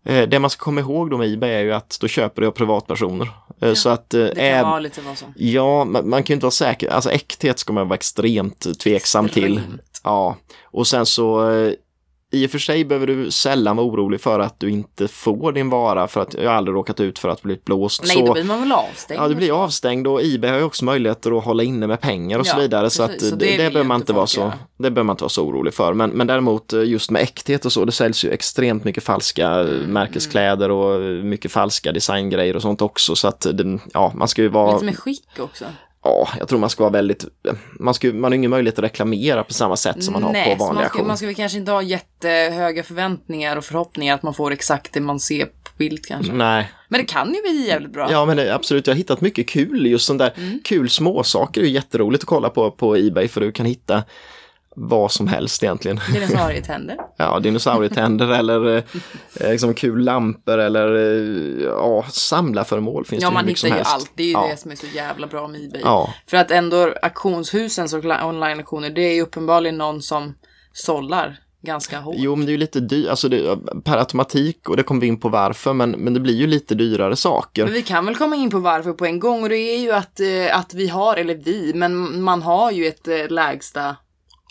Eh, 0.05 0.29
Det 0.29 0.39
man 0.39 0.51
ska 0.51 0.65
komma 0.65 0.81
ihåg 0.81 1.11
då 1.11 1.19
med 1.19 1.33
Ebay 1.33 1.51
är 1.51 1.61
ju 1.61 1.73
att 1.73 1.99
då 2.01 2.09
köper 2.09 2.43
du 2.43 2.49
av 2.49 2.53
privatpersoner. 2.53 3.31
Eh, 3.61 3.75
Så 3.75 3.89
att 3.89 4.15
eh, 4.15 4.21
Det 4.21 4.35
kan 4.35 4.45
äv- 4.45 4.63
vara 4.63 4.79
lite 4.81 5.01
vad 5.01 5.19
som. 5.19 5.35
Ja, 5.37 5.85
man, 5.85 6.09
man 6.09 6.23
kan 6.23 6.35
ju 6.35 6.37
inte 6.37 6.45
vara 6.47 6.51
säker. 6.51 6.89
Alltså 6.91 7.11
äkthet 7.11 7.59
ska 7.59 7.73
man 7.73 7.89
vara 7.89 7.95
extremt 7.97 8.79
tveksam 8.81 9.29
till. 9.29 9.59
Extremt. 9.59 10.01
Ja, 10.05 10.37
och 10.65 10.87
sen 10.87 11.07
så 11.07 11.41
i 12.33 12.47
och 12.47 12.51
för 12.51 12.59
sig 12.59 12.85
behöver 12.85 13.07
du 13.07 13.31
sällan 13.31 13.77
vara 13.77 13.87
orolig 13.87 14.21
för 14.21 14.41
att 14.41 14.61
du 14.61 14.71
inte 14.71 15.09
får 15.09 15.53
din 15.53 15.71
vara 15.71 16.09
för 16.09 16.21
att 16.21 16.35
jag 16.35 16.51
har 16.51 16.57
aldrig 16.57 16.75
råkat 16.75 17.01
ut 17.01 17.19
för 17.19 17.29
att 17.29 17.43
bli 17.43 17.61
blåst. 17.65 18.03
Nej, 18.07 18.17
så, 18.17 18.27
då 18.27 18.33
blir 18.33 18.45
man 18.45 18.61
väl 18.61 18.73
avstängd. 18.73 19.21
Ja, 19.21 19.29
det 19.29 19.35
blir 19.35 19.63
avstängd 19.65 20.07
och 20.07 20.21
Ebay 20.23 20.51
har 20.51 20.59
ju 20.59 20.65
också 20.65 20.85
möjligheter 20.85 21.39
att 21.39 21.45
hålla 21.45 21.63
inne 21.63 21.87
med 21.87 22.01
pengar 22.01 22.39
och 22.39 22.47
så 22.47 22.57
Ja, 22.57 22.61
vidare. 22.61 22.91
Så, 22.91 23.03
att 23.03 23.11
precis. 23.11 23.29
Så 23.29 23.37
det, 23.37 23.45
det 23.45 23.57
det, 23.57 23.63
ju 23.65 23.71
behöver 23.71 23.85
man 23.85 24.01
inte 24.01 24.13
vara 24.13 24.27
så, 24.27 24.53
det 24.77 24.91
behöver 24.91 25.03
man 25.03 25.15
inte 25.15 25.25
vara 25.25 25.29
så 25.29 25.45
orolig 25.45 25.75
för. 25.75 25.93
Men, 25.93 26.11
men 26.11 26.27
däremot 26.27 26.73
eh, 26.73 26.83
just 26.83 27.11
med 27.11 27.23
äkthet 27.23 27.65
och 27.65 27.73
så, 27.73 27.85
det 27.85 27.93
säljs 27.93 28.25
ju 28.25 28.31
extremt 28.31 28.85
mycket 28.85 29.05
falska 29.05 29.61
eh, 29.61 29.81
Mm, 29.81 29.93
märkeskläder 29.93 30.71
och 30.71 31.01
mycket 31.25 31.53
falska 31.53 31.93
designgrejer 31.93 32.57
och 32.57 32.63
sånt 32.63 32.83
också. 32.83 33.17
Så 33.17 33.29
att 33.29 33.47
det, 33.53 33.79
ja, 33.93 34.13
man 34.15 34.29
ska 34.29 34.43
ju 34.43 34.49
vara, 34.49 34.73
Lite 34.73 34.85
med 34.85 34.99
skick 34.99 35.39
också. 35.39 35.65
Ja, 36.05 36.29
jag 36.39 36.49
tror 36.49 36.59
man 36.59 36.71
ska 36.71 36.83
vara 36.83 36.93
väldigt, 36.93 37.25
man, 37.81 37.95
ska, 37.95 38.13
man 38.13 38.33
har 38.33 38.37
ingen 38.37 38.51
möjlighet 38.51 38.79
att 38.79 38.85
reklamera 38.85 39.45
på 39.45 39.53
samma 39.53 39.77
sätt 39.77 40.05
som 40.05 40.13
man 40.13 40.23
har 40.23 40.33
Nej, 40.33 40.45
på 40.55 40.59
så 40.61 40.67
vanliga 40.67 40.85
auktioner. 40.85 41.07
man 41.07 41.17
ska 41.17 41.27
väl 41.27 41.35
kanske 41.35 41.59
inte 41.59 41.73
ha 41.73 41.83
jättehöga 41.83 42.83
förväntningar 42.83 43.57
och 43.57 43.65
förhoppningar 43.65 44.15
att 44.15 44.23
man 44.23 44.35
får 44.35 44.51
exakt 44.53 44.93
det 44.93 45.01
man 45.01 45.21
ser 45.21 45.45
på 45.45 45.71
bild 45.79 46.05
kanske. 46.07 46.33
Nej, 46.33 46.71
Men 46.89 47.01
det 47.01 47.05
kan 47.07 47.35
ju 47.35 47.41
bli 47.43 47.67
jävligt 47.69 47.93
bra. 47.93 48.09
ja 48.13 48.27
men 48.27 48.37
det, 48.37 48.55
absolut, 48.55 48.87
jag 48.87 48.95
har 48.95 48.99
hittat 48.99 49.21
mycket 49.21 49.49
kul, 49.49 49.87
just 49.87 50.07
sån 50.07 50.19
där 50.19 50.33
Mm. 50.37 50.61
kul 50.65 50.91
småsaker 50.91 51.61
är 51.61 51.65
ju 51.65 51.71
jätteroligt 51.71 52.23
att 52.25 52.29
kolla 52.29 52.49
på 52.51 52.71
på 52.71 52.97
Ebay 52.97 53.29
för 53.29 53.41
du 53.41 53.53
kan 53.53 53.67
hitta 53.67 54.03
vad 54.77 55.13
som 55.13 55.29
helst 55.29 55.63
egentligen. 55.63 56.01
Dinosaurietänder. 56.13 56.97
Ja, 57.17 57.41
dinosaurietänder 57.41 58.29
eller 58.29 58.77
eh, 58.77 58.83
liksom 59.51 59.75
kul 59.75 60.05
lampor 60.05 60.59
eller 60.59 60.95
eh, 60.95 61.63
ja, 61.65 62.05
samlarföremål 62.11 63.05
finns 63.05 63.23
Ja, 63.23 63.29
det 63.29 63.37
hur 63.37 63.43
man 63.43 63.49
hittar 63.49 63.69
ju 63.69 63.75
allt. 63.85 64.13
Det 64.15 64.23
är 64.23 64.27
ju 64.27 64.33
ja. 64.33 64.49
det 64.51 64.57
som 64.57 64.71
är 64.71 64.77
så 64.77 64.87
jävla 64.87 65.27
bra 65.27 65.49
med 65.49 65.65
Ebay. 65.65 65.81
Ja, 65.85 66.15
För 66.27 66.37
att 66.37 66.51
ändå 66.51 66.95
auktionshusens 67.03 67.95
online-auktioner, 67.95 68.91
det 68.91 69.03
är 69.03 69.15
ju 69.15 69.23
uppenbarligen 69.23 69.79
någon 69.79 70.03
som 70.03 70.35
sållar 70.73 71.39
ganska 71.63 72.01
hårt. 72.01 72.15
jo 72.19 72.37
men 72.37 72.47
det 72.47 72.51
är 72.51 72.53
ju 72.55 72.59
lite 72.59 72.81
dyrt, 72.81 73.09
alltså 73.09 73.29
det, 73.29 73.59
per 73.85 73.99
automatik 73.99 74.69
och 74.69 74.77
det 74.77 74.83
kommer 74.83 75.01
vi 75.01 75.07
in 75.07 75.21
på 75.21 75.29
varför, 75.29 75.73
men, 75.73 75.91
men 75.91 76.15
det 76.15 76.21
blir 76.21 76.35
ju 76.35 76.47
lite 76.47 76.75
dyrare 76.75 77.17
saker. 77.17 77.65
Men 77.65 77.73
vi 77.73 77.83
kan 77.83 78.07
väl 78.07 78.17
komma 78.17 78.37
in 78.37 78.51
på 78.51 78.59
varför 78.59 78.93
på 78.93 79.07
en 79.07 79.21
gång 79.21 79.43
och 79.43 79.49
det 79.49 79.57
är 79.57 79.79
ju 79.79 79.93
att, 79.93 80.21
eh, 80.21 80.59
att 80.59 80.75
vi 80.75 80.89
har, 80.89 81.17
eller 81.17 81.35
vi, 81.35 81.73
men 81.75 82.23
man 82.23 82.43
har 82.43 82.71
ju 82.71 82.87
ett 82.87 83.09
eh, 83.09 83.29
lägsta 83.29 83.97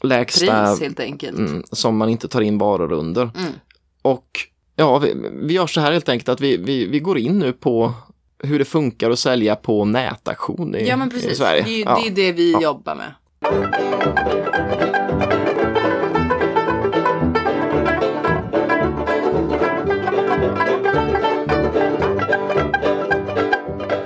Lägsta 0.03 0.69
pris 0.69 0.81
helt 0.81 0.99
enkelt. 0.99 1.37
mm, 1.37 1.63
som 1.71 1.97
man 1.97 2.09
inte 2.09 2.27
tar 2.27 2.41
in 2.41 2.57
varor 2.57 2.91
under. 2.91 3.21
Mm. 3.21 3.51
Och 4.01 4.27
ja, 4.75 4.97
vi, 4.97 5.13
vi 5.41 5.53
gör 5.53 5.67
så 5.67 5.81
här 5.81 5.91
helt 5.91 6.09
enkelt 6.09 6.29
att 6.29 6.41
vi, 6.41 6.57
vi, 6.57 6.85
vi 6.85 6.99
går 6.99 7.17
in 7.17 7.39
nu 7.39 7.53
på 7.53 7.93
hur 8.43 8.59
det 8.59 8.65
funkar 8.65 9.09
att 9.11 9.19
sälja 9.19 9.55
på 9.55 9.85
nätauktion 9.85 10.75
i, 10.75 10.87
Ja 10.87 10.97
men 10.97 11.07
i 11.07 11.11
precis, 11.11 11.37
Sverige. 11.37 11.63
det 11.63 11.81
är 11.81 11.85
ja. 11.85 11.99
det, 12.01 12.07
är 12.07 12.11
det 12.11 12.31
vi 12.31 12.51
jobbar 12.51 12.95
med. 12.95 13.13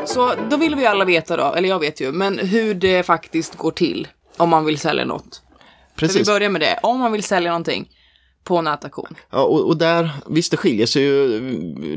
Så 0.05 0.31
då 0.49 0.57
vill 0.57 0.75
vi 0.75 0.85
alla 0.85 1.05
veta 1.05 1.37
då, 1.37 1.53
eller 1.53 1.69
jag 1.69 1.79
vet 1.79 2.01
ju, 2.01 2.11
men 2.11 2.39
hur 2.39 2.73
det 2.73 3.03
faktiskt 3.03 3.55
går 3.57 3.71
till 3.71 4.07
om 4.37 4.49
man 4.49 4.65
vill 4.65 4.77
sälja 4.77 5.05
något. 5.05 5.41
Så 5.95 6.05
vi 6.05 6.07
Precis. 6.07 6.27
börjar 6.27 6.49
med 6.49 6.61
det. 6.61 6.79
Om 6.83 6.99
man 6.99 7.11
vill 7.11 7.23
sälja 7.23 7.51
någonting, 7.51 7.89
på 8.43 8.61
nätauktion. 8.61 9.15
Ja, 9.29 9.43
och, 9.43 9.67
och 9.67 9.77
där, 9.77 10.09
visst 10.29 10.51
det 10.51 10.57
skiljer 10.57 10.85
sig 10.85 11.03
ju 11.03 11.39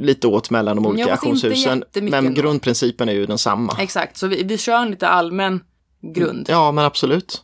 lite 0.00 0.26
åt 0.26 0.50
mellan 0.50 0.76
de 0.76 0.86
olika 0.86 1.10
auktionshusen. 1.10 1.84
Men 1.92 2.14
ändå. 2.14 2.42
grundprincipen 2.42 3.08
är 3.08 3.12
ju 3.12 3.26
densamma. 3.26 3.76
Exakt, 3.80 4.16
så 4.16 4.26
vi, 4.26 4.42
vi 4.42 4.58
kör 4.58 4.82
en 4.82 4.90
lite 4.90 5.08
allmän 5.08 5.60
grund. 6.14 6.46
Ja, 6.50 6.72
men 6.72 6.84
absolut. 6.84 7.42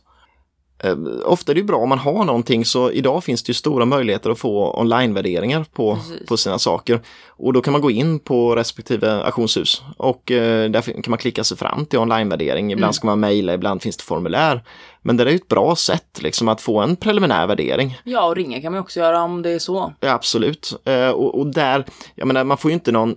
Eh, 0.83 0.95
Ofta 1.25 1.51
är 1.51 1.55
det 1.55 1.63
bra 1.63 1.77
om 1.77 1.89
man 1.89 1.99
har 1.99 2.23
någonting 2.25 2.65
så 2.65 2.91
idag 2.91 3.23
finns 3.23 3.43
det 3.43 3.49
ju 3.49 3.53
stora 3.53 3.85
möjligheter 3.85 4.29
att 4.29 4.39
få 4.39 4.79
online-värderingar 4.79 5.65
på, 5.73 5.95
Precis. 5.95 6.27
på 6.27 6.37
sina 6.37 6.59
saker. 6.59 6.99
Och 7.27 7.53
då 7.53 7.61
kan 7.61 7.71
man 7.71 7.81
gå 7.81 7.91
in 7.91 8.19
på 8.19 8.55
respektive 8.55 9.11
auktionshus 9.23 9.81
och 9.97 10.31
eh, 10.31 10.69
där 10.69 10.81
kan 10.81 11.03
man 11.11 11.17
klicka 11.19 11.43
sig 11.43 11.57
fram 11.57 11.85
till 11.85 11.99
online-värdering. 11.99 12.71
Ibland 12.71 12.83
Mm. 12.83 12.93
ska 12.93 13.07
man 13.07 13.19
mejla, 13.19 13.53
ibland 13.53 13.81
finns 13.81 13.97
det 13.97 14.03
formulär. 14.03 14.63
Men 15.01 15.17
det 15.17 15.23
är 15.23 15.27
ju 15.27 15.35
ett 15.35 15.47
bra 15.47 15.75
sätt 15.75 16.19
liksom 16.21 16.47
att 16.47 16.61
få 16.61 16.79
en 16.79 16.95
preliminär 16.95 17.47
värdering. 17.47 17.97
Ja, 18.03 18.25
och 18.25 18.35
ringa 18.35 18.61
kan 18.61 18.71
man 18.71 18.81
också 18.81 18.99
göra 18.99 19.21
om 19.23 19.41
det 19.41 19.49
är 19.51 19.59
så. 19.59 19.93
Ja, 19.99 20.11
absolut. 20.11 20.73
Eh, 20.85 21.09
och, 21.09 21.39
och 21.39 21.47
där, 21.47 21.85
jag 22.15 22.27
menar 22.27 22.43
man 22.43 22.57
får 22.57 22.71
ju 22.71 22.75
inte 22.75 22.91
någon 22.91 23.15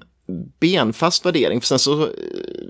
benfast 0.60 1.26
värdering 1.26 1.60
för 1.60 1.66
sen 1.66 1.78
så 1.78 2.02
eh, 2.02 2.08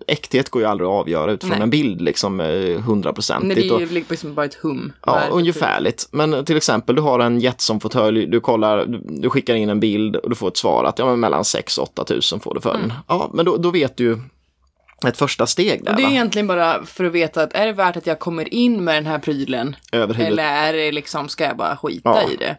äkthet 0.07 0.51
går 0.51 0.63
ju 0.63 0.69
aldrig 0.69 0.87
att 0.89 0.93
avgöra 0.93 1.33
utifrån 1.33 1.59
Nej. 1.59 1.63
en 1.63 1.71
bild 1.71 2.01
liksom 2.01 2.41
eh, 2.41 2.47
det 2.47 2.79
hundraprocentigt. 2.81 3.73
och- 3.73 3.83
är 3.83 3.87
ju 3.87 4.05
liksom 4.09 4.35
bara 4.35 4.47
ett 4.47 4.55
hum. 4.55 4.93
Ja, 5.07 5.15
det 5.15 5.27
för 5.27 5.33
ungefärligt. 5.33 6.09
Men 6.11 6.45
till 6.45 6.57
exempel 6.57 6.97
du 6.97 7.03
har 7.03 7.21
en 7.21 7.41
Jetson-fåtölj, 7.41 8.27
du 8.27 8.41
kollar, 8.41 8.85
du, 9.09 9.31
skickar 9.31 9.55
in 9.55 9.71
en 9.71 9.81
bild 9.81 10.17
och 10.17 10.31
du 10.31 10.37
får 10.37 10.49
ett 10.49 10.57
svar 10.57 10.85
att 10.85 10.99
ja, 10.99 11.07
men 11.07 11.21
mellan 11.21 11.45
6 11.45 11.79
och 11.79 11.85
8 11.85 12.05
tusen 12.05 12.41
får 12.41 12.55
du 12.55 12.61
för 12.61 12.73
den. 12.73 12.93
Ja, 13.09 13.31
men 13.35 13.45
då, 13.45 13.57
då 13.57 13.71
vet 13.71 13.97
du 13.97 14.21
ett 15.07 15.17
första 15.17 15.47
steg 15.47 15.85
där. 15.85 15.91
Mm. 15.91 15.95
Och 15.95 15.97
det 15.97 16.03
är 16.03 16.07
va? 16.07 16.13
egentligen 16.13 16.47
bara 16.47 16.85
för 16.85 17.05
att 17.05 17.13
veta 17.13 17.43
att 17.43 17.53
är 17.53 17.67
det 17.67 17.73
värt 17.73 17.97
att 17.97 18.07
jag 18.07 18.19
kommer 18.19 18.55
in 18.55 18.85
med 18.85 18.95
den 18.95 19.07
här 19.07 19.19
prylen? 19.19 19.77
Över 19.93 20.15
huvudet. 20.15 20.33
Eller 20.33 20.69
är 20.69 20.73
det 20.73 20.93
liksom, 20.93 21.29
ska 21.29 21.45
jag 21.45 21.57
bara 21.57 21.77
skita 21.77 22.11
Ja. 22.23 22.31
i 22.31 22.37
det? 22.37 22.57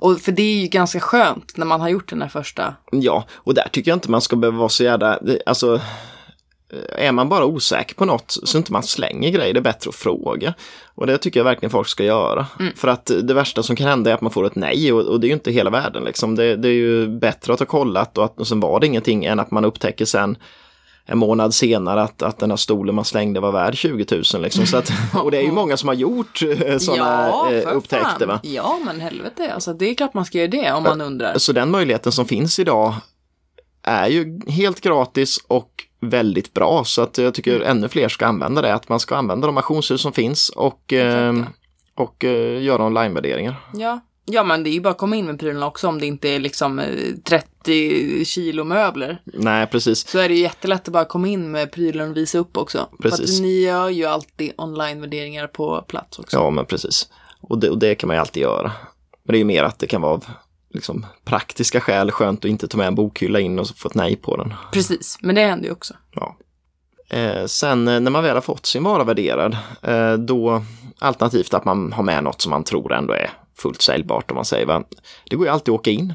Och 0.00 0.20
för 0.20 0.32
det 0.32 0.42
är 0.42 0.60
ju 0.60 0.66
ganska 0.66 1.00
skönt 1.00 1.56
när 1.56 1.66
man 1.66 1.80
har 1.80 1.88
gjort 1.88 2.10
den 2.10 2.22
här 2.22 2.28
första. 2.28 2.74
Ja, 2.92 3.24
och 3.32 3.54
där 3.54 3.68
tycker 3.72 3.90
jag 3.90 3.96
inte 3.96 4.10
man 4.10 4.20
ska 4.20 4.36
behöva 4.36 4.58
vara 4.58 4.68
så 4.68 4.84
jävla, 4.84 5.18
alltså 5.46 5.80
är 6.88 7.12
man 7.12 7.28
bara 7.28 7.44
osäker 7.44 7.94
på 7.94 8.04
något 8.04 8.36
så 8.44 8.58
inte 8.58 8.72
man 8.72 8.82
slänger 8.82 9.30
grejer, 9.30 9.54
det 9.54 9.60
är 9.60 9.62
bättre 9.62 9.88
att 9.88 9.94
fråga. 9.94 10.54
Och 10.94 11.06
det 11.06 11.18
tycker 11.18 11.40
jag 11.40 11.44
verkligen 11.44 11.70
folk 11.70 11.88
ska 11.88 12.04
göra. 12.04 12.46
Mm. 12.60 12.72
För 12.76 12.88
att 12.88 13.10
det 13.22 13.34
värsta 13.34 13.62
som 13.62 13.76
kan 13.76 13.86
hända 13.88 14.10
är 14.10 14.14
att 14.14 14.20
man 14.20 14.32
får 14.32 14.46
ett 14.46 14.54
nej 14.54 14.92
och, 14.92 15.00
och 15.00 15.20
det 15.20 15.26
är 15.26 15.28
ju 15.28 15.34
inte 15.34 15.52
hela 15.52 15.70
världen. 15.70 16.04
Liksom. 16.04 16.34
Det, 16.34 16.56
det 16.56 16.68
är 16.68 16.72
ju 16.72 17.08
bättre 17.08 17.52
att 17.52 17.58
ha 17.58 17.66
kollat 17.66 18.18
och, 18.18 18.24
att, 18.24 18.40
och 18.40 18.46
sen 18.46 18.60
var 18.60 18.80
det 18.80 18.86
ingenting 18.86 19.24
än 19.24 19.40
att 19.40 19.50
man 19.50 19.64
upptäcker 19.64 20.04
sen 20.04 20.36
en 21.10 21.18
månad 21.18 21.54
senare 21.54 22.02
att, 22.02 22.22
att 22.22 22.38
den 22.38 22.50
här 22.50 22.56
stolen 22.56 22.94
man 22.94 23.04
slängde 23.04 23.40
var 23.40 23.52
värd 23.52 23.76
20 23.76 24.22
000. 24.34 24.42
Liksom. 24.42 24.66
Så 24.66 24.76
att, 24.76 24.92
och 25.14 25.30
det 25.30 25.38
är 25.38 25.42
ju 25.42 25.52
många 25.60 25.76
som 25.76 25.88
har 25.88 25.94
gjort 25.94 26.38
sådana 26.78 27.28
ja, 27.28 27.52
eh, 27.52 27.76
upptäckter. 27.76 28.26
Va? 28.26 28.40
Ja, 28.42 28.78
men 28.84 29.00
helvete. 29.00 29.52
Alltså, 29.54 29.72
det 29.72 29.90
är 29.90 29.94
klart 29.94 30.14
man 30.14 30.24
ska 30.24 30.38
göra 30.38 30.48
det 30.48 30.72
om 30.72 30.82
man 30.82 31.00
undrar. 31.00 31.38
Så 31.38 31.52
den 31.52 31.70
möjligheten 31.70 32.12
som 32.12 32.26
finns 32.26 32.58
idag 32.58 32.94
är 33.82 34.08
ju 34.08 34.40
helt 34.46 34.80
gratis 34.80 35.44
och 35.48 35.70
väldigt 36.00 36.54
bra. 36.54 36.84
Så 36.84 37.02
att 37.02 37.18
jag 37.18 37.34
tycker 37.34 37.60
ännu 37.60 37.88
fler 37.88 38.08
ska 38.08 38.26
använda 38.26 38.62
det. 38.62 38.74
Att 38.74 38.88
man 38.88 39.00
ska 39.00 39.16
använda 39.16 39.46
de 39.46 39.56
auktionshus 39.56 40.00
som 40.00 40.12
finns 40.12 40.48
och, 40.48 40.92
eh, 40.92 41.34
och 41.94 42.24
eh, 42.24 42.62
göra 42.62 42.84
online-värderingar. 42.86 43.54
Ja. 43.74 44.00
Ja, 44.32 44.44
men 44.44 44.64
det 44.64 44.70
är 44.70 44.72
ju 44.72 44.80
bara 44.80 44.90
att 44.90 44.98
komma 44.98 45.16
in 45.16 45.26
med 45.26 45.38
prylarna 45.38 45.66
också 45.66 45.88
om 45.88 46.00
det 46.00 46.06
inte 46.06 46.28
är 46.28 46.38
liksom 46.38 46.78
eh, 46.78 46.86
30 47.24 48.24
kilo 48.24 48.64
möbler. 48.64 49.22
Nej, 49.24 49.66
precis. 49.66 50.08
Så 50.08 50.18
är 50.18 50.28
det 50.28 50.34
ju 50.34 50.42
jättelätt 50.42 50.88
att 50.88 50.92
bara 50.92 51.04
komma 51.04 51.28
in 51.28 51.50
med 51.50 51.72
prylen 51.72 52.10
och 52.10 52.16
visa 52.16 52.38
upp 52.38 52.56
också. 52.56 52.88
För 53.02 53.08
Precis. 53.08 53.36
att 53.36 53.42
ni 53.42 53.62
gör 53.62 53.88
ju 53.88 54.04
alltid 54.04 54.52
online-värderingar 54.56 55.46
på 55.46 55.84
plats 55.88 56.18
också. 56.18 56.36
Ja, 56.36 56.50
men 56.50 56.66
precis. 56.66 57.08
Och 57.40 57.58
det, 57.58 57.70
och 57.70 57.78
det 57.78 57.94
kan 57.94 58.06
man 58.06 58.16
ju 58.16 58.20
alltid 58.20 58.42
göra. 58.42 58.72
Men 59.22 59.32
det 59.32 59.36
är 59.36 59.38
ju 59.38 59.44
mer 59.44 59.64
att 59.64 59.78
det 59.78 59.86
kan 59.86 60.02
vara 60.02 60.12
av 60.12 60.24
liksom, 60.74 61.06
praktiska 61.24 61.80
skäl 61.80 62.10
skönt 62.10 62.44
att 62.44 62.50
inte 62.50 62.68
ta 62.68 62.78
med 62.78 62.86
en 62.86 62.94
bokhylla 62.94 63.40
in 63.40 63.58
och 63.58 63.68
få 63.76 63.88
ett 63.88 63.94
nej 63.94 64.16
på 64.16 64.36
den. 64.36 64.54
Precis, 64.72 65.18
men 65.20 65.34
det 65.34 65.44
händer 65.44 65.66
ju 65.66 65.72
också. 65.72 65.94
Ja. 66.14 66.36
Eh, 67.10 67.46
sen 67.46 67.88
eh, 67.88 68.00
när 68.00 68.10
man 68.10 68.22
väl 68.22 68.34
har 68.34 68.40
fått 68.40 68.66
sin 68.66 68.82
vara 68.84 69.04
värderad, 69.04 69.56
eh, 69.82 70.12
då 70.12 70.62
alternativt 70.98 71.54
att 71.54 71.64
man 71.64 71.92
har 71.92 72.02
med 72.02 72.24
något 72.24 72.42
som 72.42 72.50
man 72.50 72.64
tror 72.64 72.92
ändå 72.92 73.12
är 73.14 73.30
fullt 73.60 73.82
säljbart 73.82 74.30
om 74.30 74.34
man 74.34 74.44
säger. 74.44 74.66
Va? 74.66 74.82
Det 75.30 75.36
går 75.36 75.46
ju 75.46 75.52
alltid 75.52 75.74
att 75.74 75.80
åka 75.80 75.90
in. 75.90 76.14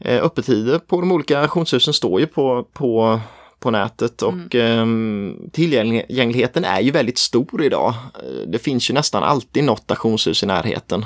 Eh, 0.00 0.24
öppettider 0.24 0.78
på 0.78 1.00
de 1.00 1.12
olika 1.12 1.40
auktionshusen 1.40 1.94
står 1.94 2.20
ju 2.20 2.26
på, 2.26 2.66
på, 2.72 3.20
på 3.60 3.70
nätet 3.70 4.22
och 4.22 4.54
Mm. 4.54 5.34
eh, 5.44 5.50
tillgängligheten 5.50 6.64
är 6.64 6.80
ju 6.80 6.90
väldigt 6.90 7.18
stor 7.18 7.62
idag. 7.64 7.94
Eh, 8.14 8.48
Det 8.48 8.58
finns 8.58 8.90
ju 8.90 8.94
nästan 8.94 9.22
alltid 9.22 9.64
något 9.64 9.90
auktionshus 9.90 10.42
i 10.42 10.46
närheten 10.46 11.04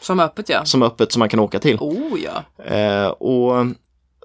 Som 0.00 0.20
öppet 0.20 0.48
ja. 0.48 0.64
som 0.64 0.82
öppet 0.82 1.12
som 1.12 1.20
man 1.20 1.28
kan 1.28 1.40
åka 1.40 1.58
till. 1.58 1.76
Oh 1.80 2.18
ja. 2.24 2.64
Eh, 2.76 3.06
och 3.08 3.66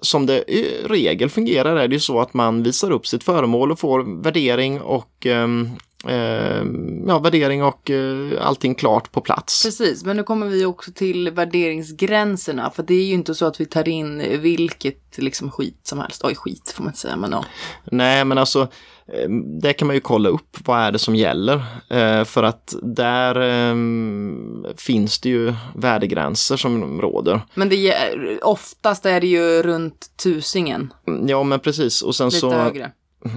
som 0.02 0.26
det 0.26 0.38
i 0.52 0.82
regel 0.88 1.28
fungerar 1.30 1.76
är 1.76 1.88
det 1.88 1.94
ju 1.94 2.00
så 2.00 2.20
att 2.20 2.34
man 2.34 2.62
visar 2.62 2.90
upp 2.90 3.06
sitt 3.06 3.24
föremål 3.24 3.72
och 3.72 3.78
får 3.78 4.22
värdering 4.22 4.80
och 4.80 5.26
ehm, 5.26 5.70
ehm, 6.08 7.04
ja, 7.08 7.18
värdering 7.18 7.62
och 7.64 7.90
eh, 7.90 8.46
allting 8.46 8.74
klart 8.74 9.12
på 9.12 9.20
plats. 9.20 9.62
Precis, 9.64 10.04
men 10.04 10.16
nu 10.16 10.22
kommer 10.22 10.46
vi 10.46 10.64
också 10.64 10.92
till 10.92 11.30
värderingsgränserna. 11.30 12.70
För 12.70 12.82
det 12.82 12.94
är 12.94 13.04
ju 13.04 13.14
inte 13.14 13.34
så 13.34 13.46
att 13.46 13.60
vi 13.60 13.66
tar 13.66 13.88
in 13.88 14.40
vilket 14.40 15.18
liksom 15.18 15.50
skit 15.50 15.80
som 15.82 15.98
helst. 15.98 16.24
Oj, 16.24 16.34
skit 16.34 16.72
får 16.76 16.82
man 16.84 16.90
inte 16.90 17.00
säga, 17.00 17.16
men 17.16 17.32
ja. 17.32 17.44
Nej, 17.84 18.24
men 18.24 18.38
alltså 18.38 18.60
eh, 19.12 19.30
det 19.62 19.72
kan 19.72 19.86
man 19.86 19.96
ju 19.96 20.00
kolla 20.00 20.28
upp. 20.28 20.56
Vad 20.64 20.80
är 20.80 20.92
det 20.92 20.98
som 20.98 21.16
gäller? 21.16 21.64
Eh, 21.90 22.24
för 22.24 22.42
att 22.42 22.74
där 22.82 23.40
ehm, 23.40 24.66
finns 24.76 25.18
det 25.18 25.28
ju 25.28 25.54
värdegränser 25.74 26.56
som 26.56 27.00
råder. 27.00 27.40
Men 27.54 27.68
det 27.68 27.92
är, 27.92 28.38
oftast 28.42 29.06
är 29.06 29.20
det 29.20 29.26
ju 29.26 29.62
runt 29.62 30.06
tusingen. 30.22 30.92
Ja, 31.26 31.42
men 31.42 31.60
precis. 31.60 32.02
Och 32.02 32.14
sen 32.14 32.26
Lite 32.26 32.40
så 32.40 32.50
högre. 32.50 32.92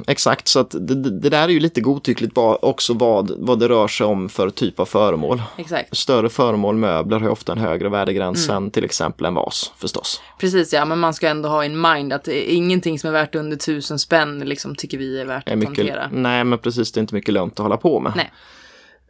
Exakt, 0.08 0.48
så 0.48 0.60
att 0.60 0.72
det, 0.72 0.96
det 1.10 1.30
där 1.30 1.44
är 1.44 1.48
ju 1.48 1.60
lite 1.60 1.82
godtyckligt 1.82 2.34
också 2.38 2.94
vad, 2.94 3.32
vad 3.38 3.60
det 3.60 3.70
rör 3.70 3.88
sig 3.88 4.06
om 4.08 4.30
för 4.30 4.50
typ 4.50 4.80
av 4.80 4.86
föremål. 4.86 5.42
Exakt. 5.58 5.98
Större 5.98 6.30
föremål, 6.30 6.76
möbler 6.76 7.18
har 7.20 7.26
ju 7.26 7.32
ofta 7.32 7.52
en 7.52 7.58
högre 7.58 7.90
värdegräns 7.90 8.50
Mm. 8.50 8.64
än 8.64 8.72
till 8.72 8.86
exempel 8.86 9.26
en 9.26 9.34
vas 9.34 9.72
förstås. 9.78 10.22
Precis 10.40 10.74
ja, 10.74 10.86
men 10.86 11.00
man 11.00 11.14
ska 11.14 11.28
ändå 11.28 11.50
ha 11.50 11.66
in 11.66 11.82
mind 11.82 12.14
att 12.14 12.28
ingenting 12.28 13.00
som 13.00 13.08
är 13.08 13.12
värt 13.12 13.36
under 13.36 13.58
tusen 13.58 14.00
spänn 14.00 14.40
liksom 14.40 14.76
tycker 14.76 14.98
vi 14.98 15.22
är 15.22 15.26
värt 15.26 15.48
Är 15.48 15.52
att 15.54 15.58
mycket, 15.60 15.78
hantera. 15.78 16.10
nej 16.14 16.44
men 16.44 16.60
precis, 16.60 16.92
det 16.92 16.98
är 16.98 17.02
inte 17.02 17.16
mycket 17.16 17.34
lönt 17.34 17.54
att 17.54 17.60
hålla 17.64 17.78
på 17.78 18.00
med. 18.00 18.14
Nej. 18.16 18.32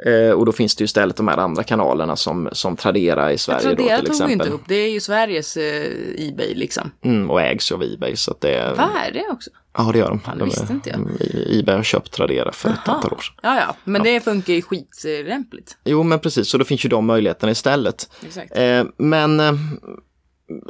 Eh, 0.05 0.31
och 0.31 0.45
då 0.45 0.51
finns 0.51 0.75
det 0.75 0.81
ju 0.81 0.85
istället 0.85 1.15
de 1.15 1.27
här 1.27 1.37
andra 1.37 1.63
kanalerna 1.63 2.15
som, 2.15 2.49
som 2.51 2.75
Tradera 2.75 3.33
i 3.33 3.37
Sverige 3.37 3.69
då 3.69 3.75
Tradera 3.75 3.97
till 3.97 4.05
tog 4.05 4.15
vi 4.17 4.23
exempel. 4.23 4.47
inte 4.47 4.49
upp, 4.49 4.61
det 4.67 4.75
är 4.75 4.89
ju 4.91 4.99
Sveriges 4.99 5.57
eh, 5.57 6.27
Ebay 6.29 6.53
liksom. 6.55 6.91
Mm, 7.01 7.29
och 7.31 7.41
ägs 7.41 7.71
ju 7.71 7.75
av 7.75 7.83
Ebay 7.83 8.15
så 8.15 8.31
att 8.31 8.41
det 8.41 8.55
är... 8.55 8.75
Vad 8.75 8.89
är 9.07 9.11
det 9.13 9.25
också? 9.31 9.49
Ja 9.77 9.89
det 9.93 9.99
gör 9.99 10.09
de. 10.09 10.19
Fan, 10.19 10.37
det 10.37 10.43
de 10.43 10.49
visste 10.49 10.73
inte 10.73 10.89
jag. 10.89 10.99
I- 11.21 11.59
Ebay 11.59 11.75
har 11.75 11.83
köpt 11.83 12.11
Tradera 12.11 12.51
för 12.51 12.69
ett 12.69 12.75
Aha. 12.87 12.95
antal 12.97 13.13
år 13.13 13.21
sedan. 13.21 13.35
Ja, 13.41 13.55
ja, 13.59 13.75
men 13.83 14.03
det 14.03 14.19
funkar 14.21 14.53
ju 14.53 14.61
skitlämpligt. 14.61 15.77
Jo 15.85 16.03
men 16.03 16.19
precis, 16.19 16.49
så 16.49 16.57
då 16.57 16.65
finns 16.65 16.85
ju 16.85 16.89
de 16.89 17.05
möjligheterna 17.05 17.51
istället. 17.51 18.09
Exakt. 18.25 18.57
Eh, 18.57 18.83
men 18.97 19.39
eh, 19.39 19.53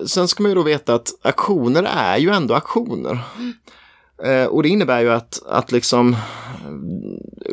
sen 0.05 0.27
ska 0.27 0.43
man 0.43 0.51
ju 0.51 0.55
då 0.55 0.63
veta 0.63 0.93
att 0.95 1.07
aktioner 1.21 1.83
är 1.97 2.17
ju 2.17 2.29
ändå 2.29 2.53
aktioner. 2.53 3.19
Eh, 4.23 4.45
och 4.45 4.63
det 4.63 4.69
innebär 4.69 4.99
ju 4.99 5.11
att, 5.11 5.45
att 5.45 5.71
liksom 5.71 6.15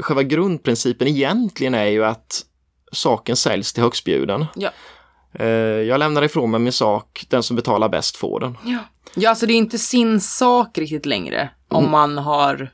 själva 0.00 0.22
grundprincipen 0.22 1.09
egentligen 1.09 1.74
är 1.74 1.87
ju 1.87 2.05
att 2.05 2.44
saken 2.92 3.37
säljs 3.37 3.72
till 3.72 3.83
högstbjuden. 3.83 4.47
Ja. 4.55 4.70
Eh, 5.34 5.47
jag 5.82 5.99
lämnar 5.99 6.22
ifrån 6.22 6.51
mig 6.51 6.61
min 6.61 6.72
sak, 6.72 7.26
den 7.28 7.43
som 7.43 7.57
betalar 7.57 7.88
bäst 7.88 8.16
får 8.16 8.41
den. 8.41 8.59
Ja. 8.64 8.78
ja, 9.14 9.30
alltså 9.30 9.47
det 9.47 9.53
är 9.53 9.59
inte 9.59 9.78
sin 9.78 10.20
sak 10.20 10.78
riktigt 10.78 11.07
längre 11.07 11.51
om 11.68 11.91
man 11.91 12.18
har 12.18 12.72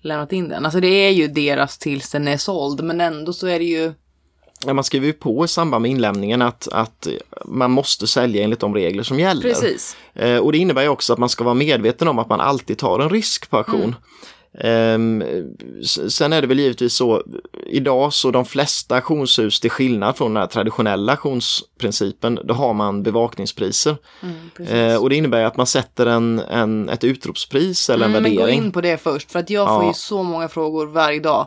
lämnat 0.00 0.32
in 0.32 0.48
den. 0.48 0.64
Alltså 0.64 0.80
det 0.80 0.88
är 0.88 1.10
ju 1.10 1.28
deras 1.28 1.78
tills 1.78 2.10
den 2.10 2.28
är 2.28 2.36
såld, 2.36 2.84
men 2.84 3.00
ändå 3.00 3.32
så 3.32 3.46
är 3.46 3.58
det 3.58 3.64
ju 3.64 3.92
Man 4.66 4.84
skriver 4.84 5.06
ju 5.06 5.12
på 5.12 5.44
i 5.44 5.48
samband 5.48 5.82
med 5.82 5.90
inlämningen 5.90 6.42
att, 6.42 6.68
att 6.72 7.08
man 7.44 7.70
måste 7.70 8.06
sälja 8.06 8.42
enligt 8.44 8.60
de 8.60 8.74
regler 8.74 9.02
som 9.02 9.20
gäller. 9.20 9.42
precis. 9.42 9.96
Eh, 10.14 10.36
och 10.38 10.52
det 10.52 10.58
innebär 10.58 10.88
också 10.88 11.12
att 11.12 11.18
man 11.18 11.28
ska 11.28 11.44
vara 11.44 11.54
medveten 11.54 12.08
om 12.08 12.18
att 12.18 12.28
man 12.28 12.40
alltid 12.40 12.78
tar 12.78 12.98
en 13.00 13.10
risk 13.10 13.50
på 13.50 13.56
auktion. 13.56 13.94
Ehm, 14.60 15.22
s- 15.82 16.14
sen 16.16 16.32
är 16.32 16.40
det 16.40 16.46
väl 16.46 16.58
givetvis 16.60 16.94
så, 16.94 17.22
idag 17.66 18.12
så 18.12 18.30
de 18.30 18.44
flesta 18.44 18.94
auktionshus 18.94 19.60
till 19.60 19.70
skillnad 19.70 20.16
från 20.16 20.34
den 20.34 20.48
traditionella 20.48 21.12
auktionsprincipen, 21.12 22.38
då 22.44 22.54
har 22.54 22.74
man 22.74 23.02
bevakningspriser. 23.02 23.96
Mm. 24.22 24.90
Eh, 24.90 25.02
och 25.02 25.10
det 25.10 25.16
innebär 25.16 25.44
att 25.44 25.56
man 25.56 25.66
sätter 25.66 26.06
en, 26.06 26.38
en, 26.38 26.88
ett 26.88 27.04
utropspris 27.04 27.90
eller 27.90 28.04
en 28.04 28.10
Mm, 28.10 28.22
men 28.22 28.34
gå 28.34 28.40
värdering. 28.40 28.64
in 28.64 28.72
på 28.72 28.80
det 28.80 28.96
först, 29.02 29.32
för 29.32 29.38
att 29.38 29.50
jag 29.50 29.68
får 29.68 29.82
Ja. 29.82 29.88
ju 29.88 29.94
så 29.94 30.22
många 30.22 30.48
frågor 30.48 30.86
varje 30.86 31.20
dag 31.20 31.46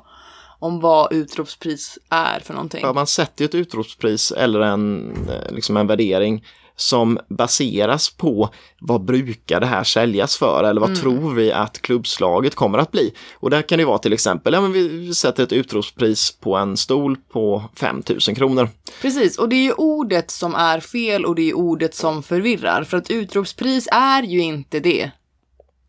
om 0.62 0.80
vad 0.80 1.14
utropspris 1.14 2.00
är 2.10 2.40
för 2.40 2.54
någonting. 2.54 2.82
Ja, 2.84 2.94
man 2.94 3.08
sätter 3.08 3.42
ju 3.44 3.46
ett 3.46 3.56
utropspris 3.56 4.32
eller 4.32 4.60
en, 4.60 5.12
eh, 5.30 5.54
liksom 5.56 5.78
en 5.78 5.88
värdering 5.88 6.46
som 6.76 7.20
baseras 7.30 8.10
på 8.10 8.50
vad 8.80 9.06
brukar 9.06 9.60
det 9.60 9.66
här 9.66 9.84
säljas 9.84 10.38
för 10.38 10.64
eller 10.64 10.82
vad 10.82 10.90
Mm. 10.90 11.02
tror 11.02 11.34
vi 11.34 11.52
att 11.52 11.82
klubbslaget 11.82 12.56
kommer 12.56 12.78
att 12.78 12.92
bli. 12.92 13.14
Och 13.34 13.50
där 13.50 13.62
kan 13.62 13.78
det 13.80 13.86
vara 13.86 13.98
till 13.98 14.14
exempel, 14.14 14.54
ja, 14.54 14.62
men 14.62 14.72
vi 14.72 15.14
sätter 15.14 15.44
ett 15.44 15.52
utropspris 15.54 16.32
på 16.40 16.56
en 16.56 16.78
stol 16.78 17.16
på 17.34 17.64
5000 17.76 18.36
kronor. 18.36 18.70
Precis, 19.02 19.38
och 19.38 19.50
det 19.50 19.56
är 19.56 19.64
ju 19.64 19.74
ordet 19.74 20.32
som 20.32 20.56
är 20.56 20.80
fel 20.80 21.26
och 21.26 21.36
det 21.36 21.50
är 21.50 21.54
ordet 21.54 21.96
som 21.96 22.24
förvirrar. 22.24 22.84
För 22.84 22.98
att 22.98 23.10
utropspris 23.12 23.88
är 23.92 24.24
ju 24.24 24.40
inte 24.42 24.80
det. 24.80 25.12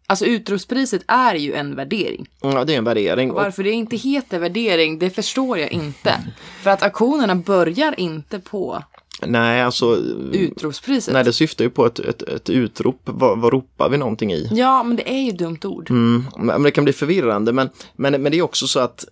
Alltså 0.06 0.24
utropspriset 0.24 1.02
är 1.06 1.34
ju 1.34 1.54
en 1.54 1.76
värdering. 1.76 2.28
Ja, 2.40 2.64
det 2.64 2.74
är 2.74 2.78
en 2.78 2.84
värdering. 2.84 3.30
Och, 3.30 3.36
Varför 3.36 3.64
det 3.64 3.70
inte 3.70 3.96
heter 3.96 4.38
värdering, 4.38 4.98
det 4.98 5.10
förstår 5.10 5.58
jag 5.58 5.72
inte. 5.72 6.14
För 6.62 6.70
att 6.70 6.82
auktionerna 6.82 7.34
börjar 7.34 8.00
inte 8.00 8.38
på 8.38 8.82
nej, 9.26 9.62
alltså, 9.62 9.96
utropspriset. 10.32 11.14
nej, 11.14 11.24
det 11.24 11.32
syftar 11.32 11.64
ju 11.64 11.70
på 11.70 11.86
ett, 11.86 11.98
ett, 11.98 12.22
ett 12.22 12.50
utrop. 12.50 13.00
Vad, 13.04 13.38
vad 13.38 13.52
ropar 13.52 13.88
vi 13.88 13.96
någonting 13.96 14.32
i? 14.32 14.48
Ja, 14.52 14.82
men 14.82 14.96
det 14.96 15.10
är 15.10 15.22
ju 15.22 15.28
ett 15.28 15.38
dumt 15.38 15.60
ord. 15.64 15.90
Mm, 15.90 16.24
men 16.38 16.62
det 16.62 16.70
kan 16.70 16.84
bli 16.84 16.92
förvirrande, 16.92 17.52
men, 17.52 17.70
men, 17.96 18.22
men 18.22 18.32
det 18.32 18.38
är 18.38 18.42
också 18.42 18.66
så 18.66 18.80
att 18.80 19.04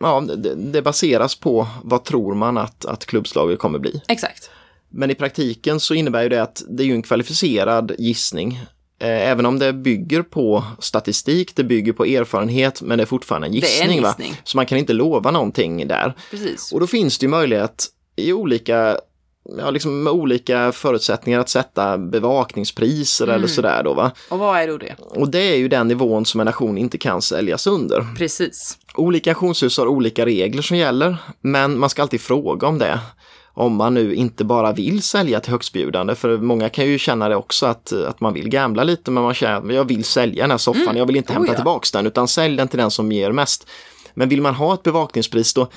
ja, 0.00 0.20
det, 0.20 0.54
det 0.54 0.82
baseras 0.82 1.34
på 1.34 1.66
vad 1.82 2.04
tror 2.04 2.34
man 2.34 2.58
att, 2.58 2.84
att 2.84 3.06
klubbslaget 3.06 3.58
kommer 3.58 3.78
bli. 3.78 4.02
Exakt. 4.08 4.50
Men 4.88 5.10
i 5.10 5.14
praktiken 5.14 5.80
så 5.80 5.94
innebär 5.94 6.22
ju 6.22 6.28
det 6.28 6.42
att 6.42 6.62
det 6.68 6.82
är 6.82 6.86
ju 6.86 6.94
en 6.94 7.02
kvalificerad 7.02 7.92
gissning. 7.98 8.60
Eh, 9.00 9.28
Även 9.30 9.46
om 9.46 9.58
det 9.58 9.72
bygger 9.72 10.22
på 10.22 10.64
statistik, 10.78 11.56
det 11.56 11.64
bygger 11.64 11.92
på 11.92 12.04
erfarenhet, 12.04 12.82
men 12.82 12.98
det 12.98 13.04
är 13.04 13.06
fortfarande 13.06 13.46
en 13.46 13.52
är 13.54 13.56
en 13.56 13.60
gissning. 13.60 14.02
Va? 14.02 14.08
gissning. 14.18 14.40
Så 14.44 14.56
man 14.56 14.66
kan 14.66 14.78
inte 14.78 14.92
lova 14.92 15.30
någonting 15.30 15.88
där. 15.88 16.14
Precis. 16.30 16.72
Och 16.72 16.80
då 16.80 16.86
finns 16.86 17.18
det 17.18 17.24
ju 17.24 17.30
möjlighet 17.30 17.86
i 18.16 18.32
olika, 18.32 18.96
ja, 19.58 19.70
liksom 19.70 20.02
med 20.02 20.12
olika 20.12 20.72
förutsättningar 20.72 21.40
att 21.40 21.48
sätta 21.48 21.98
bevakningspriser 21.98 23.24
Mm. 23.24 23.36
eller 23.36 23.46
sådär 23.48 23.82
då 23.84 23.94
va. 23.94 24.10
Och 24.28 24.38
vad 24.38 24.60
är 24.60 24.68
då 24.68 24.76
det? 24.78 24.94
Och 24.98 25.28
det 25.30 25.38
är 25.52 25.56
ju 25.56 25.68
den 25.68 25.88
nivån 25.88 26.26
som 26.26 26.40
en 26.40 26.48
auktion 26.48 26.78
inte 26.78 26.98
kan 26.98 27.22
säljas 27.22 27.66
under. 27.66 28.06
Precis. 28.18 28.78
Olika 28.94 29.30
auktionshus 29.30 29.78
har 29.78 29.86
olika 29.86 30.26
regler 30.26 30.62
som 30.62 30.76
gäller, 30.76 31.16
men 31.40 31.78
man 31.78 31.90
ska 31.90 32.02
alltid 32.02 32.20
fråga 32.20 32.68
om 32.68 32.78
det. 32.78 33.00
Om 33.60 33.76
man 33.76 33.94
nu 33.94 34.14
inte 34.14 34.44
bara 34.44 34.72
vill 34.72 35.02
sälja 35.02 35.40
till 35.40 35.50
högstbjudande, 35.50 36.14
för 36.14 36.38
många 36.38 36.68
kan 36.68 36.86
ju 36.86 36.98
känna 36.98 37.28
det 37.28 37.36
också 37.36 37.66
att, 37.66 37.92
att 37.92 38.20
man 38.20 38.34
vill 38.34 38.48
gambla 38.48 38.84
lite, 38.84 39.10
men 39.10 39.22
man 39.22 39.34
känner 39.34 39.74
jag 39.74 39.84
vill 39.84 40.04
sälja 40.04 40.44
den 40.44 40.50
här 40.50 40.58
soffan, 40.58 40.96
jag 40.96 41.06
vill 41.06 41.16
inte 41.16 41.32
Oh, 41.32 41.34
hämta 41.34 41.52
ja. 41.52 41.56
tillbaks 41.56 41.92
den, 41.92 42.06
utan 42.06 42.28
sälj 42.28 42.56
den 42.56 42.68
till 42.68 42.78
den 42.78 42.90
som 42.90 43.12
ger 43.12 43.32
mest. 43.32 43.66
Men 44.14 44.28
vill 44.28 44.42
man 44.42 44.54
ha 44.54 44.74
ett 44.74 44.82
bevakningspris 44.82 45.54
då, 45.54 45.68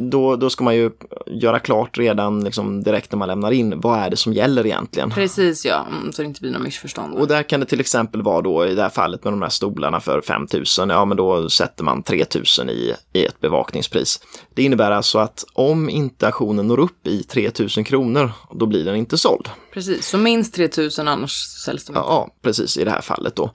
då, 0.00 0.36
då 0.36 0.50
ska 0.50 0.64
man 0.64 0.76
ju 0.76 0.90
göra 1.26 1.58
klart 1.58 1.98
redan 1.98 2.44
liksom 2.44 2.82
direkt 2.82 3.12
när 3.12 3.18
man 3.18 3.28
lämnar 3.28 3.50
in, 3.50 3.80
vad 3.80 3.98
är 3.98 4.10
det 4.10 4.16
som 4.16 4.32
gäller 4.32 4.66
egentligen? 4.66 5.10
Precis 5.10 5.64
ja, 5.66 5.86
mm, 5.90 6.12
så 6.12 6.22
det 6.22 6.28
inte 6.28 6.40
blir 6.40 6.50
några 6.50 6.64
missförstånd. 6.64 7.14
Och 7.14 7.28
där 7.28 7.42
kan 7.42 7.60
det 7.60 7.66
till 7.66 7.80
exempel 7.80 8.22
vara 8.22 8.40
då 8.42 8.66
i 8.66 8.74
det 8.74 8.82
här 8.82 8.88
fallet 8.88 9.24
med 9.24 9.32
de 9.32 9.42
här 9.42 9.48
stolarna 9.48 10.00
för 10.00 10.20
5000, 10.20 10.90
ja 10.90 11.04
men 11.04 11.16
då 11.16 11.48
sätter 11.50 11.84
man 11.84 12.02
3000 12.02 12.70
i, 12.70 12.94
i 13.12 13.24
ett 13.24 13.40
bevakningspris. 13.40 14.20
Det 14.54 14.62
innebär 14.62 14.90
alltså 14.90 15.18
att 15.18 15.44
om 15.52 15.90
inte 15.90 16.26
auktionen 16.26 16.66
når 16.68 16.80
upp 16.80 17.06
i 17.06 17.22
3000 17.22 17.84
kronor, 17.84 18.32
då 18.54 18.66
blir 18.66 18.84
den 18.84 18.96
inte 18.96 19.18
såld. 19.18 19.48
Precis, 19.72 20.06
så 20.06 20.18
minst 20.18 20.54
3000 20.54 21.08
annars 21.08 21.32
säljs 21.64 21.84
de 21.84 21.92
Ja, 21.94 22.00
inte. 22.00 22.12
ja 22.12 22.28
precis 22.42 22.76
i 22.76 22.84
det 22.84 22.90
här 22.90 23.00
fallet 23.00 23.36
då. 23.36 23.50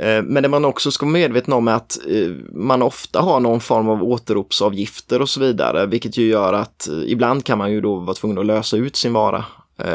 Eh, 0.00 0.22
Men 0.22 0.42
det 0.42 0.48
man 0.48 0.64
också 0.64 0.90
ska 0.90 1.06
vara 1.06 1.12
medveten 1.12 1.52
om 1.52 1.68
är 1.68 1.72
att 1.72 1.98
eh, 2.08 2.30
man 2.52 2.82
ofta 2.82 3.20
har 3.20 3.40
någon 3.40 3.60
form 3.60 3.88
av 3.88 4.02
återropsavgifter 4.02 5.22
och 5.22 5.28
så 5.28 5.40
vidare, 5.40 5.86
vilket 5.86 6.16
ju 6.16 6.26
gör 6.26 6.52
att 6.52 6.88
eh, 6.88 6.94
ibland 7.06 7.44
kan 7.44 7.58
man 7.58 7.72
ju 7.72 7.80
då 7.80 7.94
vara 7.94 8.14
tvungen 8.14 8.38
att 8.38 8.46
lösa 8.46 8.76
ut 8.76 8.96
sin 8.96 9.12
vara 9.12 9.44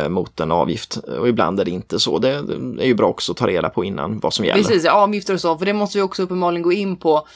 mot 0.09 0.39
en 0.39 0.51
avgift 0.51 0.97
och 0.97 1.27
ibland 1.27 1.59
är 1.59 1.65
det 1.65 1.71
inte 1.71 1.99
så. 1.99 2.19
Det 2.19 2.29
är 2.79 2.85
ju 2.85 2.93
bra 2.93 3.07
också 3.07 3.31
att 3.31 3.37
ta 3.37 3.47
reda 3.47 3.69
på 3.69 3.83
innan 3.83 4.19
vad 4.19 4.33
som 4.33 4.45
gäller. 4.45 4.63
Precis, 4.63 4.83
ja, 4.83 4.91
avgifter 4.91 5.33
och 5.33 5.39
så, 5.39 5.57
för 5.57 5.65
det 5.65 5.73
måste 5.73 5.97
vi 5.97 6.01
också 6.01 6.23
uppenbarligen 6.23 6.61
gå 6.63 6.73
in 6.73 6.95
på. 6.95 7.27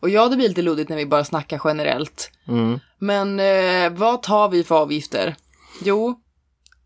Och 0.00 0.08
ja, 0.10 0.28
det 0.28 0.36
blir 0.36 0.48
lite 0.48 0.62
luddigt 0.62 0.88
när 0.88 0.96
vi 0.96 1.06
bara 1.06 1.24
snackar 1.24 1.60
generellt. 1.64 2.30
Mm. 2.48 2.80
Men 2.98 3.40
eh, 3.40 3.98
vad 3.98 4.22
tar 4.22 4.48
vi 4.48 4.64
för 4.64 4.74
avgifter? 4.74 5.36
Jo, 5.84 6.20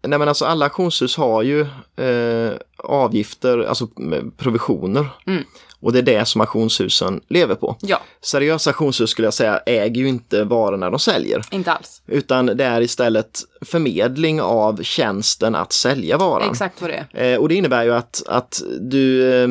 Nej 0.03 0.19
men 0.19 0.29
alltså 0.29 0.45
alla 0.45 0.65
auktionshus 0.65 1.17
har 1.17 1.43
ju 1.43 1.61
eh, 1.97 2.53
avgifter, 2.77 3.59
alltså 3.59 3.89
provisioner. 4.37 5.07
Mm. 5.27 5.45
Och 5.83 5.93
det 5.93 5.99
är 5.99 6.03
det 6.03 6.25
som 6.25 6.41
auktionshusen 6.41 7.21
lever 7.29 7.55
på. 7.55 7.77
ja, 7.81 8.01
Seriösa 8.23 8.71
auktionshus 8.71 9.11
skulle 9.11 9.27
jag 9.27 9.35
säga 9.35 9.59
äger 9.67 10.01
ju 10.01 10.09
inte 10.09 10.45
varorna 10.45 10.91
de 10.91 10.99
säljer. 10.99 11.43
inte 11.51 11.73
alls. 11.73 12.03
Utan 12.07 12.47
det 12.47 12.65
är 12.65 12.81
istället 12.81 13.41
förmedling 13.61 14.41
av 14.41 14.83
tjänsten 14.83 15.55
att 15.55 15.73
sälja 15.73 16.19
varan. 16.19 16.51
Exakt 16.51 16.81
vad 16.81 16.91
det 16.91 17.07
är. 17.13 17.33
Eh, 17.33 17.39
och 17.39 17.49
det 17.49 17.55
innebär 17.55 17.85
ju 17.85 17.95
att, 17.95 18.23
att 18.27 18.63
du, 18.81 19.35
eh, 19.43 19.49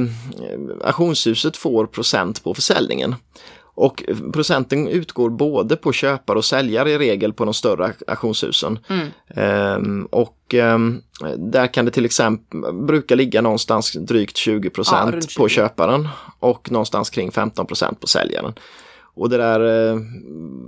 auktionshuset 0.83 1.57
får 1.57 1.85
procent 1.85 2.43
på 2.43 2.53
försäljningen. 2.53 3.15
Och 3.79 4.03
procenten 4.33 4.87
utgår 4.87 5.29
både 5.29 5.75
på 5.75 5.91
köpare 5.91 6.37
och 6.37 6.45
säljare 6.45 6.91
i 6.91 6.97
regel 6.97 7.33
på 7.33 7.45
de 7.45 7.53
större 7.53 7.93
auktionshusen. 8.07 8.79
Mm. 8.87 9.07
Ehm, 9.27 10.05
och 10.05 10.53
ehm, 10.53 11.01
där 11.37 11.67
kan 11.67 11.85
det 11.85 11.91
till 11.91 12.05
exempel 12.05 12.73
brukar 12.73 13.15
ligga 13.15 13.41
någonstans 13.41 13.93
drygt 13.93 14.37
20 14.37 14.71
Ja, 14.91 15.09
runt 15.11 15.29
20. 15.29 15.37
på 15.37 15.47
köparen 15.47 16.07
och 16.39 16.71
någonstans 16.71 17.09
kring 17.09 17.31
15% 17.31 17.95
på 17.95 18.07
säljaren. 18.07 18.53
Och 19.15 19.29
det 19.29 19.37
där 19.37 19.91
eh, 19.91 19.99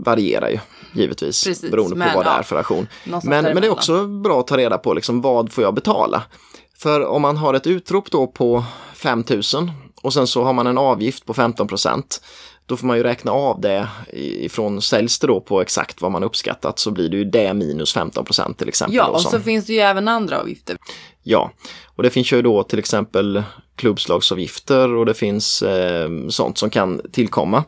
varierar 0.05 0.49
ju 0.49 0.59
givetvis 0.93 1.43
Precis, 1.43 1.71
beroende 1.71 1.95
på 1.95 1.99
men, 1.99 2.15
vad 2.15 2.25
det 2.25 2.29
ja, 2.29 2.39
är 2.39 2.43
för 2.43 2.55
auktion. 2.55 2.87
Men, 3.23 3.43
men 3.43 3.55
det 3.55 3.67
är 3.67 3.71
också 3.71 4.07
bra 4.07 4.39
att 4.39 4.47
ta 4.47 4.57
reda 4.57 4.77
på 4.77 4.93
liksom, 4.93 5.21
vad 5.21 5.51
får 5.51 5.63
jag 5.63 5.73
betala? 5.73 6.23
För 6.77 7.05
om 7.05 7.21
man 7.21 7.37
har 7.37 7.53
ett 7.53 7.67
utrop 7.67 8.11
då 8.11 8.27
på 8.27 8.63
5000 8.93 9.71
och 10.01 10.13
sen 10.13 10.27
så 10.27 10.43
har 10.43 10.53
man 10.53 10.67
en 10.67 10.77
avgift 10.77 11.25
på 11.25 11.33
15 11.33 11.67
då 12.71 12.77
får 12.77 12.87
man 12.87 12.97
ju 12.97 13.03
räkna 13.03 13.31
av 13.31 13.61
det 13.61 13.87
ifrån 14.13 14.81
säljs 14.81 15.19
det 15.19 15.27
då 15.27 15.41
på 15.41 15.61
exakt 15.61 16.01
vad 16.01 16.11
man 16.11 16.23
uppskattat 16.23 16.79
så 16.79 16.91
blir 16.91 17.09
det 17.09 17.17
ju 17.17 17.25
det 17.25 17.53
minus 17.53 17.93
15 17.93 18.25
till 18.57 18.67
exempel. 18.67 18.95
Ja, 18.95 19.07
och 19.07 19.21
så 19.21 19.39
finns 19.39 19.65
det 19.65 19.73
ju 19.73 19.79
även 19.79 20.07
andra 20.07 20.39
avgifter. 20.39 20.77
Ja, 21.23 21.51
och 21.95 22.03
det 22.03 22.09
finns 22.09 22.33
ju 22.33 22.41
då 22.41 22.63
till 22.63 22.79
exempel 22.79 23.43
klubbslagsavgifter 23.75 24.95
och 24.95 25.05
det 25.05 25.13
finns 25.13 25.61
eh, 25.61 26.09
sånt 26.29 26.57
som 26.57 26.69
kan 26.69 27.01
tillkomma. 27.11 27.63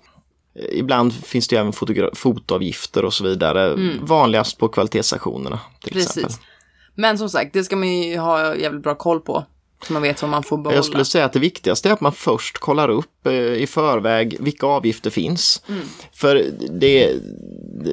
Ibland 0.71 1.13
finns 1.13 1.47
det 1.47 1.55
ju 1.55 1.59
även 1.59 1.73
fotoavgifter 2.15 3.05
och 3.05 3.13
så 3.13 3.23
vidare. 3.23 3.75
Vanligast 4.01 4.57
på 4.57 4.67
kvalitetsstationerna 4.67 5.59
till 5.81 5.93
Mm. 5.93 6.05
Precis. 6.05 6.17
exempel. 6.17 6.47
Men 6.95 7.17
som 7.17 7.29
sagt, 7.29 7.53
det 7.53 7.63
ska 7.63 7.75
man 7.75 8.01
ju 8.03 8.17
ha 8.17 8.55
jävligt 8.55 8.83
bra 8.83 8.95
koll 8.95 9.19
på. 9.19 9.45
Så 9.88 9.93
man 9.93 10.01
vet 10.01 10.21
vad 10.21 10.31
man 10.31 10.43
får 10.43 10.57
behålla. 10.57 10.75
Jag 10.75 10.86
skulle 10.86 11.05
säga 11.05 11.25
att 11.25 11.34
det 11.34 11.39
viktigaste 11.39 11.89
är 11.89 11.93
att 11.93 12.01
man 12.01 12.13
först 12.13 12.57
kollar 12.57 12.89
upp 12.89 13.27
eh, 13.27 13.34
i 13.34 13.67
förväg 13.67 14.38
vilka 14.39 14.65
avgifter 14.65 15.09
finns. 15.09 15.63
Mm. 15.69 15.81
För 16.13 16.45
det, 16.71 17.13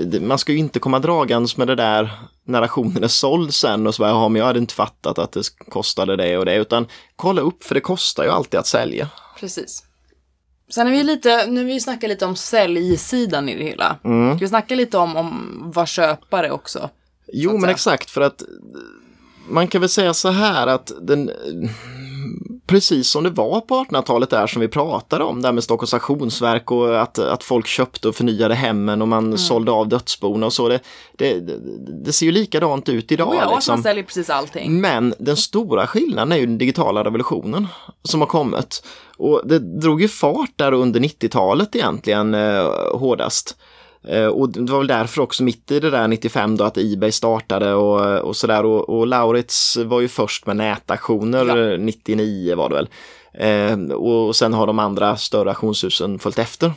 det, 0.05 0.21
man 0.21 0.39
ska 0.39 0.53
ju 0.53 0.59
inte 0.59 0.79
komma 0.79 0.99
dragandes 0.99 1.57
med 1.57 1.67
det 1.67 1.75
där 1.75 2.11
när 2.45 2.63
auktionen 2.63 3.05
är 3.05 3.09
såld 3.09 3.55
sen 3.55 3.87
och 3.87 3.95
så 3.95 4.03
bara, 4.03 4.11
ja 4.11 4.29
men 4.29 4.39
jag 4.39 4.47
hade 4.47 4.59
inte 4.59 4.75
fattat 4.75 5.19
att 5.19 5.33
det 5.33 5.43
kostade 5.69 6.17
det 6.17 6.39
och 6.39 6.45
det, 6.45 6.57
utan 6.57 6.87
kolla 7.17 7.43
upp 7.43 7.65
för 7.65 7.75
det 7.75 7.81
kostar 7.81 8.25
ju 8.25 8.31
alltid 8.31 8.61
att 8.61 8.67
sälja. 8.67 9.09
Precis. 9.41 9.85
Sen 10.71 10.87
är 10.87 10.91
vi 10.91 11.03
lite, 11.03 11.47
nu 11.47 11.65
vi 11.65 11.81
snackar 11.81 12.09
lite 12.09 12.27
om 12.27 12.37
säljsidan 12.37 13.49
i 13.49 13.57
det 13.59 13.65
hela. 13.65 13.97
Mm. 14.05 14.37
Ska 14.37 14.45
vi 14.45 14.49
snacka 14.49 14.75
lite 14.75 14.99
om, 14.99 15.17
om 15.17 15.63
vad 15.75 15.89
köpare 15.89 16.51
också? 16.51 16.91
Jo, 17.33 17.53
men 17.53 17.61
säga. 17.61 17.73
exakt 17.73 18.11
för 18.11 18.21
att 18.21 18.43
man 19.51 19.69
kan 19.69 19.81
väl 19.81 19.91
säga 19.91 20.15
så 20.15 20.29
här 20.29 20.67
att 20.67 20.93
den 21.01 21.31
precis 22.67 23.11
som 23.11 23.25
det 23.25 23.31
var 23.31 23.61
på 23.61 23.75
1800-talet 23.85 24.31
där 24.31 24.47
som 24.47 24.61
vi 24.61 24.69
pratade 24.69 25.25
om, 25.25 25.43
där 25.43 25.53
med 25.53 25.65
Stockholms 25.65 25.95
auktionsverk 25.95 26.71
och 26.71 27.03
att, 27.03 27.19
att 27.19 27.45
folk 27.45 27.67
köpte 27.67 28.09
och 28.09 28.15
förnyade 28.15 28.55
hemmen 28.55 29.03
och 29.03 29.09
man 29.09 29.25
Mm. 29.25 29.39
sålde 29.39 29.73
av 29.73 29.89
dödsbona 29.89 30.47
och 30.47 30.53
så. 30.53 30.69
Det, 30.69 30.81
det, 31.17 31.41
det, 31.41 31.59
det 32.05 32.13
ser 32.13 32.27
ju 32.27 32.33
likadant 32.33 32.89
ut 32.89 33.13
idag. 33.13 33.29
Oh 33.29 33.37
ja, 33.37 33.55
liksom. 33.55 33.73
man 33.73 33.83
säljer 33.83 34.05
precis 34.05 34.31
allting. 34.31 34.81
Men 34.81 35.15
den 35.19 35.37
stora 35.37 35.87
skillnaden 35.87 36.33
är 36.33 36.37
ju 36.37 36.47
den 36.47 36.59
digitala 36.59 37.05
revolutionen 37.05 37.67
som 38.03 38.21
har 38.21 38.29
kommit. 38.29 38.83
Och 39.17 39.43
det 39.45 39.59
drog 39.59 40.03
ju 40.03 40.09
fart 40.09 40.53
där 40.57 40.73
under 40.73 41.01
90-talet 41.01 41.77
egentligen 41.77 42.35
eh, 42.35 42.65
hårdast. 42.95 43.57
Eh, 44.09 44.27
och 44.27 44.49
det 44.53 44.73
var 44.73 44.79
väl 44.79 44.87
därför 44.87 45.23
också 45.23 45.43
mitt 45.43 45.71
i 45.71 45.81
det 45.81 45.91
där 45.91 46.09
95 46.09 46.57
då 46.57 46.65
att 46.65 46.79
Ebay 46.79 47.13
startade 47.13 47.75
och, 47.75 48.19
och 48.21 48.37
sådär. 48.37 48.65
Och, 48.65 48.89
och 48.89 49.07
Lauritz 49.07 49.77
var 49.77 50.01
ju 50.01 50.09
först 50.09 50.47
med 50.47 50.57
nätaktioner, 50.57 51.47
Ja. 51.47 51.73
eh, 51.73 51.79
99 51.79 52.57
var 52.57 52.69
det 52.69 52.75
väl. 52.75 52.89
Eh, 53.35 53.95
och 53.95 54.37
sen 54.37 54.53
har 54.55 54.67
de 54.67 54.79
andra 54.79 55.17
större 55.17 55.49
auktionshusen 55.51 56.19
följt 56.19 56.39
efter. 56.39 56.73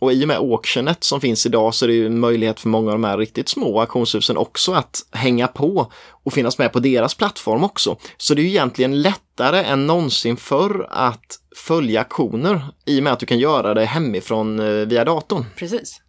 Och 0.00 0.12
i 0.12 0.24
och 0.24 0.28
med 0.28 0.36
auctionet 0.36 1.04
som 1.04 1.20
finns 1.20 1.46
idag 1.46 1.74
så 1.74 1.84
är 1.84 1.88
det 1.88 1.94
ju 1.94 2.06
en 2.06 2.20
möjlighet 2.20 2.60
för 2.60 2.68
många 2.68 2.86
av 2.92 2.98
de 2.98 3.04
här 3.04 3.18
riktigt 3.18 3.48
små 3.48 3.80
auktionshusen 3.80 4.36
också 4.36 4.72
att 4.72 5.00
hänga 5.12 5.48
på 5.48 5.92
och 6.24 6.32
finnas 6.32 6.58
med 6.58 6.72
på 6.72 6.78
deras 6.80 7.14
plattform 7.14 7.64
också. 7.64 7.96
Så 8.16 8.34
det 8.34 8.40
är 8.40 8.44
ju 8.44 8.48
egentligen 8.48 9.02
lättare 9.02 9.62
än 9.64 9.86
någonsin 9.86 10.36
förr 10.36 10.86
att 10.90 11.38
följa 11.56 12.00
auktioner 12.00 12.66
i 12.86 12.98
och 13.00 13.04
med 13.04 13.12
att 13.12 13.20
du 13.20 13.26
kan 13.26 13.38
göra 13.38 13.74
det 13.74 13.84
hemifrån 13.84 14.58
eh, 14.60 14.66
via 14.86 15.04
datorn. 15.04 15.44
Precis. 15.56 16.00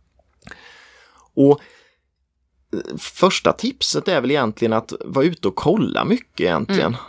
Och 1.39 1.61
första 2.97 3.53
tipset 3.53 4.07
är 4.07 4.21
väl 4.21 4.31
egentligen 4.31 4.73
att 4.73 4.93
vara 5.05 5.25
ute 5.25 5.47
och 5.47 5.55
kolla 5.55 6.05
mycket 6.05 6.41
egentligen. 6.41 6.81
Mm. 6.81 6.99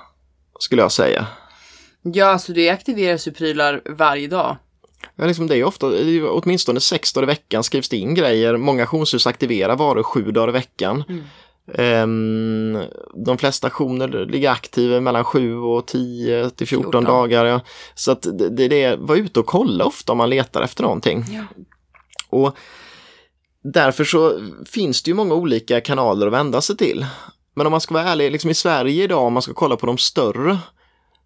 Skulle 0.58 0.82
jag 0.82 0.92
säga. 0.92 1.26
Ja, 2.02 2.26
alltså 2.26 2.52
det 2.52 2.70
aktiveras 2.70 3.28
ju 3.28 3.32
prylar 3.32 3.82
varje 3.86 4.28
dag. 4.28 4.56
Ja, 5.16 5.26
liksom 5.26 5.46
det 5.46 5.56
är 5.56 5.64
ofta, 5.64 5.86
åtminstone 6.30 6.80
sex 6.80 7.12
dagar 7.12 7.22
i 7.22 7.26
veckan 7.26 7.62
skrivs 7.62 7.88
det 7.88 7.96
in 7.96 8.14
grejer. 8.14 8.56
Många 8.56 8.82
auktionshus 8.82 9.26
aktiverar 9.26 9.76
varor 9.76 10.02
sju 10.02 10.30
dagar 10.30 10.48
i 10.48 10.52
veckan. 10.52 11.04
Mm. 11.08 11.24
Ehm, 11.74 12.82
de 13.14 13.38
flesta 13.38 13.66
auktioner 13.66 14.08
ligger 14.08 14.50
aktiva 14.50 15.00
mellan 15.00 15.24
7 15.24 15.56
och 15.56 15.86
10 15.86 16.50
till 16.50 16.66
14, 16.66 16.82
14. 16.82 17.04
dagar. 17.04 17.44
Ja. 17.44 17.60
Så 17.94 18.12
att 18.12 18.26
det, 18.38 18.68
det 18.68 18.82
är 18.82 18.96
var 18.96 19.16
ute 19.16 19.40
och 19.40 19.46
kolla 19.46 19.84
ofta 19.84 20.12
om 20.12 20.18
man 20.18 20.30
letar 20.30 20.62
efter 20.62 20.82
någonting. 20.82 21.24
Ja. 21.30 21.42
Och 22.28 22.56
därför 23.62 24.04
så 24.04 24.40
finns 24.66 25.02
det 25.02 25.10
ju 25.10 25.14
många 25.14 25.34
olika 25.34 25.80
kanaler 25.80 26.26
att 26.26 26.32
vända 26.32 26.60
sig 26.60 26.76
till. 26.76 27.06
Men 27.54 27.66
om 27.66 27.70
man 27.70 27.80
ska 27.80 27.94
vara 27.94 28.04
ärlig, 28.04 28.32
liksom 28.32 28.50
i 28.50 28.54
Sverige 28.54 29.04
idag, 29.04 29.26
om 29.26 29.32
man 29.32 29.42
ska 29.42 29.54
kolla 29.54 29.76
på 29.76 29.86
de 29.86 29.98
större, 29.98 30.58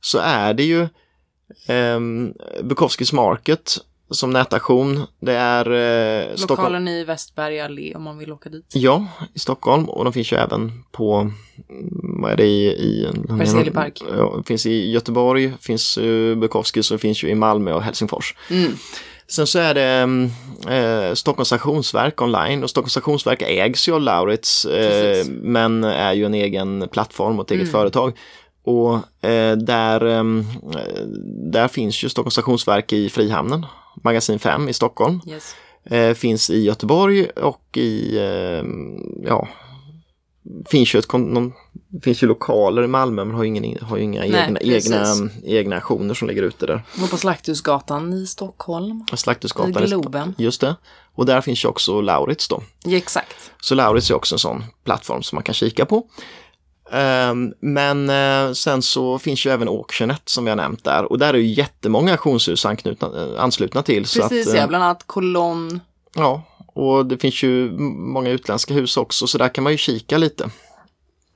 så 0.01 0.18
är 0.18 0.55
det 0.55 0.62
ju 0.62 0.89
um, 1.68 2.35
Bukowskis 2.62 3.12
Market 3.12 3.78
som 4.11 4.30
nätaktion. 4.30 5.07
Det 5.20 5.32
är 5.32 5.70
eh, 5.70 6.37
Stockholm. 6.37 6.59
Lokalen 6.59 6.89
i 6.89 7.05
Västberga 7.05 7.64
allé 7.64 7.95
om 7.95 8.03
man 8.03 8.18
vill 8.18 8.32
åka 8.32 8.49
dit. 8.49 8.72
Ja, 8.74 9.07
i 9.35 9.39
Stockholm 9.39 9.89
och 9.89 10.05
de 10.05 10.12
finns 10.12 10.32
ju 10.32 10.37
även 10.37 10.85
på, 10.93 11.14
mm, 11.14 11.32
vad 12.22 12.32
är 12.32 12.37
det 12.37 12.45
i? 12.47 12.74
i 12.74 13.09
Berzelii 13.28 13.70
park. 13.70 14.03
Ja, 14.16 14.43
finns 14.47 14.66
i 14.66 14.91
Göteborg, 14.91 15.53
finns 15.61 15.99
uh, 15.99 16.37
Bukowskis 16.39 16.91
och 16.91 17.01
finns 17.01 17.24
ju 17.24 17.28
i 17.28 17.35
Malmö 17.35 17.72
och 17.72 17.82
Helsingfors. 17.82 18.35
Mm. 18.51 18.72
Sen 19.29 19.47
så 19.47 19.59
är 19.59 19.75
det 19.75 19.83
mm, 19.85 20.31
eh, 20.68 21.14
Stockholms 21.14 21.49
stationsverk 21.49 22.22
online 22.22 22.62
och 22.64 22.70
Stockholms 22.70 22.93
stationsverk 22.93 23.43
ägs 23.43 23.89
ju 23.89 23.95
av 23.95 24.01
Lauritz 24.01 24.64
eh, 24.64 25.27
men 25.29 25.85
är 25.85 26.12
ju 26.12 26.25
en 26.27 26.35
egen 26.35 26.89
plattform 26.93 27.39
och 27.39 27.45
ett 27.45 27.51
eget 27.51 27.62
Mm. 27.62 27.72
företag. 27.72 28.12
Och 28.64 28.95
eh, 29.29 29.57
där, 29.57 30.01
mm, 30.05 30.47
eh, 30.75 31.03
där 31.53 31.68
finns 31.68 32.05
ju 32.05 32.09
Stockholms 32.09 32.35
stationsverk 32.35 32.93
i 32.93 33.09
Frihamnen, 33.09 33.66
magasin 34.05 34.39
5 34.39 34.68
i 34.68 34.72
Stockholm. 34.72 35.20
Yes. 35.27 35.57
Eh, 35.85 36.14
finns 36.14 36.51
i 36.51 36.62
Göteborg 36.64 37.25
och 37.27 37.77
i, 37.77 38.18
eh, 38.18 38.64
ja, 39.29 39.49
finns 40.66 40.95
ju, 40.95 40.99
ett, 40.99 41.12
någon, 41.12 41.53
finns 42.03 42.22
ju 42.22 42.26
lokaler 42.26 42.82
i 42.84 42.86
Malmö 42.86 43.24
men 43.24 43.34
har 43.34 43.45
ju, 43.45 43.49
ingen, 43.57 43.84
har 43.84 43.97
ju 43.97 44.03
inga 44.03 44.20
Nej, 44.20 44.30
egna, 44.30 44.59
precis. 44.59 44.92
egna, 44.92 45.30
egna 45.45 45.76
aktioner 45.76 46.14
som 46.14 46.28
ligger 46.28 46.42
ute 46.42 46.66
där. 46.66 46.82
Och 47.03 47.11
på 47.11 47.16
Slakthusgatan 47.16 48.12
i 48.12 48.26
Stockholm. 48.26 49.07
Slakthusgatan. 49.14 49.84
I 49.84 49.86
Globen. 49.86 50.34
Just 50.38 50.61
det. 50.61 50.76
Och 51.14 51.26
där 51.26 51.40
finns 51.40 51.64
ju 51.64 51.68
också 51.68 52.01
Lauritz 52.01 52.49
då. 52.49 52.62
Ja, 52.84 52.97
exakt. 52.97 53.51
Så 53.61 53.74
Lauritz 53.74 54.11
är 54.11 54.14
också 54.14 54.34
en 54.34 54.38
sån 54.38 54.64
plattform 54.84 55.22
som 55.22 55.36
man 55.36 55.42
kan 55.42 55.55
kika 55.55 55.84
på. 55.84 56.07
Ehm, 56.92 57.53
men 57.61 58.11
eh, 58.11 58.53
sen 58.53 58.82
så 58.82 59.18
finns 59.18 59.47
ju 59.47 59.51
även 59.51 59.68
Auctionet 59.68 60.28
som 60.28 60.45
vi 60.45 60.51
har 60.51 60.57
nämnt 60.57 60.84
där 60.84 61.05
och 61.12 61.18
där 61.18 61.34
är 61.34 61.38
ju 61.38 61.47
jättemånga 61.47 62.12
auktionshus 62.12 62.64
eh, 62.64 62.72
anslutna 63.38 63.82
till. 63.82 64.07
så 64.07 64.20
Precis 64.20 64.47
att, 64.47 64.55
eh, 64.55 64.61
ja, 64.61 64.66
bland 64.66 64.84
annat 64.84 65.03
Kolonn. 65.07 65.80
Ja, 66.14 66.42
och 66.75 67.07
det 67.07 67.18
finns 67.18 67.43
ju 67.43 67.70
många 67.99 68.31
utländska 68.31 68.75
hus 68.75 68.97
också 68.97 69.27
så 69.27 69.39
där 69.39 69.49
kan 69.49 69.64
man 69.64 69.72
ju 69.72 69.79
kika 69.79 70.18
lite. 70.18 70.51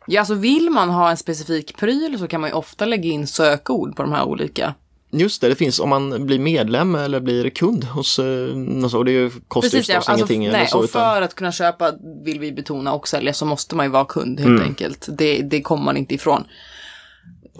Ja, 0.06 0.20
alltså 0.20 0.34
vill 0.34 0.70
man 0.70 0.90
ha 0.90 1.10
en 1.10 1.16
specifik 1.16 1.76
pryl 1.76 2.18
så 2.18 2.26
kan 2.28 2.40
man 2.40 2.50
ju 2.50 2.54
ofta 2.54 2.84
lägga 2.86 3.08
in 3.10 3.26
sökord 3.26 3.96
på 3.96 4.02
de 4.02 4.12
här 4.12 4.24
olika. 4.24 4.74
Just 5.10 5.40
det, 5.40 5.48
det 5.48 5.54
finns 5.54 5.80
om 5.80 5.88
man 5.88 6.26
blir 6.26 6.38
medlem 6.38 6.94
eller 6.94 7.20
blir 7.20 7.50
kund 7.50 7.84
hos, 7.84 8.18
eh, 8.18 8.24
någon 8.56 8.90
så- 8.90 8.98
och 8.98 9.04
det 9.04 9.32
kostar 9.48 9.66
ju 9.68 9.70
Precis, 9.70 9.88
ja. 9.88 9.94
förstås 10.00 10.08
Alltså, 10.08 10.32
ingenting. 10.34 10.44
eller 10.46 10.58
nej, 10.58 10.66
så, 10.68 10.78
och 10.78 10.84
utan, 10.84 11.02
för 11.14 11.22
att 11.22 11.34
kunna 11.34 11.52
köpa, 11.52 11.92
vill 12.24 12.40
vi 12.40 12.52
betona 12.52 12.92
och 12.92 13.08
sälja, 13.08 13.32
så 13.32 13.44
måste 13.46 13.76
man 13.76 13.86
ju 13.86 13.92
vara 13.92 14.04
kund 14.04 14.40
helt 14.40 14.48
Mm. 14.50 14.62
enkelt. 14.62 15.06
Det, 15.18 15.42
det 15.42 15.62
kommer 15.62 15.84
man 15.84 15.96
inte 15.96 16.14
ifrån. 16.14 16.44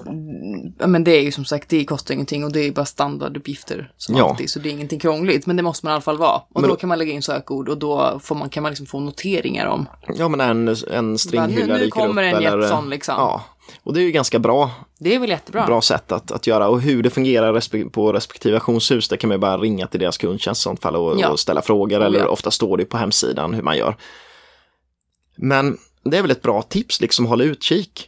Mm, 0.06 0.72
Men 0.92 1.04
det 1.04 1.10
är 1.18 1.22
ju 1.22 1.32
som 1.32 1.44
sagt, 1.44 1.68
det 1.68 1.84
kostar 1.84 2.14
ingenting 2.14 2.44
och 2.44 2.52
det 2.52 2.60
är 2.60 2.72
bara 2.72 2.86
standarduppgifter 2.86 3.92
som 3.96 4.16
Ja. 4.16 4.30
alltid, 4.30 4.50
så 4.50 4.58
det 4.58 4.68
är 4.68 4.70
ingenting 4.70 4.98
krångligt. 5.00 5.46
Men 5.46 5.56
det 5.56 5.62
måste 5.62 5.86
man 5.86 5.92
i 5.92 5.94
alla 5.94 6.00
fall 6.00 6.18
vara. 6.18 6.36
Och 6.52 6.60
Men 6.60 6.70
då 6.70 6.76
kan 6.76 6.88
man 6.88 6.98
lägga 6.98 7.12
in 7.12 7.22
sökord 7.22 7.68
och 7.68 7.78
då 7.78 8.20
får 8.22 8.34
man, 8.34 8.48
kan 8.48 8.62
man 8.62 8.70
liksom 8.72 8.86
få 8.86 9.00
noteringar 9.00 9.66
om. 9.66 9.88
ja 10.16 10.28
men 10.28 10.40
en, 10.40 10.76
en 10.90 11.18
stringhylla 11.18 11.66
nu 11.74 11.78
dyker 11.78 11.90
kommer 11.90 12.28
upp. 12.28 12.34
en 12.34 12.44
eller, 12.46 12.60
Jetson, 12.62 12.90
liksom. 12.90 13.14
Ja, 13.18 13.42
och 13.82 13.94
det 13.94 14.00
är 14.00 14.04
ju 14.04 14.10
ganska 14.12 14.38
bra, 14.38 14.70
Det 14.98 15.14
är 15.14 15.18
väl 15.18 15.30
jättebra? 15.30 15.66
bra 15.66 15.80
sätt 15.80 16.12
att, 16.12 16.32
att 16.32 16.46
göra 16.46 16.68
och 16.68 16.80
hur 16.80 17.02
det 17.02 17.10
fungerar 17.10 17.54
respe- 17.54 17.90
på 17.90 18.12
respektive 18.12 18.56
auktionshus, 18.56 19.08
det 19.08 19.16
kan 19.16 19.28
man 19.28 19.34
ju 19.34 19.40
bara 19.40 19.58
ringa 19.58 19.86
till 19.86 20.00
deras 20.00 20.18
kundtjänst 20.18 20.60
i 20.60 20.62
sånt 20.62 20.82
fall 20.82 20.96
och, 20.96 21.20
Ja. 21.20 21.28
och 21.28 21.40
ställa 21.40 21.62
frågor 21.62 22.00
Oh, 22.00 22.04
eller 22.06 22.18
ja. 22.18 22.26
ofta 22.28 22.50
står 22.50 22.76
det 22.76 22.84
på 22.84 22.96
hemsidan 22.96 23.54
hur 23.54 23.62
man 23.62 23.76
gör. 23.76 23.96
Men 25.36 25.78
det 26.04 26.18
är 26.18 26.22
väl 26.22 26.30
ett 26.30 26.42
bra 26.42 26.62
tips, 26.62 27.00
liksom 27.00 27.26
hålla 27.26 27.44
utkik. 27.44 28.07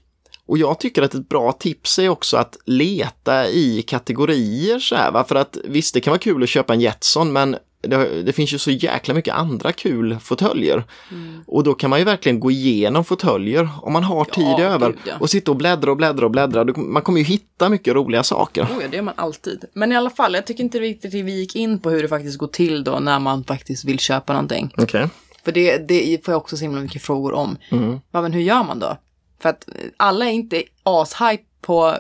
Och 0.51 0.59
jag 0.59 0.79
tycker 0.79 1.03
att 1.03 1.15
ett 1.15 1.29
bra 1.29 1.53
tips 1.53 1.99
är 1.99 2.09
också 2.09 2.37
att 2.37 2.57
leta 2.65 3.49
i 3.49 3.83
kategorier 3.83 4.79
så 4.79 4.95
här, 4.95 5.11
va? 5.11 5.25
för 5.25 5.35
att 5.35 5.59
visst 5.65 5.95
det 5.95 6.01
kan 6.01 6.11
vara 6.11 6.19
kul 6.19 6.43
att 6.43 6.49
köpa 6.49 6.75
en 6.75 6.81
Jetson 6.81 7.33
men 7.33 7.57
det, 7.83 8.23
det 8.23 8.33
finns 8.33 8.55
ju 8.55 8.59
så 8.59 8.71
jäkla 8.71 9.15
mycket 9.15 9.35
andra 9.35 9.73
kul 9.73 10.19
fåtöljer. 10.21 10.85
Mm. 11.11 11.41
Och 11.47 11.65
då 11.65 11.75
kan 11.75 11.91
man 11.91 11.99
ju 11.99 12.05
verkligen 12.05 12.41
gå 12.41 12.51
igenom 12.51 13.05
fåtöljer 13.05 13.69
om 13.83 13.93
man 13.93 14.05
har 14.05 14.25
tid 14.25 14.45
Ja, 14.45 14.61
över 14.61 14.87
gud, 14.87 14.99
ja. 15.05 15.15
och 15.21 15.31
sitta 15.31 15.51
och 15.51 15.57
bläddra 15.57 15.91
och 15.91 15.97
bläddra 15.97 16.25
och 16.25 16.31
bläddra. 16.31 16.65
Man 16.77 17.03
kommer 17.03 17.19
ju 17.19 17.25
hitta 17.25 17.69
mycket 17.69 17.95
roliga 17.95 18.23
saker. 18.23 18.63
Oh 18.63 18.79
ja, 18.81 18.89
det 18.91 18.97
gör 18.97 19.03
man 19.03 19.15
alltid. 19.17 19.65
Men 19.73 19.93
i 19.93 19.97
alla 19.97 20.11
fall, 20.11 20.35
jag 20.35 20.47
tycker 20.47 20.65
inte 20.65 20.79
riktigt 20.79 21.15
vi 21.15 21.33
gick 21.41 21.57
in 21.57 21.79
på 21.79 21.91
hur 21.91 22.03
det 22.03 22.09
faktiskt 22.09 22.39
går 22.39 22.49
till 22.49 22.85
då 22.85 22.99
när 22.99 23.19
man 23.19 23.45
faktiskt 23.45 23.85
vill 23.85 23.99
köpa 23.99 24.33
någonting. 24.33 24.75
Okej. 24.77 25.09
För 25.45 25.53
det, 25.53 25.89
det 25.89 26.25
får 26.25 26.33
jag 26.33 26.41
också 26.41 26.57
så 26.57 26.63
himla 26.63 26.81
mycket 26.81 27.03
frågor 27.03 27.33
om. 27.33 27.57
Mm. 27.71 28.01
Men 28.11 28.33
hur 28.33 28.41
gör 28.41 28.65
man 28.65 28.79
då? 28.79 28.97
För 29.43 29.49
att 29.49 29.69
alla 29.97 30.25
är 30.27 30.31
inte 30.33 30.63
ashype 30.83 31.45
på 31.61 31.89
eh, 31.89 31.97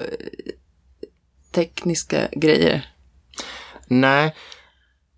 tekniska 1.52 2.28
grejer. 2.32 2.90
Nej, 3.86 4.34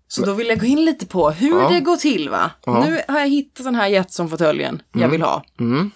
Så 0.07 0.25
då 0.25 0.33
vill 0.33 0.47
jag 0.47 0.59
gå 0.59 0.65
in 0.65 0.85
lite 0.85 1.05
på 1.05 1.29
hur 1.31 1.61
Ja. 1.61 1.69
det 1.69 1.79
går 1.79 1.97
till 1.97 2.29
va? 2.29 2.51
Ja. 2.65 2.85
Nu 2.85 3.01
har 3.07 3.19
jag 3.19 3.27
hittat 3.29 3.65
den 3.65 3.75
här 3.75 3.87
Jetson-fåtöljen 3.87 4.81
jag 4.93 5.09
vill 5.09 5.21
ha. 5.21 5.43
Mm. 5.59 5.91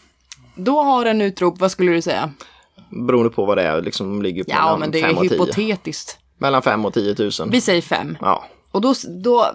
Då 0.56 0.82
har 0.82 1.06
den 1.06 1.22
utrop, 1.22 1.60
vad 1.60 1.72
skulle 1.72 1.92
du 1.92 2.02
säga? 2.02 2.32
beroende 2.90 3.30
på 3.30 3.46
vad 3.46 3.58
det 3.58 3.64
är, 3.64 3.82
liksom 3.82 4.22
ligger 4.22 4.44
på 4.44 4.50
Ja, 4.52 4.78
men 4.78 4.92
det 4.92 5.00
är 5.00 5.04
5 5.08 5.18
och 5.18 5.22
10. 5.24 5.32
hypotetiskt. 5.32 6.20
Mellan 6.38 6.62
5 6.62 6.86
och 6.86 6.94
10 6.94 7.16
000. 7.20 7.32
Vi 7.52 7.62
säger 7.62 7.82
fem. 7.82 8.18
Ja, 8.22 8.46
Och 8.78 8.82
då, 8.82 8.94
då, 9.24 9.52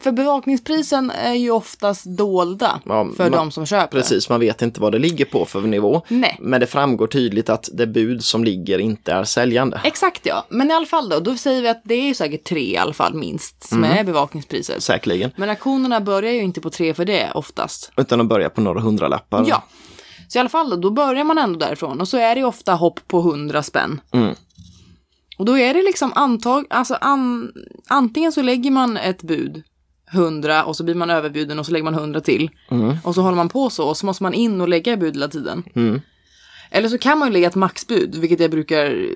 för 0.00 0.12
bevakningsprisen 0.12 1.10
är 1.10 1.32
ju 1.34 1.50
oftast 1.50 2.04
dolda 2.04 2.80
Ja, 2.84 3.08
för 3.16 3.22
man- 3.24 3.32
de 3.32 3.50
som 3.50 3.66
köper. 3.66 3.98
precis. 3.98 4.28
Man 4.28 4.40
vet 4.40 4.62
inte 4.62 4.80
vad 4.80 4.92
det 4.92 4.98
ligger 4.98 5.24
på 5.24 5.44
för 5.44 5.60
nivå. 5.60 6.02
Nej. 6.08 6.36
Men 6.40 6.60
det 6.60 6.66
framgår 6.66 7.06
tydligt 7.06 7.48
att 7.48 7.68
det 7.72 7.86
bud 7.86 8.24
som 8.24 8.44
ligger 8.44 8.78
inte 8.78 9.12
är 9.12 9.24
säljande. 9.24 9.80
Exakt 9.84 10.26
ja, 10.26 10.46
men 10.48 10.70
i 10.70 10.74
alla 10.74 10.86
fall 10.86 11.08
då, 11.08 11.20
då 11.20 11.34
säger 11.36 11.62
vi 11.62 11.68
att 11.68 11.80
det 11.84 11.94
är 11.94 12.02
ju 12.06 12.14
säkert 12.14 12.44
tre 12.44 12.60
i 12.72 12.76
alla 12.76 12.92
fall 12.92 13.14
minst 13.14 13.68
som 13.68 13.84
Mm. 13.84 13.98
är 13.98 14.04
bevakningspriset. 14.04 14.82
Säkerligen. 14.82 15.30
Men 15.36 15.50
auktionerna 15.50 16.00
börjar 16.00 16.32
ju 16.32 16.42
inte 16.42 16.60
på 16.60 16.70
tre 16.70 16.94
för 16.94 17.04
det 17.04 17.30
oftast. 17.34 17.92
Utan 17.96 18.20
att 18.20 18.26
börja 18.26 18.50
på 18.50 18.60
några 18.60 18.80
hundralappar. 18.80 19.44
Ja. 19.48 19.64
Så 20.28 20.38
i 20.38 20.40
alla 20.40 20.48
fall 20.48 20.70
då, 20.70 20.76
då 20.76 20.90
börjar 20.90 21.24
man 21.24 21.38
ändå 21.38 21.58
därifrån 21.58 22.00
och 22.00 22.08
så 22.08 22.16
är 22.16 22.34
det 22.34 22.38
ju 22.40 22.46
ofta 22.46 22.72
hopp 22.74 23.00
på 23.08 23.18
100 23.20 23.62
spänn. 23.62 24.00
Mm. 24.12 24.34
Och 25.36 25.44
då 25.44 25.58
är 25.58 25.74
det 25.74 25.82
liksom 25.82 26.12
antag, 26.14 26.66
alltså 26.70 26.94
an, 26.94 27.52
antingen 27.88 28.32
så 28.32 28.42
lägger 28.42 28.70
man 28.70 28.96
ett 28.96 29.22
bud 29.22 29.62
100 30.12 30.64
och 30.64 30.76
så 30.76 30.84
blir 30.84 30.94
man 30.94 31.10
överbjuden 31.10 31.58
och 31.58 31.66
så 31.66 31.72
lägger 31.72 31.84
man 31.84 31.94
100 31.94 32.20
till. 32.20 32.50
Mm. 32.70 32.96
Och 33.04 33.14
så 33.14 33.22
håller 33.22 33.36
man 33.36 33.48
på 33.48 33.70
så 33.70 33.88
och 33.88 33.96
så 33.96 34.06
måste 34.06 34.22
man 34.22 34.34
in 34.34 34.60
och 34.60 34.68
lägga 34.68 34.96
bud 34.96 35.14
hela 35.14 35.28
tiden. 35.28 35.62
Mm. 35.74 36.00
Eller 36.70 36.88
så 36.88 36.98
kan 36.98 37.18
man 37.18 37.28
ju 37.28 37.32
lägga 37.32 37.46
ett 37.46 37.54
maxbud, 37.54 38.14
vilket 38.14 38.40
jag 38.40 38.50
brukar 38.50 39.06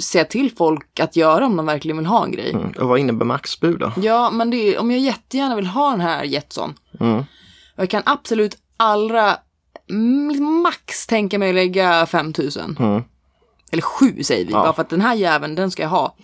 säga 0.00 0.24
till 0.24 0.50
folk 0.56 1.00
att 1.00 1.16
göra 1.16 1.46
om 1.46 1.56
de 1.56 1.66
verkligen 1.66 1.96
vill 1.96 2.06
ha 2.06 2.24
en 2.24 2.32
grej. 2.32 2.50
Mm. 2.50 2.70
Och 2.70 2.88
vad 2.88 2.98
innebär 2.98 3.26
maxbud 3.26 3.78
då? 3.78 3.92
Ja, 3.96 4.30
men 4.30 4.50
det 4.50 4.56
är, 4.56 4.78
om 4.78 4.90
jag 4.90 5.00
jättegärna 5.00 5.56
vill 5.56 5.66
ha 5.66 5.90
den 5.90 6.00
här 6.00 6.24
Jetson. 6.24 6.74
Mm. 7.00 7.18
Och 7.18 7.82
jag 7.82 7.90
kan 7.90 8.02
absolut 8.06 8.56
allra 8.76 9.36
max 10.62 11.06
tänka 11.06 11.38
mig 11.38 11.48
att 11.48 11.54
lägga 11.54 12.06
5000. 12.06 12.76
Mm. 12.80 13.02
Eller 13.70 13.82
7 13.82 14.22
säger 14.22 14.44
vi, 14.44 14.52
Ja. 14.52 14.62
bara 14.62 14.72
för 14.72 14.82
att 14.82 14.90
den 14.90 15.00
här 15.00 15.14
jäveln, 15.14 15.54
den 15.54 15.70
ska 15.70 15.82
jag 15.82 15.90
ha. 15.90 16.16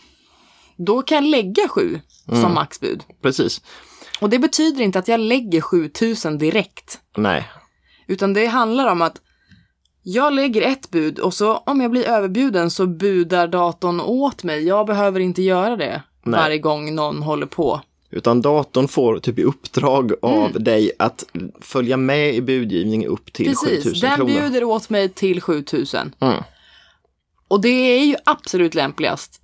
Då 0.77 1.03
kan 1.03 1.17
jag 1.17 1.25
lägga 1.31 1.69
7 1.69 2.01
Mm. 2.29 2.43
som 2.43 2.55
maxbud. 2.55 3.03
Precis. 3.23 3.61
Och 4.21 4.31
det 4.31 4.39
betyder 4.39 4.83
inte 4.85 4.99
att 4.99 5.09
jag 5.09 5.21
lägger 5.21 5.61
7000 5.61 6.39
direkt. 6.39 6.99
Nej. 7.17 7.49
Utan 8.07 8.33
det 8.35 8.47
handlar 8.47 8.87
om 8.93 9.03
att 9.03 9.17
jag 10.03 10.33
lägger 10.33 10.63
ett 10.63 10.91
bud 10.91 11.19
och 11.19 11.35
så 11.35 11.57
om 11.57 11.81
jag 11.81 11.91
blir 11.91 12.05
överbjuden 12.09 12.71
så 12.71 12.87
budar 12.87 13.47
datorn 13.49 14.01
åt 14.01 14.43
mig. 14.45 14.67
Jag 14.67 14.87
behöver 14.87 15.21
inte 15.21 15.43
göra 15.43 15.77
det 15.77 16.03
Nej. 16.25 16.41
varje 16.41 16.59
gång 16.59 16.95
någon 16.95 17.23
håller 17.23 17.47
på. 17.47 17.81
Utan 18.11 18.43
datorn 18.43 18.89
får 18.89 19.19
typ 19.19 19.39
i 19.39 19.43
uppdrag 19.43 20.13
av 20.23 20.51
Mm. 20.51 20.65
dig 20.65 20.93
att 20.99 21.25
följa 21.61 21.97
med 21.97 22.35
i 22.35 22.41
budgivning 22.43 23.07
upp 23.07 23.33
till 23.33 23.47
Precis, 23.47 23.85
7000 23.85 24.09
den 24.09 24.17
kronor. 24.17 24.31
bjuder 24.41 24.65
åt 24.65 24.91
mig 24.91 25.09
till 25.09 25.41
7000. 25.41 26.15
Mm. 26.21 26.43
Och 27.49 27.61
det 27.61 27.69
är 27.69 28.05
ju 28.05 28.17
absolut 28.25 28.75
lämpligast. 28.75 29.41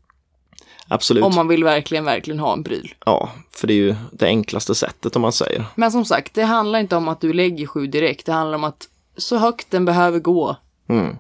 Absolut. 0.89 1.25
Om 1.25 1.35
man 1.35 1.49
vill 1.49 1.65
verkligen, 1.65 2.05
verkligen 2.05 2.41
ha 2.41 2.53
en 2.53 2.65
pryl. 2.65 2.95
Ja, 3.05 3.31
för 3.51 3.67
det 3.67 3.73
är 3.73 3.77
ju 3.77 3.95
det 4.13 4.27
enklaste 4.27 4.75
sättet 4.75 5.17
om 5.17 5.23
man 5.23 5.33
säger. 5.33 5.65
Men 5.75 5.93
som 5.93 6.05
sagt, 6.05 6.35
det 6.35 6.43
handlar 6.43 6.79
inte 6.79 6.97
om 6.97 7.09
att 7.09 7.21
du 7.21 7.33
lägger 7.33 7.67
sju 7.67 7.87
direkt. 7.87 8.27
Det 8.27 8.33
handlar 8.33 8.59
om 8.59 8.65
att 8.65 8.89
så 9.17 9.37
högt 9.37 9.71
den 9.71 9.85
behöver 9.85 10.19
gå. 10.19 10.57
Mm. 10.89 11.17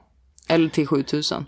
Eller 0.48 0.68
till 0.68 0.86
7000. 0.86 1.46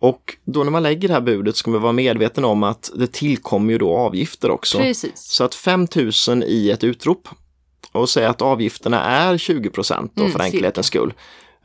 Och 0.00 0.36
då 0.44 0.64
när 0.64 0.70
man 0.70 0.82
lägger 0.82 1.08
det 1.08 1.14
här 1.14 1.20
budet 1.20 1.56
ska 1.56 1.70
man 1.70 1.82
vara 1.82 1.92
medveten 1.92 2.44
om 2.44 2.62
att 2.62 2.90
det 2.94 3.12
tillkommer 3.12 3.72
ju 3.72 3.78
då 3.78 3.96
avgifter 3.96 4.50
också. 4.50 4.78
Precis. 4.78 5.12
Så 5.16 5.44
att 5.44 5.54
5000 5.54 6.42
i 6.42 6.70
ett 6.70 6.84
utrop 6.84 7.28
och 7.92 8.08
säga 8.08 8.30
att 8.30 8.42
avgifterna 8.42 9.02
är 9.04 9.38
20 9.38 9.70
procent 9.70 10.18
Mm, 10.18 10.32
för 10.32 10.40
enkelhetens 10.40 10.86
skull. 10.86 11.12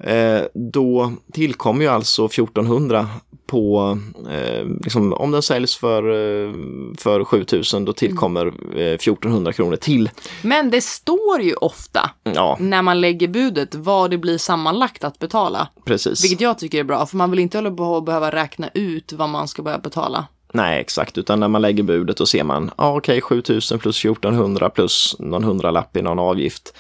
Eh, 0.04 0.42
då 0.54 1.14
tillkommer 1.34 1.82
ju 1.86 1.92
alltså 1.92 2.26
1400 2.28 3.08
på, 3.48 3.98
eh, 4.32 4.66
liksom, 4.84 5.14
om 5.14 5.32
den 5.32 5.42
säljs 5.42 5.76
för, 5.76 6.04
eh, 6.04 6.54
för 6.98 7.24
7000 7.24 7.86
då 7.86 7.94
tillkommer 7.94 8.46
eh, 8.80 8.94
1400 8.98 9.54
kronor 9.54 9.76
till. 9.76 10.10
Men 10.42 10.70
det 10.70 10.82
står 10.82 11.42
ju 11.42 11.54
ofta 11.54 12.10
Ja, 12.24 12.58
när 12.60 12.82
man 12.82 13.02
lägger 13.02 13.28
budet 13.28 13.76
vad 13.76 14.12
det 14.12 14.18
blir 14.18 14.38
sammanlagt 14.38 15.04
att 15.04 15.20
betala. 15.20 15.68
precis. 15.86 16.24
Vilket 16.24 16.42
jag 16.42 16.58
tycker 16.58 16.80
är 16.80 16.84
bra, 16.84 17.06
för 17.06 17.18
man 17.18 17.32
vill 17.32 17.40
inte 17.40 17.58
hålla 17.58 17.72
på 17.72 17.98
att 17.98 18.06
behöva 18.06 18.32
räkna 18.32 18.70
ut 18.74 19.14
vad 19.14 19.30
man 19.30 19.48
ska 19.48 19.62
börja 19.62 19.80
betala. 19.80 20.26
Nej, 20.54 20.82
exakt, 20.82 21.18
utan 21.18 21.40
när 21.40 21.48
man 21.48 21.62
lägger 21.62 21.84
budet 21.84 22.18
då 22.18 22.26
ser 22.26 22.44
man, 22.44 22.72
ja 22.78 22.98
okej, 22.98 23.22
7000 23.22 23.80
plus 23.80 24.00
1400 24.06 24.70
plus 24.70 25.16
någon 25.20 25.44
hundralapp 25.44 25.98
i 25.98 26.02
någon 26.02 26.20
avgift. 26.20 26.74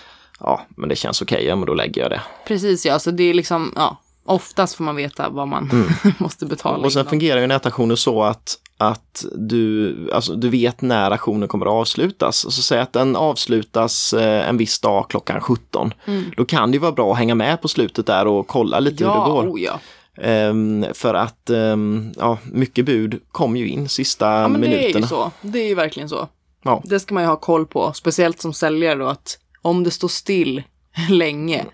Ja, 0.44 0.62
men 0.78 0.90
det 0.90 0.96
känns 0.96 1.22
okej, 1.22 1.46
ja 1.46 1.56
men 1.56 1.66
då 1.66 1.74
lägger 1.74 2.02
jag 2.02 2.12
det. 2.12 2.22
Precis 2.48 2.86
ja, 2.86 3.00
så 3.00 3.12
det 3.12 3.24
är 3.24 3.34
liksom, 3.34 3.74
ja, 3.76 3.98
oftast 4.26 4.76
får 4.76 4.84
man 4.84 4.96
veta 4.96 5.30
vad 5.30 5.48
man 5.48 5.70
måste 6.18 6.46
betala. 6.46 6.76
Mm. 6.76 6.86
Och 6.86 6.94
sen 6.94 7.00
innan. 7.00 7.10
fungerar 7.10 7.42
ju 7.42 7.48
nätauktioner 7.48 7.96
så 7.96 8.24
att, 8.24 8.58
att 8.78 9.26
du, 9.36 9.96
alltså, 10.14 10.36
du 10.36 10.50
vet 10.50 10.82
när 10.82 11.12
auktionen 11.12 11.48
kommer 11.48 11.66
att 11.66 11.72
avslutas. 11.72 12.38
Så 12.38 12.62
säg 12.62 12.80
att 12.80 12.94
den 12.94 13.16
avslutas 13.16 14.14
eh, 14.14 14.50
en 14.50 14.58
viss 14.58 14.80
dag 14.80 15.06
klockan 15.10 15.42
17. 15.42 15.94
Då 16.38 16.46
kan 16.46 16.72
det 16.72 16.76
ju 16.76 16.80
vara 16.82 16.92
bra 16.92 17.12
att 17.12 17.18
hänga 17.18 17.36
med 17.36 17.62
på 17.62 17.68
slutet 17.68 18.06
där 18.06 18.28
och 18.28 18.48
kolla 18.48 18.80
lite 18.80 19.04
hur 19.04 19.12
Mm. 19.12 19.20
Ja, 19.22 19.28
det 19.28 19.32
går. 19.32 19.54
oh 19.54 19.62
ja. 19.62 19.80
Ehm, 20.22 20.86
för 20.94 21.14
att 21.14 21.50
ehm, 21.50 22.12
ja, 22.18 22.38
mycket 22.44 22.86
bud 22.86 23.20
kom 23.32 23.56
ju 23.56 23.68
in 23.70 23.90
sista 23.90 24.26
Ja, 24.42 24.48
men 24.48 24.62
det 24.62 24.68
är 24.68 24.72
minuterna. 24.72 25.00
ju 25.06 25.08
så. 25.08 25.32
Det 25.42 25.60
är 25.60 25.68
ju 25.68 25.76
verkligen 25.76 26.10
så. 26.10 26.28
Ja. 26.64 26.82
Det 26.86 27.00
ska 27.00 27.14
man 27.14 27.24
ju 27.24 27.30
ha 27.30 27.36
koll 27.36 27.66
på, 27.66 27.94
speciellt 27.94 28.42
som 28.42 28.54
säljare 28.54 28.96
då, 29.00 29.06
att 29.08 29.38
om 29.62 29.84
det 29.84 29.92
står 29.92 30.08
still 30.08 30.64
länge, 31.10 31.66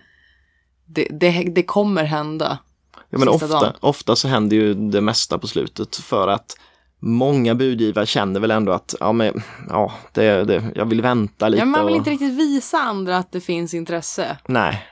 det, 0.86 1.08
det, 1.10 1.30
det 1.30 1.62
kommer 1.62 2.04
hända. 2.04 2.58
Ja, 3.10 3.18
men 3.18 3.28
ofta, 3.28 3.46
dagen. 3.46 3.72
ofta 3.80 4.16
så 4.16 4.28
händer 4.28 4.56
ju 4.56 4.74
det 4.74 5.00
mesta 5.00 5.38
på 5.38 5.46
slutet 5.46 5.96
för 5.96 6.28
att 6.28 6.56
många 6.98 7.54
budgivare 7.54 8.06
känner 8.06 8.40
väl 8.40 8.50
ändå 8.50 8.72
att 8.72 8.94
ja, 9.00 9.12
men, 9.12 9.42
ja, 9.68 9.92
det, 10.12 10.44
det, 10.44 10.72
jag 10.74 10.84
vill 10.86 11.02
vänta 11.02 11.48
lite. 11.48 11.58
Ja, 11.58 11.64
man 11.64 11.86
vill 11.86 11.92
och, 11.92 11.98
inte 11.98 12.10
riktigt 12.10 12.34
visa 12.34 12.78
andra 12.78 13.16
att 13.16 13.32
det 13.32 13.40
finns 13.40 13.74
intresse 13.74 14.36
Nej, 14.46 14.86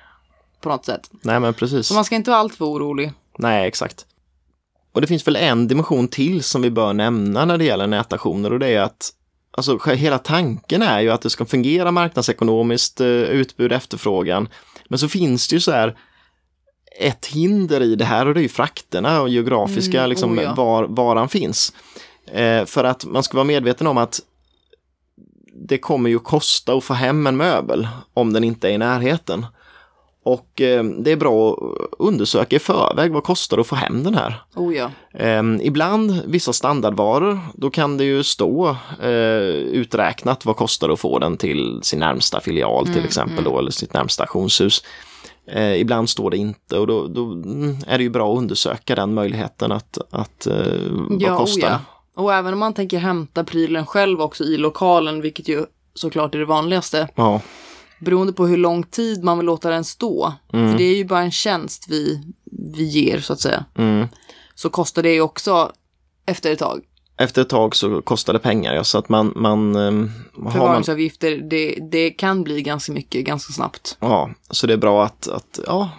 på 0.60 0.68
något 0.68 0.84
sätt. 0.84 1.10
nej 1.10 1.40
men 1.40 1.54
precis. 1.54 1.86
Så 1.86 1.94
man 1.94 2.04
ska 2.04 2.14
inte 2.14 2.30
vara 2.30 2.40
alltför 2.40 2.64
orolig. 2.64 3.12
Nej, 3.38 3.68
exakt. 3.68 4.06
Och 4.92 5.00
det 5.00 5.06
finns 5.06 5.26
väl 5.26 5.36
en 5.36 5.68
dimension 5.68 6.08
till 6.08 6.42
som 6.42 6.62
vi 6.62 6.70
bör 6.70 6.92
nämna 6.92 7.44
när 7.44 7.58
det 7.58 7.64
gäller 7.64 7.86
nätauktioner 7.86 8.52
och 8.52 8.58
det 8.58 8.68
är 8.68 8.80
att 8.80 9.12
alltså, 9.56 9.78
hela 9.90 10.18
tanken 10.18 10.82
är 10.82 11.00
ju 11.00 11.10
att 11.10 11.22
det 11.22 11.30
ska 11.30 11.44
fungera 11.44 11.90
marknadsekonomiskt, 11.90 13.00
eh, 13.00 13.06
utbud, 13.08 13.72
efterfrågan. 13.72 14.48
Men 14.88 14.98
så 14.98 15.08
finns 15.08 15.48
det 15.48 15.54
ju 15.56 15.60
så 15.60 15.72
här 15.72 15.98
ett 17.00 17.26
hinder 17.26 17.80
i 17.80 17.94
det 17.94 18.04
här 18.04 18.26
och 18.26 18.34
det 18.34 18.40
är 18.40 18.42
ju 18.42 18.48
frakterna 18.48 19.20
och 19.20 19.28
geografiska, 19.28 19.98
Mm, 19.98 20.10
liksom 20.10 20.38
oh 20.38 20.44
ja. 20.44 20.54
var 20.54 20.84
varan 20.84 21.28
finns. 21.28 21.72
Eh, 22.26 22.64
för 22.64 22.84
att 22.84 23.04
man 23.04 23.22
ska 23.22 23.36
vara 23.36 23.44
medveten 23.44 23.86
om 23.86 23.98
att 23.98 24.20
det 25.68 25.78
kommer 25.78 26.10
ju 26.10 26.18
kosta 26.18 26.74
att 26.74 26.84
få 26.84 26.94
hem 26.94 27.26
en 27.26 27.36
möbel 27.36 27.88
om 28.14 28.32
den 28.32 28.44
inte 28.44 28.68
är 28.68 28.72
i 28.72 28.78
närheten. 28.78 29.46
Och 30.26 30.60
eh, 30.60 30.84
det 30.84 31.12
är 31.12 31.16
bra 31.16 31.52
att 31.52 31.58
undersöka 31.98 32.56
i 32.56 32.58
förväg 32.58 33.12
vad 33.12 33.24
kostar 33.24 33.56
det 33.56 33.60
att 33.60 33.66
få 33.66 33.76
hem 33.76 34.02
den 34.02 34.14
här. 34.14 34.42
Oh 34.54 34.76
ja. 34.76 34.90
Eh, 35.14 35.42
ibland 35.60 36.22
vissa 36.26 36.52
standardvaror, 36.52 37.40
då 37.54 37.70
kan 37.70 37.96
det 37.96 38.04
ju 38.04 38.22
stå 38.22 38.76
eh, 39.02 39.10
uträknat 39.80 40.44
vad 40.44 40.56
kostar 40.56 40.88
det 40.88 40.94
att 40.94 41.00
få 41.00 41.18
den 41.18 41.36
till 41.36 41.80
sin 41.82 41.98
närmsta 41.98 42.40
filial 42.40 42.86
till 42.86 43.04
exempel 43.04 43.44
då, 43.44 43.58
eller 43.58 43.70
sitt 43.70 43.94
närmsta 43.94 44.22
auktionshus. 44.22 44.82
Eh, 45.50 45.80
ibland 45.80 46.10
står 46.10 46.30
det 46.30 46.36
inte 46.36 46.78
och 46.78 46.86
då, 46.86 47.06
då 47.06 47.24
mm, 47.24 47.76
är 47.86 47.98
det 47.98 48.04
ju 48.04 48.10
bra 48.10 48.32
att 48.32 48.38
undersöka 48.38 48.94
den 48.94 49.14
möjligheten 49.14 49.72
att, 49.72 49.98
att 50.10 50.46
eh, 50.46 50.54
vad 50.90 51.22
Ja, 51.22 51.32
oh 51.32 51.38
kostar 51.38 51.68
ja. 51.68 51.78
Och 52.22 52.34
även 52.34 52.52
om 52.52 52.58
man 52.58 52.74
tänker 52.74 52.98
hämta 52.98 53.44
prylen 53.44 53.86
själv 53.86 54.20
också 54.20 54.44
i 54.44 54.56
lokalen, 54.56 55.20
vilket 55.20 55.48
ju 55.48 55.64
såklart 55.94 56.34
är 56.34 56.38
det 56.38 56.44
vanligaste. 56.44 57.08
Ja, 57.14 57.40
Beroende 57.98 58.32
på 58.32 58.46
hur 58.46 58.56
lång 58.56 58.82
tid 58.82 59.24
man 59.24 59.38
vill 59.38 59.46
låta 59.46 59.70
den 59.70 59.84
stå. 59.84 60.32
Mm. 60.52 60.70
För 60.70 60.78
det 60.78 60.84
är 60.84 60.96
ju 60.96 61.04
bara 61.04 61.20
en 61.20 61.30
tjänst 61.30 61.86
vi, 61.88 62.22
vi 62.76 62.84
ger 62.84 63.20
så 63.20 63.32
att 63.32 63.40
säga. 63.40 63.64
mm. 63.78 64.08
Så 64.54 64.70
kostar 64.70 65.02
det 65.02 65.12
ju 65.12 65.20
också 65.20 65.72
efter 66.26 66.52
ett 66.52 66.58
tag. 66.58 66.80
Efter 67.18 67.42
ett 67.42 67.48
tag 67.48 67.76
så 67.76 68.02
kostar 68.02 68.32
det 68.32 68.38
pengar, 68.38 68.74
ja, 68.74 68.84
så 68.84 68.98
att 68.98 69.08
man, 69.08 69.32
man, 69.36 69.76
ehm, 69.76 70.10
har 70.34 70.42
man 70.42 70.52
Förvaringsavgifter, 70.52 71.36
det, 71.36 71.78
det 71.90 72.10
kan 72.10 72.42
bli 72.42 72.62
ganska 72.62 72.92
mycket 72.92 73.24
ganska 73.24 73.52
snabbt. 73.52 73.96
Ja, 74.00 74.30
så 74.50 74.66
det 74.66 74.72
är 74.72 74.78
bra 74.78 75.04
att, 75.04 75.28
att 75.28 75.60
ja, 75.66 75.90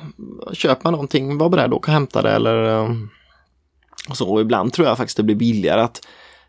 köper 0.54 0.84
man 0.84 0.92
någonting, 0.92 1.38
var 1.38 1.50
beredd 1.50 1.66
att 1.66 1.74
åka 1.74 1.92
och 1.92 1.94
hämta 1.94 2.22
det 2.22 2.32
eller 2.32 2.64
um, 2.64 3.10
så. 4.14 4.30
Och 4.30 4.42
ibland 4.42 4.74
tror 4.74 4.88
jag 4.88 4.98
faktiskt 4.98 5.18
det 5.18 5.24
blir 5.24 5.36
billigare 5.36 5.82
att 5.82 6.08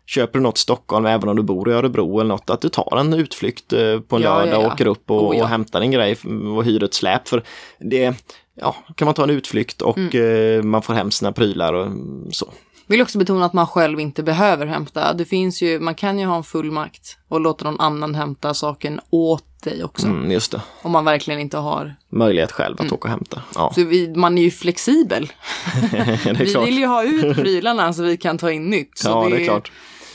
köper 0.09 0.39
du 0.39 0.43
något 0.43 0.57
i 0.57 0.61
Stockholm, 0.61 1.05
även 1.05 1.29
om 1.29 1.35
du 1.35 1.43
bor 1.43 1.69
i 1.69 1.73
Örebro 1.73 2.19
eller 2.19 2.27
något, 2.29 2.49
att 2.49 2.61
du 2.61 2.69
tar 2.69 2.97
en 2.97 3.13
utflykt 3.13 3.73
eh, 3.73 3.99
på 3.99 4.15
en 4.15 4.21
Ja, 4.21 4.35
lördag 4.37 4.53
ja, 4.53 4.57
och 4.57 4.63
ja. 4.63 4.73
åker 4.73 4.85
upp 4.87 5.11
och, 5.11 5.29
Oh, 5.29 5.37
ja. 5.37 5.43
och 5.43 5.49
hämtar 5.49 5.81
en 5.81 5.91
grej 5.91 6.17
och 6.55 6.63
hyr 6.63 6.83
ett 6.83 6.93
släp. 6.93 7.27
För 7.27 7.43
det, 7.79 8.13
ja, 8.55 8.75
kan 8.95 9.05
man 9.05 9.13
ta 9.15 9.23
en 9.23 9.29
utflykt 9.29 9.81
och 9.81 9.97
Mm. 9.97 10.57
eh, 10.57 10.63
man 10.63 10.81
får 10.81 10.93
hem 10.93 11.11
sina 11.11 11.31
prylar 11.31 11.73
och 11.73 11.87
så. 12.31 12.49
Vill 12.87 13.01
också 13.01 13.17
betona 13.17 13.45
att 13.45 13.53
man 13.53 13.67
själv 13.67 13.99
inte 13.99 14.23
behöver 14.23 14.65
hämta. 14.65 15.13
Det 15.13 15.25
finns 15.25 15.61
ju, 15.61 15.79
man 15.79 15.95
kan 15.95 16.19
ju 16.19 16.25
ha 16.25 16.35
en 16.37 16.43
fullmakt 16.43 17.17
och 17.27 17.39
låta 17.41 17.65
någon 17.65 17.79
annan 17.79 18.15
hämta 18.15 18.53
saken 18.53 18.99
åt 19.09 19.43
dig 19.63 19.83
också. 19.83 20.07
Mm, 20.07 20.31
just 20.31 20.51
det, 20.51 20.61
Om 20.81 20.91
man 20.91 21.05
verkligen 21.05 21.39
inte 21.39 21.57
har. 21.57 21.95
möjlighet 22.09 22.51
själv 22.51 22.75
Mm. 22.79 22.87
att 22.87 22.93
åka 22.93 23.07
och 23.07 23.11
hämta. 23.11 23.41
Ja, 23.55 23.71
Så 23.75 23.83
vi, 23.83 24.15
man 24.15 24.37
är 24.37 24.41
ju 24.41 24.51
flexibel. 24.51 25.31
det 25.91 25.97
är 26.29 26.33
Vi 26.33 26.51
klart. 26.51 26.67
vill 26.67 26.77
ju 26.77 26.85
ha 26.85 27.03
ut 27.03 27.35
prylarna 27.35 27.93
så 27.93 28.03
vi 28.03 28.17
kan 28.17 28.37
ta 28.37 28.51
in 28.51 28.69
nytt. 28.69 28.97
Så 28.97 29.07
Ja, 29.09 29.29
det 29.29 29.41
är 29.41 29.45
klart. 29.45 29.71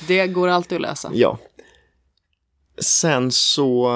Det 0.07 0.26
går 0.26 0.49
alltid 0.49 0.76
att 0.76 0.82
lösa. 0.82 1.11
Ja. 1.14 1.38
Sen 2.80 3.32
så 3.32 3.88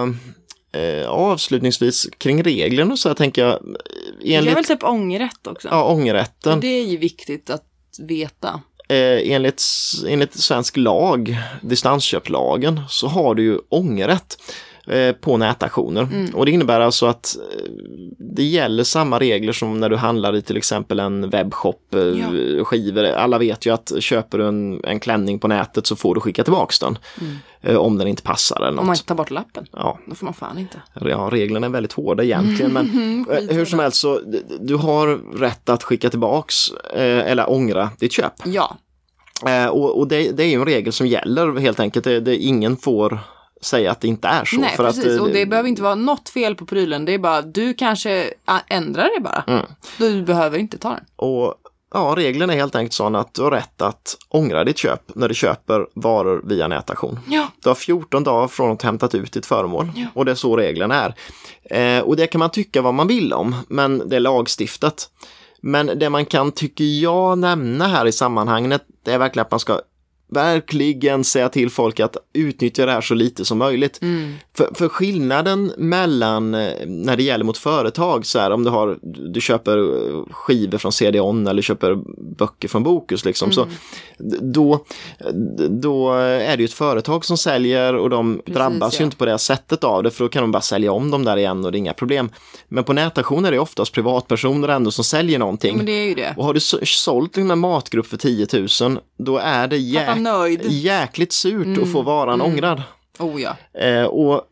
eh, 0.72 1.09
avslutningsvis 1.09 2.07
kring 2.18 2.42
reglerna 2.42 2.96
så 2.96 3.09
här 3.09 3.14
tänker 3.14 3.44
jag 3.46 3.76
Det 4.22 4.34
är 4.34 4.38
enligt 4.38 4.57
väl 4.57 4.64
typ 4.64 4.84
ångerrätt 4.84 5.46
också. 5.46 5.68
ja, 5.68 5.84
ångerrätten, 5.84 6.61
Det 6.61 6.66
är 6.66 6.84
ju 6.86 6.96
viktigt 6.96 7.51
att 7.51 7.64
veta. 7.99 8.61
eh, 8.88 9.32
enligt, 9.32 9.62
enligt 10.09 10.34
svensk 10.34 10.76
lag, 10.76 11.36
distansköplagen, 11.62 12.80
så 12.88 13.07
har 13.07 13.34
du 13.34 13.42
ju 13.42 13.59
ångerrätt 13.68 14.38
eh, 14.40 14.44
på 15.20 15.36
nätauktioner. 15.36 16.03
Mm. 16.03 16.34
Och 16.34 16.47
det 16.47 16.53
innebär 16.53 16.80
alltså 16.80 17.07
att 17.07 17.36
eh, 17.36 17.70
det 18.18 18.43
gäller 18.43 18.84
samma 18.84 19.18
regler 19.18 19.53
som 19.53 19.80
när 19.80 19.89
du 19.89 19.97
handlar 19.97 20.36
i 20.36 20.43
till 20.43 20.57
exempel 20.57 21.01
en 21.01 21.30
webbshop, 21.30 21.95
eh, 21.95 22.01
Ja. 22.01 22.64
skivor. 22.64 23.05
Alla 23.05 23.39
vet 23.39 23.66
ju 23.66 23.74
att 23.74 23.93
köper 24.01 24.39
du 24.39 24.47
en, 24.49 24.84
en 24.84 25.01
klänning 25.01 25.39
på 25.39 25.49
nätet 25.49 25.86
så 25.86 25.97
får 25.97 26.14
du 26.14 26.20
skicka 26.20 26.45
tillbaks 26.45 26.78
den. 26.78 26.99
Eh, 27.61 27.76
om 27.76 27.99
den 27.99 28.09
inte 28.09 28.22
passar 28.22 28.57
eller 28.57 28.66
något. 28.66 28.72
Mm. 28.72 28.80
Om 28.80 28.86
man 28.86 28.95
inte 28.95 29.07
tar 29.07 29.14
bort 29.14 29.30
lappen. 29.30 29.66
Ja, 29.72 29.99
Då 30.07 30.14
får 30.14 30.24
man 30.24 30.34
fan 30.34 30.59
inte. 30.59 30.82
Ja, 31.01 31.28
reglerna 31.32 31.66
är 31.66 31.70
väldigt 31.70 31.93
hårda 31.93 32.24
egentligen, 32.24 32.72
men 32.72 32.86
eh, 33.30 33.57
hur 33.57 33.64
som 33.64 33.78
helst 33.78 34.01
så 34.01 34.20
du 34.61 34.74
har 34.74 35.39
rätt 35.39 35.68
att 35.68 35.82
skicka 35.82 36.11
tillbaks 36.11 36.70
eh, 36.95 37.30
eller 37.30 37.51
ångra 37.51 37.91
ditt 37.99 38.12
köp. 38.12 38.32
Ja, 38.45 38.76
Eh, 39.47 39.66
och 39.66 39.99
och 39.99 40.09
det, 40.09 40.30
det 40.36 40.43
är 40.43 40.47
ju 40.49 40.55
en 40.55 40.64
regel 40.64 40.93
som 40.93 41.07
gäller 41.07 41.57
helt 41.61 41.80
enkelt. 41.80 42.05
Det, 42.05 42.20
det, 42.20 42.36
ingen 42.36 42.76
får 42.76 43.18
säga 43.61 43.90
att 43.90 44.00
det 44.00 44.09
inte 44.09 44.28
är 44.28 44.44
så. 44.44 44.56
nej 44.56 44.76
för 44.76 44.84
precis. 44.84 45.04
Att, 45.04 45.16
eh, 45.16 45.22
och 45.22 45.30
det 45.30 45.46
behöver 45.46 45.68
inte 45.68 45.82
vara 45.82 45.94
något 45.94 46.28
fel 46.28 46.54
på 46.54 46.66
prylen. 46.66 47.04
Det 47.04 47.14
är 47.14 47.18
bara, 47.18 47.42
du 47.42 47.74
kanske 47.74 48.30
ändrar 48.68 49.11
det 49.16 49.20
bara. 49.20 49.44
Mm. 49.46 49.66
Du 49.98 50.22
behöver 50.22 50.59
inte 50.59 50.78
ta 50.78 50.88
den. 50.88 51.04
och, 51.16 51.54
ja, 51.94 52.14
reglerna 52.16 52.52
är 52.52 52.56
helt 52.56 52.76
enkelt 52.76 52.92
sådana 52.92 53.18
att 53.20 53.34
du 53.34 53.42
har 53.42 53.50
rätt 53.50 53.82
att 53.82 54.16
ångra 54.28 54.64
ditt 54.64 54.78
köp 54.78 55.02
när 55.14 55.28
du 55.28 55.34
köper 55.34 55.86
varor 55.94 56.42
via 56.44 56.68
nätauktion. 56.68 57.18
Ja. 57.28 57.48
Du 57.62 57.68
har 57.68 57.74
14 57.74 58.24
dagar 58.24 58.48
från 58.48 58.72
att 58.72 58.82
hämtat 58.82 59.14
ut 59.14 59.32
ditt 59.32 59.46
föremål 59.46 59.90
och 60.14 60.24
det 60.24 60.30
är 60.30 60.34
så 60.34 60.56
reglerna 60.56 60.94
är. 60.94 61.14
Eh, 61.98 62.02
och 62.02 62.16
det 62.16 62.26
kan 62.26 62.38
man 62.38 62.50
tycka 62.50 62.82
vad 62.82 62.94
man 62.94 63.09
vill 63.09 63.32
om, 63.32 63.54
men 63.68 64.09
det 64.09 64.16
är 64.16 64.20
lagstiftat. 64.20 65.11
Men 65.61 65.86
det 65.86 66.11
man 66.11 66.26
kan, 66.26 66.52
tycker 66.52 66.84
jag, 66.84 67.38
nämna 67.38 67.86
här 67.88 68.06
i 68.06 68.12
sammanhanget, 68.12 68.82
det 69.04 69.12
är 69.12 69.18
verkligen 69.18 69.44
att 69.46 69.50
man 69.50 69.61
ska 69.61 69.80
verkligen 70.31 71.24
säga 71.24 71.49
till 71.49 71.70
folk 71.70 72.01
att 72.01 72.16
utnyttja 72.33 72.87
det 72.87 72.93
här 72.93 73.01
så 73.01 73.14
lite 73.14 73.45
som 73.45 73.59
möjligt. 73.59 73.99
Mm. 74.03 74.35
För, 74.57 74.68
för 74.74 74.89
skillnaden 74.89 75.72
mellan 75.79 76.55
eh, 76.55 76.72
när 76.87 77.16
det 77.16 77.22
gäller 77.22 77.45
mot 77.45 77.59
företag, 77.59 78.26
så 78.26 78.39
här, 78.39 78.51
om 78.51 78.64
du, 78.64 78.70
har, 78.70 78.99
du 79.33 79.41
köper 79.41 79.79
eh, 79.79 80.24
skivor 80.31 80.79
från 80.79 80.93
CD-ON 80.93 81.47
eller 81.47 81.62
köper 81.62 81.95
böcker 82.39 82.68
från 82.68 82.83
Bokus, 82.83 83.24
liksom, 83.24 83.53
så, 83.53 83.62
Mm. 83.62 83.74
d- 84.18 84.37
då, 84.41 84.85
då 85.68 86.12
är 86.14 86.57
det 86.57 86.62
ju 86.62 86.64
ett 86.64 86.72
företag 86.72 87.24
som 87.24 87.39
säljer 87.39 87.95
och 87.97 88.11
de 88.11 88.41
drabbas 88.47 88.95
ja. 88.95 88.99
ju 88.99 89.05
inte 89.05 89.16
på 89.16 89.24
det 89.24 89.39
sättet 89.39 89.85
av 89.85 90.03
det, 90.03 90.11
för 90.11 90.24
då 90.24 90.29
kan 90.29 90.43
de 90.43 90.53
bara 90.53 90.61
sälja 90.61 90.93
om 90.93 91.11
dem 91.11 91.24
där 91.24 91.37
igen 91.37 91.64
och 91.64 91.72
det 91.72 91.76
är 91.76 91.81
inga 91.81 91.93
problem. 91.93 92.31
Men 92.68 92.85
på 92.85 92.93
nätauktioner 92.93 93.49
är 93.49 93.53
det 93.53 93.59
oftast 93.59 93.93
privatpersoner 93.93 94.68
ändå 94.68 94.91
som 94.91 95.05
säljer 95.05 95.39
någonting. 95.39 95.85
Det. 95.85 96.35
Och 96.37 96.45
har 96.45 96.55
du 96.55 96.61
så- 96.61 96.79
sålt 96.85 97.37
en 97.37 97.59
matgrupp 97.59 98.07
för 98.07 98.16
10 98.16 98.47
000, 98.83 98.99
då 99.18 99.39
är 99.39 99.68
det 99.68 99.79
Fatta 100.07 100.18
jäk- 100.19 100.23
nöjd. 100.23 100.61
jäkligt 100.64 101.33
surt 101.33 101.79
att 101.83 101.93
få 101.93 102.03
varan 102.03 102.41
ångrad. 102.41 102.83
Oh 103.19 103.43
ja. 103.43 103.57
Eh, 103.81 104.05
och 104.05 104.43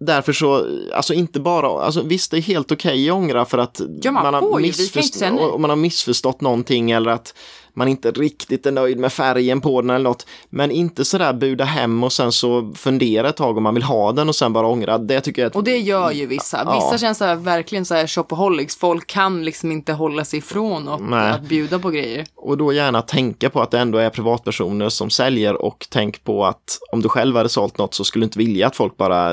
därför 0.00 0.32
så, 0.32 0.66
alltså 0.94 1.14
inte 1.14 1.40
bara, 1.40 1.84
alltså 1.84 2.02
visst 2.02 2.30
det 2.30 2.36
är 2.36 2.40
helt 2.42 2.72
okej 2.72 3.10
att 3.10 3.14
ångra 3.14 3.44
för 3.44 3.58
att 3.58 3.80
Ja, 4.02 4.12
man 4.12 4.34
har 4.34 4.40
kan 4.40 4.64
inte 4.64 4.82
missförst- 4.82 5.58
man 5.58 5.70
har 5.70 5.76
missförstått 5.76 6.40
någonting 6.40 6.90
eller 6.90 7.10
att 7.10 7.34
man 7.74 7.88
inte 7.88 8.10
riktigt 8.10 8.66
är 8.66 8.72
nöjd 8.72 8.98
med 8.98 9.12
färgen 9.12 9.60
på 9.60 9.80
den 9.80 9.90
eller 9.90 10.04
något. 10.04 10.26
Men 10.50 10.70
inte 10.70 11.04
sådär 11.04 11.32
buda 11.32 11.64
hem 11.64 12.04
och 12.04 12.12
sen 12.12 12.32
så 12.32 12.72
fundera 12.76 13.28
ett 13.28 13.36
tag 13.36 13.56
om 13.56 13.62
man 13.62 13.74
vill 13.74 13.82
ha 13.82 14.12
den 14.12 14.28
och 14.28 14.36
sen 14.36 14.52
bara 14.52 14.66
ångra. 14.66 14.98
Det 14.98 15.20
tycker 15.20 15.42
jag 15.42 15.52
är 15.52 15.56
Och 15.56 15.64
det 15.64 15.78
gör 15.78 16.10
ju 16.10 16.26
vissa. 16.26 16.64
Vissa 16.74 16.88
Ja. 16.92 16.98
känns 16.98 17.18
så 17.18 17.24
här, 17.24 17.34
verkligen 17.36 17.84
så 17.84 17.94
här 17.94 18.06
shopaholics. 18.06 18.76
Folk 18.76 19.06
kan 19.06 19.44
liksom 19.44 19.72
inte 19.72 19.92
hålla 19.92 20.24
sig 20.24 20.38
ifrån 20.38 20.88
att, 20.88 21.00
Nej. 21.00 21.30
att 21.30 21.42
bjuda 21.42 21.78
på 21.78 21.90
grejer. 21.90 22.24
Och 22.36 22.56
då 22.56 22.72
gärna 22.72 23.02
tänka 23.02 23.50
på 23.50 23.60
att 23.60 23.70
det 23.70 23.78
ändå 23.78 23.98
är 23.98 24.10
privatpersoner 24.10 24.88
som 24.88 25.10
säljer 25.10 25.54
och 25.62 25.86
tänk 25.90 26.24
på 26.24 26.44
att 26.44 26.78
om 26.92 27.02
du 27.02 27.08
själv 27.08 27.36
hade 27.36 27.48
sålt 27.48 27.78
något 27.78 27.94
så 27.94 28.04
skulle 28.04 28.22
du 28.22 28.26
inte 28.26 28.38
vilja 28.38 28.66
att 28.66 28.76
folk 28.76 28.96
bara 28.96 29.30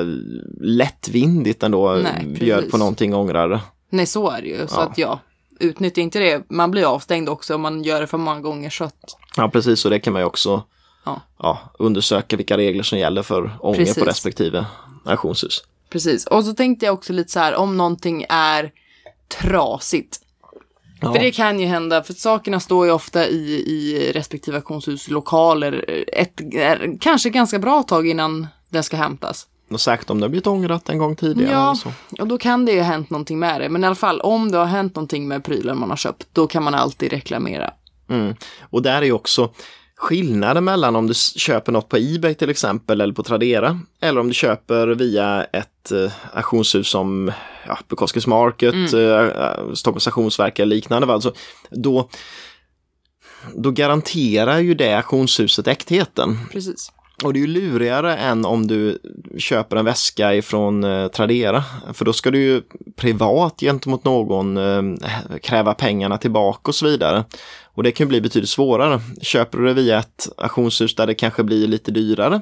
lättvindigt 0.62 1.64
ändå 1.64 1.92
Nej, 2.04 2.26
bjöd 2.40 2.72
på 2.72 2.78
någonting 2.78 3.14
och 3.16 3.22
ångrar 3.22 3.50
det. 3.50 3.60
Nej, 3.90 4.06
så 4.06 4.30
är 4.30 4.42
det 4.42 4.48
ju. 4.48 4.68
Så 4.68 4.76
Ja. 4.76 4.82
att 4.84 4.98
ja, 4.98 5.20
utnyttja 5.60 6.02
inte 6.02 6.20
det. 6.20 6.44
Man 6.50 6.72
blir 6.72 6.86
avstängd 6.94 7.30
också 7.30 7.56
om 7.56 7.62
man 7.62 7.84
gör 7.84 8.02
det 8.02 8.08
för 8.08 8.18
många 8.18 8.40
gånger. 8.42 8.70
Så 8.70 8.84
att, 8.84 9.18
Ja, 9.38 9.50
precis, 9.50 9.86
och 9.86 9.92
det 9.92 10.00
kan 10.00 10.14
man 10.14 10.22
ju 10.22 10.26
också 10.26 10.64
Ja. 11.06 11.22
ja, 11.40 11.60
undersöka 11.80 12.38
vilka 12.38 12.58
regler 12.58 12.84
som 12.84 13.00
gäller 13.00 13.24
för 13.24 13.58
ånger 13.62 13.78
Precis. 13.78 13.98
på 13.98 14.06
respektive 14.06 14.66
auktionshus. 15.06 15.64
precis. 15.90 16.28
Och 16.28 16.46
så 16.46 16.54
tänkte 16.54 16.86
jag 16.86 16.94
också 16.94 17.14
lite 17.14 17.32
så 17.32 17.40
här, 17.40 17.56
om 17.56 17.78
någonting 17.78 18.26
är 18.30 18.72
trasigt. 19.42 20.20
Ja. 21.02 21.14
För 21.14 21.20
det 21.20 21.32
kan 21.32 21.60
ju 21.60 21.66
hända, 21.66 22.04
för 22.04 22.14
sakerna 22.14 22.60
står 22.60 22.86
ju 22.86 22.92
ofta 22.92 23.28
i, 23.28 23.64
i 23.68 24.12
respektive 24.16 24.58
auktionshus 24.58 25.08
lokaler 25.08 26.04
ett, 26.14 26.42
kanske 27.00 27.30
ganska 27.30 27.60
bra 27.60 27.84
tag 27.84 28.08
innan 28.08 28.48
den 28.70 28.84
ska 28.84 28.98
hämtas. 28.98 29.48
Och 29.70 29.82
säkert 29.82 30.10
om 30.10 30.20
det 30.20 30.24
har 30.24 30.30
blivit 30.30 30.48
ångrat 30.48 30.90
en 30.90 30.98
gång 30.98 31.16
tidigare. 31.16 31.52
Ja. 31.52 31.66
Eller 31.66 31.76
så. 31.76 31.92
Och 32.22 32.28
då 32.28 32.38
kan 32.38 32.66
det 32.66 32.72
ju 32.72 32.80
ha 32.80 32.86
hänt 32.86 33.10
någonting 33.10 33.40
med 33.40 33.62
det. 33.62 33.70
Men 33.70 33.84
i 33.84 33.88
alla 33.88 33.96
fall, 33.96 34.22
om 34.22 34.52
det 34.52 34.58
har 34.58 34.66
hänt 34.66 34.96
någonting 34.96 35.28
med 35.28 35.44
prylen 35.44 35.80
man 35.80 35.90
har 35.90 35.98
köpt, 35.98 36.28
då 36.34 36.48
kan 36.48 36.64
man 36.64 36.74
alltid 36.74 37.12
reklamera. 37.12 37.74
Mm. 38.10 38.36
Och 38.70 38.82
där 38.82 39.02
är 39.02 39.06
ju 39.06 39.12
också 39.12 39.50
skillnaden 39.98 40.64
mellan 40.64 40.96
om 40.96 41.08
du 41.08 41.14
köper 41.14 41.72
något 41.72 41.90
på 41.90 41.98
Ebay 41.98 42.34
till 42.34 42.50
exempel 42.50 43.02
eller 43.02 43.14
på 43.14 43.24
Tradera 43.24 43.80
eller 44.00 44.22
om 44.22 44.28
du 44.28 44.34
köper 44.34 44.88
via 44.88 45.44
ett 45.44 45.92
eh, 45.92 46.12
auktionshus 46.34 46.88
som 46.88 47.32
ja, 47.68 47.78
Bukowskis 47.88 48.28
Market, 48.28 48.94
eh, 48.94 49.02
eh, 49.02 49.74
Stockholms 49.74 50.08
auktionsverk 50.08 50.60
eller 50.60 50.76
liknande. 50.76 51.14
Alltså, 51.14 51.34
då, 51.70 52.10
då 53.56 53.72
garanterar 53.72 54.60
ju 54.60 54.74
det 54.74 54.94
auktionshuset 54.94 55.68
äktheten. 55.68 56.40
Precis. 56.52 56.92
Och 57.24 57.34
det 57.34 57.40
är 57.40 57.42
ju 57.42 57.48
lurigare 57.48 58.16
än 58.16 58.46
om 58.46 58.68
du 58.68 59.00
köper 59.38 59.76
en 59.76 59.86
väska 59.86 60.36
ifrån 60.36 60.84
eh, 60.84 61.08
Tradera. 61.08 61.64
För 61.94 62.06
då 62.06 62.14
ska 62.14 62.32
du 62.32 62.40
ju 62.40 62.62
privat 62.96 63.60
gentemot 63.60 64.04
någon 64.04 64.58
eh, 64.58 64.82
kräva 65.42 65.74
pengarna 65.74 66.18
tillbaka 66.18 66.72
och 66.72 66.76
så 66.76 66.86
vidare. 66.86 67.24
Och 67.64 67.84
det 67.84 67.92
kan 67.92 68.06
ju 68.06 68.10
bli 68.10 68.22
betydligt 68.22 68.50
svårare. 68.50 69.02
Köper 69.22 69.58
du 69.58 69.66
det 69.66 69.74
via 69.74 70.00
ett 70.00 70.30
auktionshus 70.38 70.96
där 70.96 71.08
det 71.08 71.14
kanske 71.14 71.44
blir 71.44 71.68
lite 71.68 71.92
dyrare. 71.92 72.42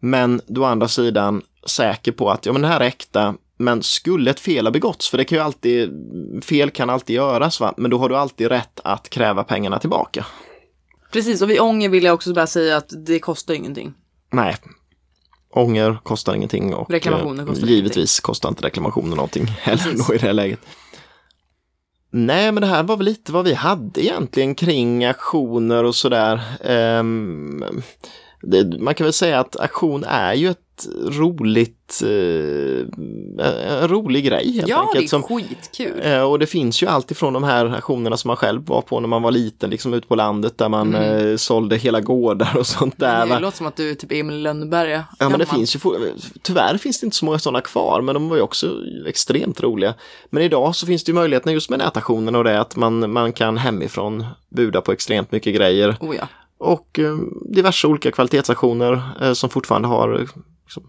Men 0.00 0.40
du 0.46 0.60
å 0.60 0.64
andra 0.64 0.88
sidan 0.88 1.42
säker 1.66 2.12
på 2.12 2.30
att 2.30 2.46
ja, 2.46 2.52
men 2.52 2.62
det 2.62 2.68
här 2.68 2.80
är 2.80 2.84
äkta. 2.84 3.34
Men 3.56 3.82
skulle 3.82 4.30
ett 4.30 4.40
fel 4.40 4.66
ha 4.66 4.70
begåtts, 4.70 5.08
för 5.08 5.18
det 5.18 5.24
kan 5.24 5.38
ju 5.38 5.44
alltid, 5.44 5.90
fel 6.44 6.70
kan 6.70 6.90
alltid 6.90 7.16
göras, 7.16 7.60
va? 7.60 7.74
men 7.76 7.90
då 7.90 7.98
har 7.98 8.08
du 8.08 8.16
alltid 8.16 8.48
rätt 8.48 8.80
att 8.84 9.10
kräva 9.10 9.44
pengarna 9.44 9.78
tillbaka. 9.78 10.26
Precis, 11.12 11.42
och 11.42 11.50
vid 11.50 11.60
ånger 11.60 11.88
vill 11.88 12.04
jag 12.04 12.14
också 12.14 12.34
bara 12.34 12.46
säga 12.46 12.76
att 12.76 12.92
det 13.06 13.18
kostar 13.18 13.54
ingenting. 13.54 13.94
Nej. 14.30 14.56
Ånger 15.50 15.98
kostar 16.02 16.34
ingenting 16.34 16.74
och 16.74 16.90
Reklamationer 16.90 17.42
eh, 17.42 17.48
kostar 17.48 17.66
givetvis 17.66 18.20
kostar 18.20 18.48
inte 18.48 18.66
reklamationer 18.66 19.16
någonting 19.16 19.46
heller 19.60 20.06
då 20.08 20.14
i 20.14 20.18
det 20.18 20.26
här 20.26 20.32
läget. 20.32 20.60
Nej, 22.12 22.52
men 22.52 22.60
det 22.60 22.66
här 22.66 22.82
var 22.82 22.96
väl 22.96 23.06
lite 23.06 23.32
vad 23.32 23.44
vi 23.44 23.54
hade 23.54 24.04
egentligen 24.04 24.54
kring 24.54 25.04
aktioner 25.04 25.84
och 25.84 25.94
sådär. 25.94 26.40
Ehm, 26.64 27.82
det, 28.42 28.78
man 28.80 28.94
kan 28.94 29.04
väl 29.04 29.12
säga 29.12 29.40
att 29.40 29.56
aktion 29.60 30.04
är 30.04 30.34
ju 30.34 30.50
ett 30.50 30.58
roligt, 31.08 32.02
eh, 32.02 32.86
en 33.82 33.88
rolig 33.88 34.24
grej 34.24 34.52
helt 34.52 34.68
ja, 34.68 34.76
det 34.76 34.82
enkelt. 34.82 35.04
är 35.04 35.08
som, 35.08 35.22
skitkul. 35.22 36.00
Eh, 36.02 36.22
Och 36.22 36.38
det 36.38 36.46
finns 36.46 36.82
ju 36.82 36.86
allt 36.86 37.10
ifrån 37.10 37.32
de 37.32 37.44
här 37.44 37.66
aktionerna 37.66 38.16
som 38.16 38.28
man 38.28 38.36
själv 38.36 38.66
var 38.66 38.82
på 38.82 39.00
när 39.00 39.08
man 39.08 39.22
var 39.22 39.30
liten, 39.30 39.70
liksom 39.70 39.94
ute 39.94 40.06
på 40.06 40.14
landet 40.14 40.58
där 40.58 40.68
man 40.68 40.94
eh, 40.94 41.36
sålde 41.36 41.76
hela 41.76 42.00
gårdar 42.00 42.56
och 42.56 42.66
sånt 42.66 42.98
där. 42.98 43.26
det 43.26 43.38
låter 43.38 43.56
som 43.56 43.66
att 43.66 43.76
du 43.76 43.90
är 43.90 43.94
typ 43.94 44.12
Emil 44.12 44.42
Lönneberga. 44.42 45.04
Ja, 45.18 45.28
men 45.28 45.38
det 45.38 45.46
finns 45.46 45.76
ju, 45.76 45.80
tyvärr 46.42 46.76
finns 46.76 47.00
det 47.00 47.04
inte 47.04 47.16
så 47.16 47.24
många 47.24 47.38
sådana 47.38 47.60
kvar, 47.60 48.00
men 48.00 48.14
de 48.14 48.28
var 48.28 48.36
ju 48.36 48.42
också 48.42 48.76
extremt 49.06 49.60
roliga. 49.62 49.94
Men 50.30 50.42
idag 50.42 50.76
så 50.76 50.86
finns 50.86 51.04
det 51.04 51.10
ju 51.10 51.14
möjligheten 51.14 51.52
just 51.52 51.70
med 51.70 51.78
nätauktionen 51.78 52.34
och 52.34 52.44
det 52.44 52.50
är 52.50 52.58
att 52.58 52.76
man, 52.76 53.12
man 53.12 53.32
kan 53.32 53.56
hemifrån 53.56 54.26
buda 54.48 54.80
på 54.80 54.92
extremt 54.92 55.32
mycket 55.32 55.54
grejer 55.54 55.96
Oh 56.00 56.16
ja. 56.16 56.28
Och 56.60 56.98
eh, 56.98 57.16
diverse 57.44 57.86
olika 57.86 58.10
kvalitetsaktioner 58.10 59.02
eh, 59.20 59.32
som 59.32 59.50
fortfarande 59.50 59.88
har 59.88 60.14
eh, 60.14 60.20
liksom, 60.64 60.82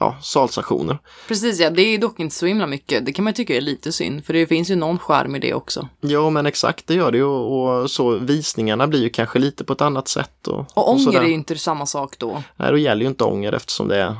ja, 0.00 0.16
salsaktioner. 0.22 0.98
Precis 1.28 1.60
ja, 1.60 1.70
det 1.70 1.82
är 1.82 1.98
dock 1.98 2.20
inte 2.20 2.34
så 2.34 2.46
himla 2.46 2.66
mycket. 2.66 3.06
Det 3.06 3.12
kan 3.12 3.24
man 3.24 3.34
tycka 3.34 3.56
är 3.56 3.60
lite 3.60 3.92
synd, 3.92 4.24
för 4.24 4.32
det 4.32 4.46
finns 4.46 4.70
ju 4.70 4.76
någon 4.76 4.98
charm 4.98 5.36
i 5.36 5.38
det 5.38 5.54
också. 5.54 5.88
Ja, 6.00 6.30
men 6.30 6.46
exakt, 6.46 6.86
det 6.86 6.94
gör 6.94 7.12
det 7.12 7.22
och, 7.22 7.80
och 7.82 7.90
så 7.90 8.10
visningarna 8.18 8.86
blir 8.86 9.02
ju 9.02 9.08
kanske 9.08 9.38
lite 9.38 9.64
på 9.64 9.72
ett 9.72 9.80
annat 9.80 10.08
sätt. 10.08 10.48
Och, 10.48 10.66
Och 10.74 10.90
ånger 10.90 11.04
sådär. 11.04 11.20
är 11.20 11.24
ju 11.26 11.32
inte 11.32 11.56
samma 11.58 11.86
sak 11.86 12.18
då. 12.18 12.42
Nej, 12.56 12.70
då 12.70 12.78
gäller 12.78 13.02
ju 13.02 13.08
inte 13.08 13.24
ånger 13.24 13.52
eftersom 13.52 13.88
det 13.88 13.96
är 14.02 14.16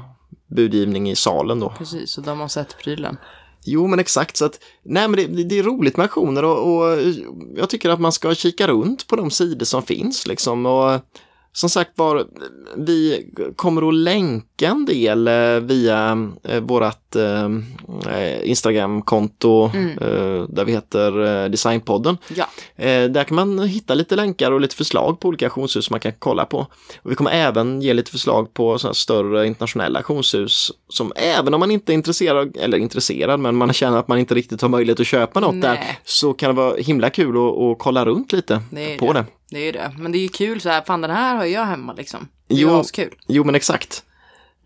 budgivning 0.46 1.10
i 1.10 1.16
salen 1.16 1.60
då. 1.60 1.72
Precis, 1.78 2.18
och 2.18 2.24
de 2.24 2.40
har 2.40 2.48
sett 2.48 2.78
prylen. 2.78 3.16
Jo, 3.64 3.86
men 3.86 3.98
exakt. 3.98 4.36
Så 4.36 4.44
att, 4.44 4.60
nej, 4.82 5.08
men 5.08 5.36
det, 5.36 5.44
det 5.44 5.58
är 5.58 5.62
roligt 5.62 5.96
med 5.96 6.04
aktioner 6.04 6.44
och, 6.44 6.76
och 6.76 6.98
jag 7.56 7.70
tycker 7.70 7.90
att 7.90 8.00
man 8.00 8.12
ska 8.12 8.34
kika 8.34 8.66
runt 8.66 9.06
på 9.06 9.16
de 9.16 9.30
sidor 9.30 9.66
som 9.66 9.82
finns. 9.82 10.26
Liksom. 10.26 10.66
Och, 10.66 11.00
som 11.54 11.70
sagt 11.70 11.90
var, 11.94 12.26
vi 12.76 13.30
kommer 13.56 13.88
att 13.88 13.94
länka 13.94 14.68
en 14.68 14.84
del 14.84 15.28
eh, 15.28 15.60
via 15.60 16.28
eh, 16.44 16.60
vårt 16.60 17.16
eh, 17.16 18.48
Instagram-konto 18.50 19.64
eh, 19.64 20.44
där 20.48 20.64
vi 20.64 20.72
heter 20.72 21.48
Designpodden. 21.48 22.18
Ja, 22.36 22.46
där 23.08 23.24
kan 23.24 23.34
man 23.34 23.58
hitta 23.58 23.94
lite 23.94 24.16
länkar 24.16 24.52
och 24.52 24.60
lite 24.60 24.76
förslag 24.76 25.20
på 25.20 25.28
olika 25.28 25.46
auktionshus 25.46 25.90
man 25.90 26.00
kan 26.00 26.12
kolla 26.18 26.44
på. 26.44 26.66
Och 27.02 27.10
vi 27.10 27.14
kommer 27.14 27.30
även 27.30 27.82
ge 27.82 27.94
lite 27.94 28.10
förslag 28.10 28.54
på 28.54 28.78
sådana 28.78 28.94
större 28.94 29.46
internationella 29.46 29.98
auktionshus 29.98 30.72
som 30.88 31.12
även 31.16 31.54
om 31.54 31.60
man 31.60 31.70
inte 31.70 31.92
är 31.92 31.94
intresserad, 31.94 32.56
eller 32.56 32.78
intresserad, 32.78 33.40
men 33.40 33.56
man 33.56 33.72
känner 33.72 33.98
att 33.98 34.08
man 34.08 34.18
inte 34.18 34.34
riktigt 34.34 34.62
har 34.62 34.68
möjlighet 34.68 35.00
att 35.00 35.06
köpa 35.06 35.40
något 35.40 35.62
där, 35.62 35.74
Nej. 35.74 36.00
så 36.04 36.32
kan 36.32 36.50
det 36.50 36.56
vara 36.56 36.76
himla 36.76 37.10
kul 37.10 37.36
att, 37.36 37.58
att 37.58 37.78
kolla 37.78 38.04
runt 38.04 38.32
lite 38.32 38.62
det 38.70 38.98
på 38.98 39.12
det. 39.12 39.18
det. 39.18 39.26
Det 39.52 39.58
är 39.58 39.64
ju 39.64 39.72
det. 39.72 39.92
Men 39.98 40.12
det 40.12 40.18
är 40.18 40.22
ju 40.22 40.28
kul 40.28 40.60
så 40.60 40.68
här, 40.68 40.82
fan 40.82 41.00
den 41.00 41.10
här 41.10 41.36
har 41.36 41.44
jag 41.44 41.64
hemma 41.64 41.92
liksom. 41.92 42.28
Det 42.48 42.54
är 42.54 42.58
Jo. 42.58 42.70
askul. 42.80 43.14
Jo, 43.26 43.44
men 43.44 43.54
exakt. 43.54 44.02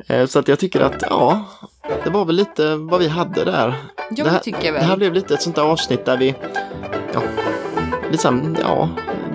Eh, 0.08 0.26
Så 0.26 0.38
att 0.38 0.48
jag 0.48 0.58
tycker 0.58 0.80
att, 0.80 1.02
ja, 1.10 1.44
det 2.04 2.10
var 2.10 2.24
väl 2.24 2.36
lite 2.36 2.76
vad 2.76 3.00
vi 3.00 3.08
hade 3.08 3.44
där. 3.44 3.74
Ja, 4.10 4.24
det, 4.24 4.30
här, 4.30 4.38
tycker 4.38 4.64
jag 4.64 4.72
väl. 4.72 4.82
det 4.82 4.88
här 4.88 4.96
blev 4.96 5.12
lite 5.14 5.34
ett 5.34 5.42
sånt 5.42 5.56
där 5.56 5.62
avsnitt 5.62 6.04
där 6.04 6.16
vi, 6.16 6.34
ja, 7.14 7.22
liksom, 8.10 8.56
ja, 8.62 8.88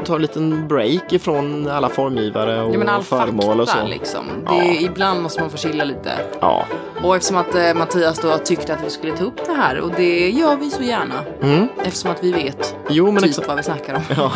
tar 0.05 0.15
en 0.15 0.21
liten 0.21 0.67
break 0.67 1.13
ifrån 1.13 1.67
alla 1.67 1.89
formgivare 1.89 2.61
och 2.63 2.73
Ja 2.75 2.79
men 2.79 2.89
all 2.89 3.03
föremål 3.03 3.59
och 3.61 3.67
fakta 3.69 3.81
så. 3.83 3.87
liksom. 3.87 4.25
Det 4.47 4.55
Ja. 4.55 4.63
är, 4.63 4.81
ibland 4.81 5.21
måste 5.21 5.41
man 5.41 5.49
få 5.49 5.57
chilla 5.57 5.83
lite. 5.83 6.11
Ja. 6.41 6.65
Och 7.03 7.15
eftersom 7.15 7.37
att 7.37 7.55
eh, 7.55 7.73
Mattias 7.73 8.19
då 8.19 8.37
tyckte 8.37 8.73
att 8.73 8.83
vi 8.85 8.89
skulle 8.89 9.17
ta 9.17 9.23
upp 9.23 9.45
det 9.45 9.53
här 9.53 9.79
och 9.79 9.91
det 9.97 10.29
gör 10.29 10.55
vi 10.55 10.69
så 10.69 10.83
gärna. 10.83 11.13
Mm. 11.41 11.67
Eftersom 11.83 12.11
att 12.11 12.23
vi 12.23 12.31
vet 12.31 12.75
Jo, 12.89 13.11
men 13.11 13.23
typ 13.23 13.29
exakt. 13.29 13.47
vad 13.47 13.57
vi 13.57 13.63
snackar 13.63 13.93
om. 13.93 14.01
Ja, 14.17 14.31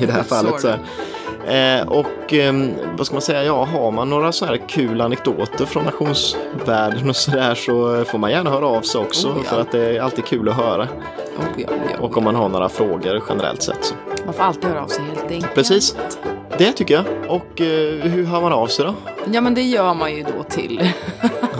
i 0.00 0.06
det 0.06 0.12
här 0.12 0.22
fallet 0.28 0.60
så 0.60 0.68
här. 0.68 0.78
Eh, 1.80 1.88
och 1.88 2.34
eh, 2.34 2.54
vad 2.96 3.06
ska 3.06 3.14
man 3.14 3.22
säga, 3.22 3.44
ja, 3.44 3.64
har 3.64 3.90
man 3.90 4.10
några 4.10 4.32
så 4.32 4.46
här 4.46 4.56
kul 4.68 5.00
anekdoter 5.00 5.66
från 5.66 5.84
nationsvärlden 5.84 7.08
och 7.10 7.16
sådär 7.16 7.54
så 7.54 8.04
får 8.04 8.18
man 8.18 8.30
gärna 8.30 8.50
höra 8.50 8.66
av 8.66 8.82
sig 8.82 9.00
också 9.00 9.28
Oh, 9.28 9.34
ja. 9.44 9.50
för 9.50 9.60
att 9.60 9.72
det 9.72 9.96
är 9.96 10.00
alltid 10.00 10.24
kul 10.24 10.48
att 10.48 10.56
höra. 10.56 10.82
Oh, 10.82 11.44
ja, 11.56 11.68
ja. 11.92 11.98
Och 12.00 12.16
om 12.16 12.24
man 12.24 12.34
har 12.34 12.48
några 12.48 12.68
frågor 12.68 13.22
generellt 13.28 13.62
sett. 13.62 13.84
Så. 13.84 13.94
Man 14.24 14.34
får 14.34 14.42
alltid 14.44 14.64
höra 14.64 14.82
av 14.82 14.88
sig 14.88 15.04
helt 15.04 15.30
enkelt. 15.30 15.54
Precis. 15.54 15.96
Det 16.58 16.72
tycker 16.72 16.94
jag. 16.94 17.04
Och 17.28 17.60
eh, 17.60 18.00
hur 18.10 18.24
hör 18.24 18.40
man 18.40 18.52
av 18.52 18.66
sig 18.66 18.84
då? 18.84 18.94
Ja, 19.32 19.40
men 19.40 19.54
det 19.54 19.62
gör 19.62 19.94
man 19.94 20.14
ju 20.16 20.22
då 20.22 20.42
till... 20.42 20.90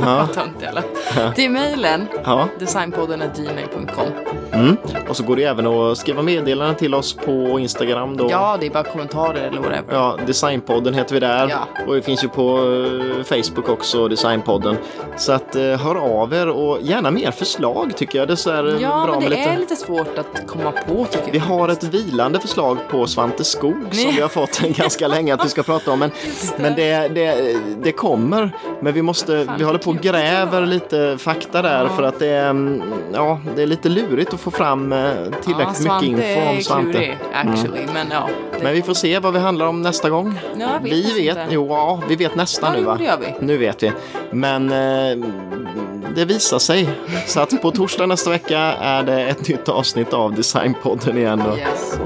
Ja. 0.03 0.28
Lät. 0.74 1.34
Till 1.34 1.51
mejlen 1.51 2.07
Ja. 2.24 2.49
designpodden.gmail.com. 2.59 4.07
Mm. 4.53 4.76
Och 5.09 5.16
så 5.16 5.22
går 5.22 5.36
det 5.36 5.44
även 5.44 5.66
att 5.66 5.99
skriva 5.99 6.22
meddelanden 6.22 6.76
till 6.76 6.94
oss 6.94 7.12
på 7.16 7.59
Instagram 7.59 8.16
då. 8.16 8.28
Ja, 8.30 8.57
det 8.61 8.66
är 8.66 8.70
bara 8.70 8.84
kommentarer 8.84 9.49
eller 9.49 9.59
whatever. 9.61 9.84
Ja, 9.94 10.18
Designpodden 10.26 10.94
heter 10.94 11.14
vi 11.14 11.20
där. 11.20 11.49
Ja. 11.49 11.84
Och 11.86 11.94
det 11.94 12.03
finns 12.03 12.24
ju 12.24 12.28
på 12.28 12.59
eh, 12.59 13.24
Facebook 13.24 13.68
också, 13.68 14.09
Designpodden. 14.09 14.76
Så 15.16 15.32
att 15.32 15.57
eh, 15.57 15.62
hör 15.62 15.94
av 16.22 16.34
er 16.34 16.49
och 16.49 16.78
gärna 16.82 17.11
mer 17.11 17.30
förslag 17.30 17.92
tycker 17.96 18.18
jag. 18.18 18.28
Det 18.28 18.34
är 18.34 18.36
så 18.36 18.51
här, 18.53 18.68
eh, 18.68 18.82
Ja, 18.82 19.03
bra 19.07 19.20
men 19.20 19.30
det 19.30 19.36
lite... 19.36 19.42
är 19.51 19.59
lite 19.59 19.76
svårt 19.76 20.18
att 20.18 20.46
komma 20.46 20.72
på 20.72 21.05
tycker 21.05 21.24
jag. 21.26 21.32
Vi 21.32 21.38
har 21.38 21.68
ett 21.68 21.84
vilande 21.84 22.40
förslag 22.40 22.78
på 22.90 23.07
Svante 23.07 23.44
Skog 23.44 23.84
som 23.92 24.14
vi 24.14 24.20
har 24.20 24.28
fått 24.28 24.61
ganska 24.89 25.09
länge 25.09 25.34
att 25.34 25.45
vi 25.45 25.49
ska 25.49 25.62
prata 25.62 25.91
om. 25.93 25.99
Men, 25.99 26.11
Just 26.26 26.59
men 26.59 26.74
det, 26.74 27.09
det, 27.09 27.57
det 27.82 27.93
kommer. 27.93 28.51
Men 28.80 28.93
vi 28.95 29.03
måste, 29.03 29.45
Fan, 29.47 29.55
vi 29.59 29.64
håller 29.64 29.78
på 29.78 29.91
och 29.91 29.97
gräver 29.97 30.66
lite 30.66 31.18
fakta 31.18 31.62
där 31.62 31.82
Ja. 31.84 31.89
för 31.97 32.03
att 32.03 32.18
det 32.18 32.26
är, 32.26 32.51
mm, 32.51 32.82
ja, 33.14 33.41
det 33.57 33.62
är 33.62 33.66
lite 33.66 33.89
lurigt 33.89 34.34
att 34.34 34.41
få 34.41 34.51
fram 34.51 34.93
eh, 34.93 35.11
tillräckligt 35.45 35.86
ja, 35.86 36.01
mycket 36.01 36.26
info 36.28 36.51
om 36.51 36.61
Svante. 36.62 36.82
Mm. 36.82 36.93
klurig, 36.93 37.18
actually, 37.32 37.86
men 37.95 38.07
ja. 38.11 38.28
det- 38.53 38.62
Men 38.64 38.72
vi 38.72 38.82
får 38.82 38.95
se 38.95 39.18
vad 39.18 39.32
vi 39.32 39.39
handlar 39.39 39.66
om 39.66 39.82
nästa 39.82 40.11
gång. 40.11 40.39
Ja, 40.59 40.66
vet 40.82 40.93
vi 40.93 41.03
vet, 41.03 41.36
inte. 41.36 41.47
jo, 41.51 41.66
ja, 41.68 42.03
vi 42.09 42.16
vet 42.16 42.34
nästan 42.34 42.72
nu 42.72 42.82
va? 42.84 42.99
det. 43.20 43.34
Nu 43.41 43.57
vet 43.57 43.82
vi. 43.82 43.93
Men 44.30 44.72
eh, 44.72 45.26
det 46.14 46.24
visar 46.24 46.59
sig. 46.59 46.89
Så 47.26 47.41
att 47.41 47.62
på 47.62 47.70
torsdag 47.70 48.07
nästa 48.07 48.30
vecka 48.30 48.59
är 48.80 49.03
det 49.03 49.20
ett 49.22 49.49
nytt 49.49 49.68
avsnitt 49.68 50.12
av 50.12 50.34
Designpodden 50.34 51.18
igen. 51.18 51.43
Yes. 51.59 51.99